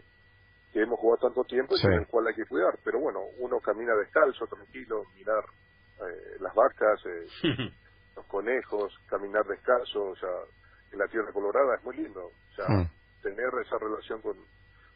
que 0.72 0.82
hemos 0.82 0.98
jugado 1.00 1.28
tanto 1.28 1.44
tiempo 1.44 1.74
y 1.76 1.82
con 1.82 1.92
el 1.92 2.06
cual 2.06 2.28
hay 2.28 2.34
que 2.34 2.46
cuidar. 2.46 2.78
Pero 2.84 3.00
bueno, 3.00 3.20
uno 3.38 3.58
camina 3.60 3.94
descalzo, 3.94 4.46
tranquilo, 4.46 5.02
mirar 5.14 5.42
eh, 6.00 6.36
las 6.40 6.54
vacas, 6.54 7.00
eh, 7.06 7.26
los 8.16 8.26
conejos, 8.26 8.92
caminar 9.08 9.44
descalzo, 9.46 10.02
o 10.02 10.16
sea, 10.16 10.30
en 10.92 10.98
la 10.98 11.08
tierra 11.08 11.32
colorada 11.32 11.76
es 11.76 11.84
muy 11.84 11.96
lindo. 11.96 12.24
O 12.24 12.54
sea, 12.54 12.68
mm. 12.68 12.90
tener 13.22 13.48
esa 13.66 13.78
relación 13.78 14.22
con, 14.22 14.36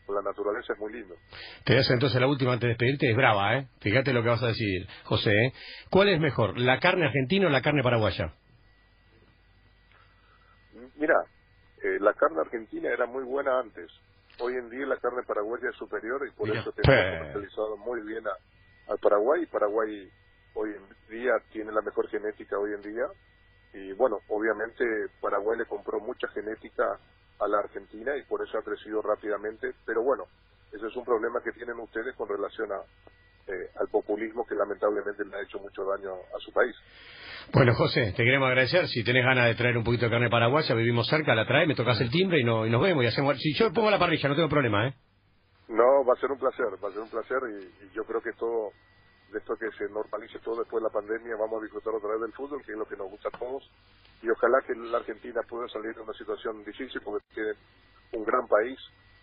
con 0.07 0.15
la 0.15 0.23
naturaleza 0.23 0.75
es 0.75 0.79
muy 0.79 0.93
lindo. 0.93 1.17
Te 1.65 1.77
hace 1.77 1.93
entonces 1.93 2.21
la 2.21 2.29
última 2.29 2.53
antes 2.53 2.69
de 2.69 2.69
despedirte, 2.69 3.11
es 3.11 3.17
brava, 3.17 3.57
¿eh? 3.59 3.69
Fíjate 3.81 4.13
lo 4.13 4.23
que 4.23 4.29
vas 4.29 4.43
a 4.43 4.49
decir, 4.49 4.87
José. 5.05 5.31
¿eh? 5.31 5.53
¿Cuál 5.91 6.09
es 6.09 6.21
mejor, 6.21 6.59
la 6.59 6.79
carne 6.79 7.07
argentina 7.07 7.49
o 7.49 7.51
la 7.51 7.63
carne 7.63 7.83
paraguaya? 7.83 8.33
Mira, 10.97 11.17
eh, 11.85 11.99
la 12.01 12.15
carne 12.15 12.41
argentina 12.41 12.89
era 12.89 13.05
muy 13.05 13.25
buena 13.25 13.61
antes. 13.61 13.91
Hoy 14.41 14.55
en 14.55 14.71
día 14.71 14.87
la 14.87 14.97
carne 14.97 15.23
paraguaya 15.23 15.69
es 15.69 15.77
superior 15.77 16.27
y 16.27 16.31
por 16.31 16.49
eso 16.49 16.73
tenemos 16.73 17.19
comercializado 17.19 17.77
muy 17.77 18.01
bien 18.01 18.25
al 18.89 18.99
Paraguay. 18.99 19.43
Y 19.43 19.47
Paraguay 19.47 20.11
hoy 20.55 20.71
en 20.71 21.11
día 21.11 21.33
tiene 21.53 21.73
la 21.73 21.83
mejor 21.83 22.09
genética 22.09 22.59
hoy 22.59 22.73
en 22.73 22.81
día. 22.81 23.05
Y 23.75 23.93
bueno, 23.93 24.21
obviamente 24.29 24.83
Paraguay 25.21 25.59
le 25.59 25.67
compró 25.67 26.01
mucha 26.01 26.27
genética 26.29 26.99
a 27.39 27.49
la 27.49 27.59
Argentina 27.59 28.17
y 28.17 28.23
por 28.23 28.43
eso 28.43 28.57
ha 28.57 28.63
crecido 28.63 29.03
rápidamente. 29.03 29.75
Pero 29.85 30.03
bueno, 30.03 30.25
ese 30.73 30.87
es 30.87 30.97
un 30.97 31.05
problema 31.05 31.43
que 31.43 31.53
tienen 31.53 31.79
ustedes 31.79 32.17
con 32.17 32.31
relación 32.31 32.73
a, 32.73 32.81
eh, 33.47 33.71
al 33.81 33.89
populismo 33.89 34.47
que 34.47 34.55
lamentablemente 34.55 35.25
le 35.25 35.37
ha 35.37 35.43
hecho 35.43 35.59
mucho 35.59 35.85
daño 35.85 36.13
a 36.15 36.39
su 36.41 36.53
país. 36.53 36.75
Bueno, 37.53 37.75
José, 37.75 38.13
te 38.17 38.25
queremos 38.25 38.49
agradecer. 38.49 38.89
Si 38.89 39.05
tenés 39.05 39.25
ganas 39.25 39.47
de 39.47 39.55
traer 39.55 39.77
un 39.77 39.85
poquito 39.85 40.07
de 40.07 40.11
carne 40.11 40.31
paraguaya, 40.31 40.75
vivimos 40.75 41.07
cerca, 41.09 41.35
la 41.35 41.47
trae, 41.47 41.67
me 41.67 41.75
tocas 41.75 42.01
el 42.01 42.11
timbre 42.11 42.41
y, 42.41 42.45
no, 42.45 42.67
y 42.67 42.71
nos 42.71 42.83
vemos 42.83 43.05
y 43.05 43.09
hacemos. 43.09 43.39
Si 43.39 43.53
yo 43.55 43.73
pongo 43.73 43.91
la 43.91 43.99
parrilla, 43.99 44.29
no 44.29 44.35
tengo 44.35 44.49
problema, 44.49 44.89
¿eh? 44.89 44.95
No, 45.69 46.05
va 46.05 46.15
a 46.15 46.21
ser 46.21 46.31
un 46.31 46.39
placer, 46.39 46.67
va 46.83 46.89
a 46.89 46.93
ser 46.93 47.01
un 47.01 47.11
placer 47.11 47.39
y, 47.49 47.95
yo 47.95 48.05
creo 48.05 48.21
que 48.21 48.33
todo, 48.33 48.73
de 49.31 49.39
esto 49.39 49.55
que 49.57 49.71
se 49.77 49.93
normalice 49.93 50.39
todo 50.41 50.61
después 50.61 50.83
de 50.83 50.89
la 50.89 50.93
pandemia, 50.93 51.37
vamos 51.37 51.61
a 51.61 51.65
disfrutar 51.65 51.95
otra 51.95 52.11
vez 52.11 52.21
del 52.21 52.33
fútbol, 52.33 52.63
que 52.65 52.73
es 52.73 52.79
lo 52.79 52.87
que 52.87 52.97
nos 52.97 53.11
gusta 53.11 53.29
a 53.29 53.39
todos. 53.39 53.71
Y 54.23 54.31
ojalá 54.31 54.61
que 54.67 54.75
la 54.75 54.99
Argentina 54.99 55.43
pueda 55.49 55.69
salir 55.69 55.95
de 55.95 56.01
una 56.01 56.15
situación 56.15 56.65
difícil 56.65 57.01
porque 57.05 57.25
tiene 57.35 57.53
un 58.13 58.25
gran 58.25 58.47
país, 58.49 58.79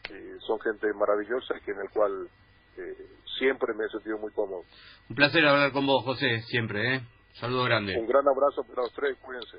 y 0.09 0.39
son 0.45 0.59
gente 0.61 0.93
maravillosa 0.93 1.57
y 1.57 1.61
que 1.61 1.71
en 1.71 1.79
el 1.81 1.89
cual 1.89 2.29
eh, 2.77 3.07
siempre 3.37 3.73
me 3.73 3.85
he 3.85 3.89
sentido 3.89 4.17
muy 4.17 4.31
cómodo. 4.31 4.63
Un 5.09 5.15
placer 5.15 5.45
hablar 5.45 5.71
con 5.71 5.85
vos, 5.85 6.03
José, 6.03 6.41
siempre, 6.41 6.95
¿eh? 6.95 7.01
Saludo 7.33 7.63
grande. 7.63 7.97
Un 7.97 8.07
gran 8.07 8.27
abrazo 8.27 8.63
para 8.63 8.83
los 8.83 8.93
tres, 8.93 9.17
cuídense. 9.21 9.57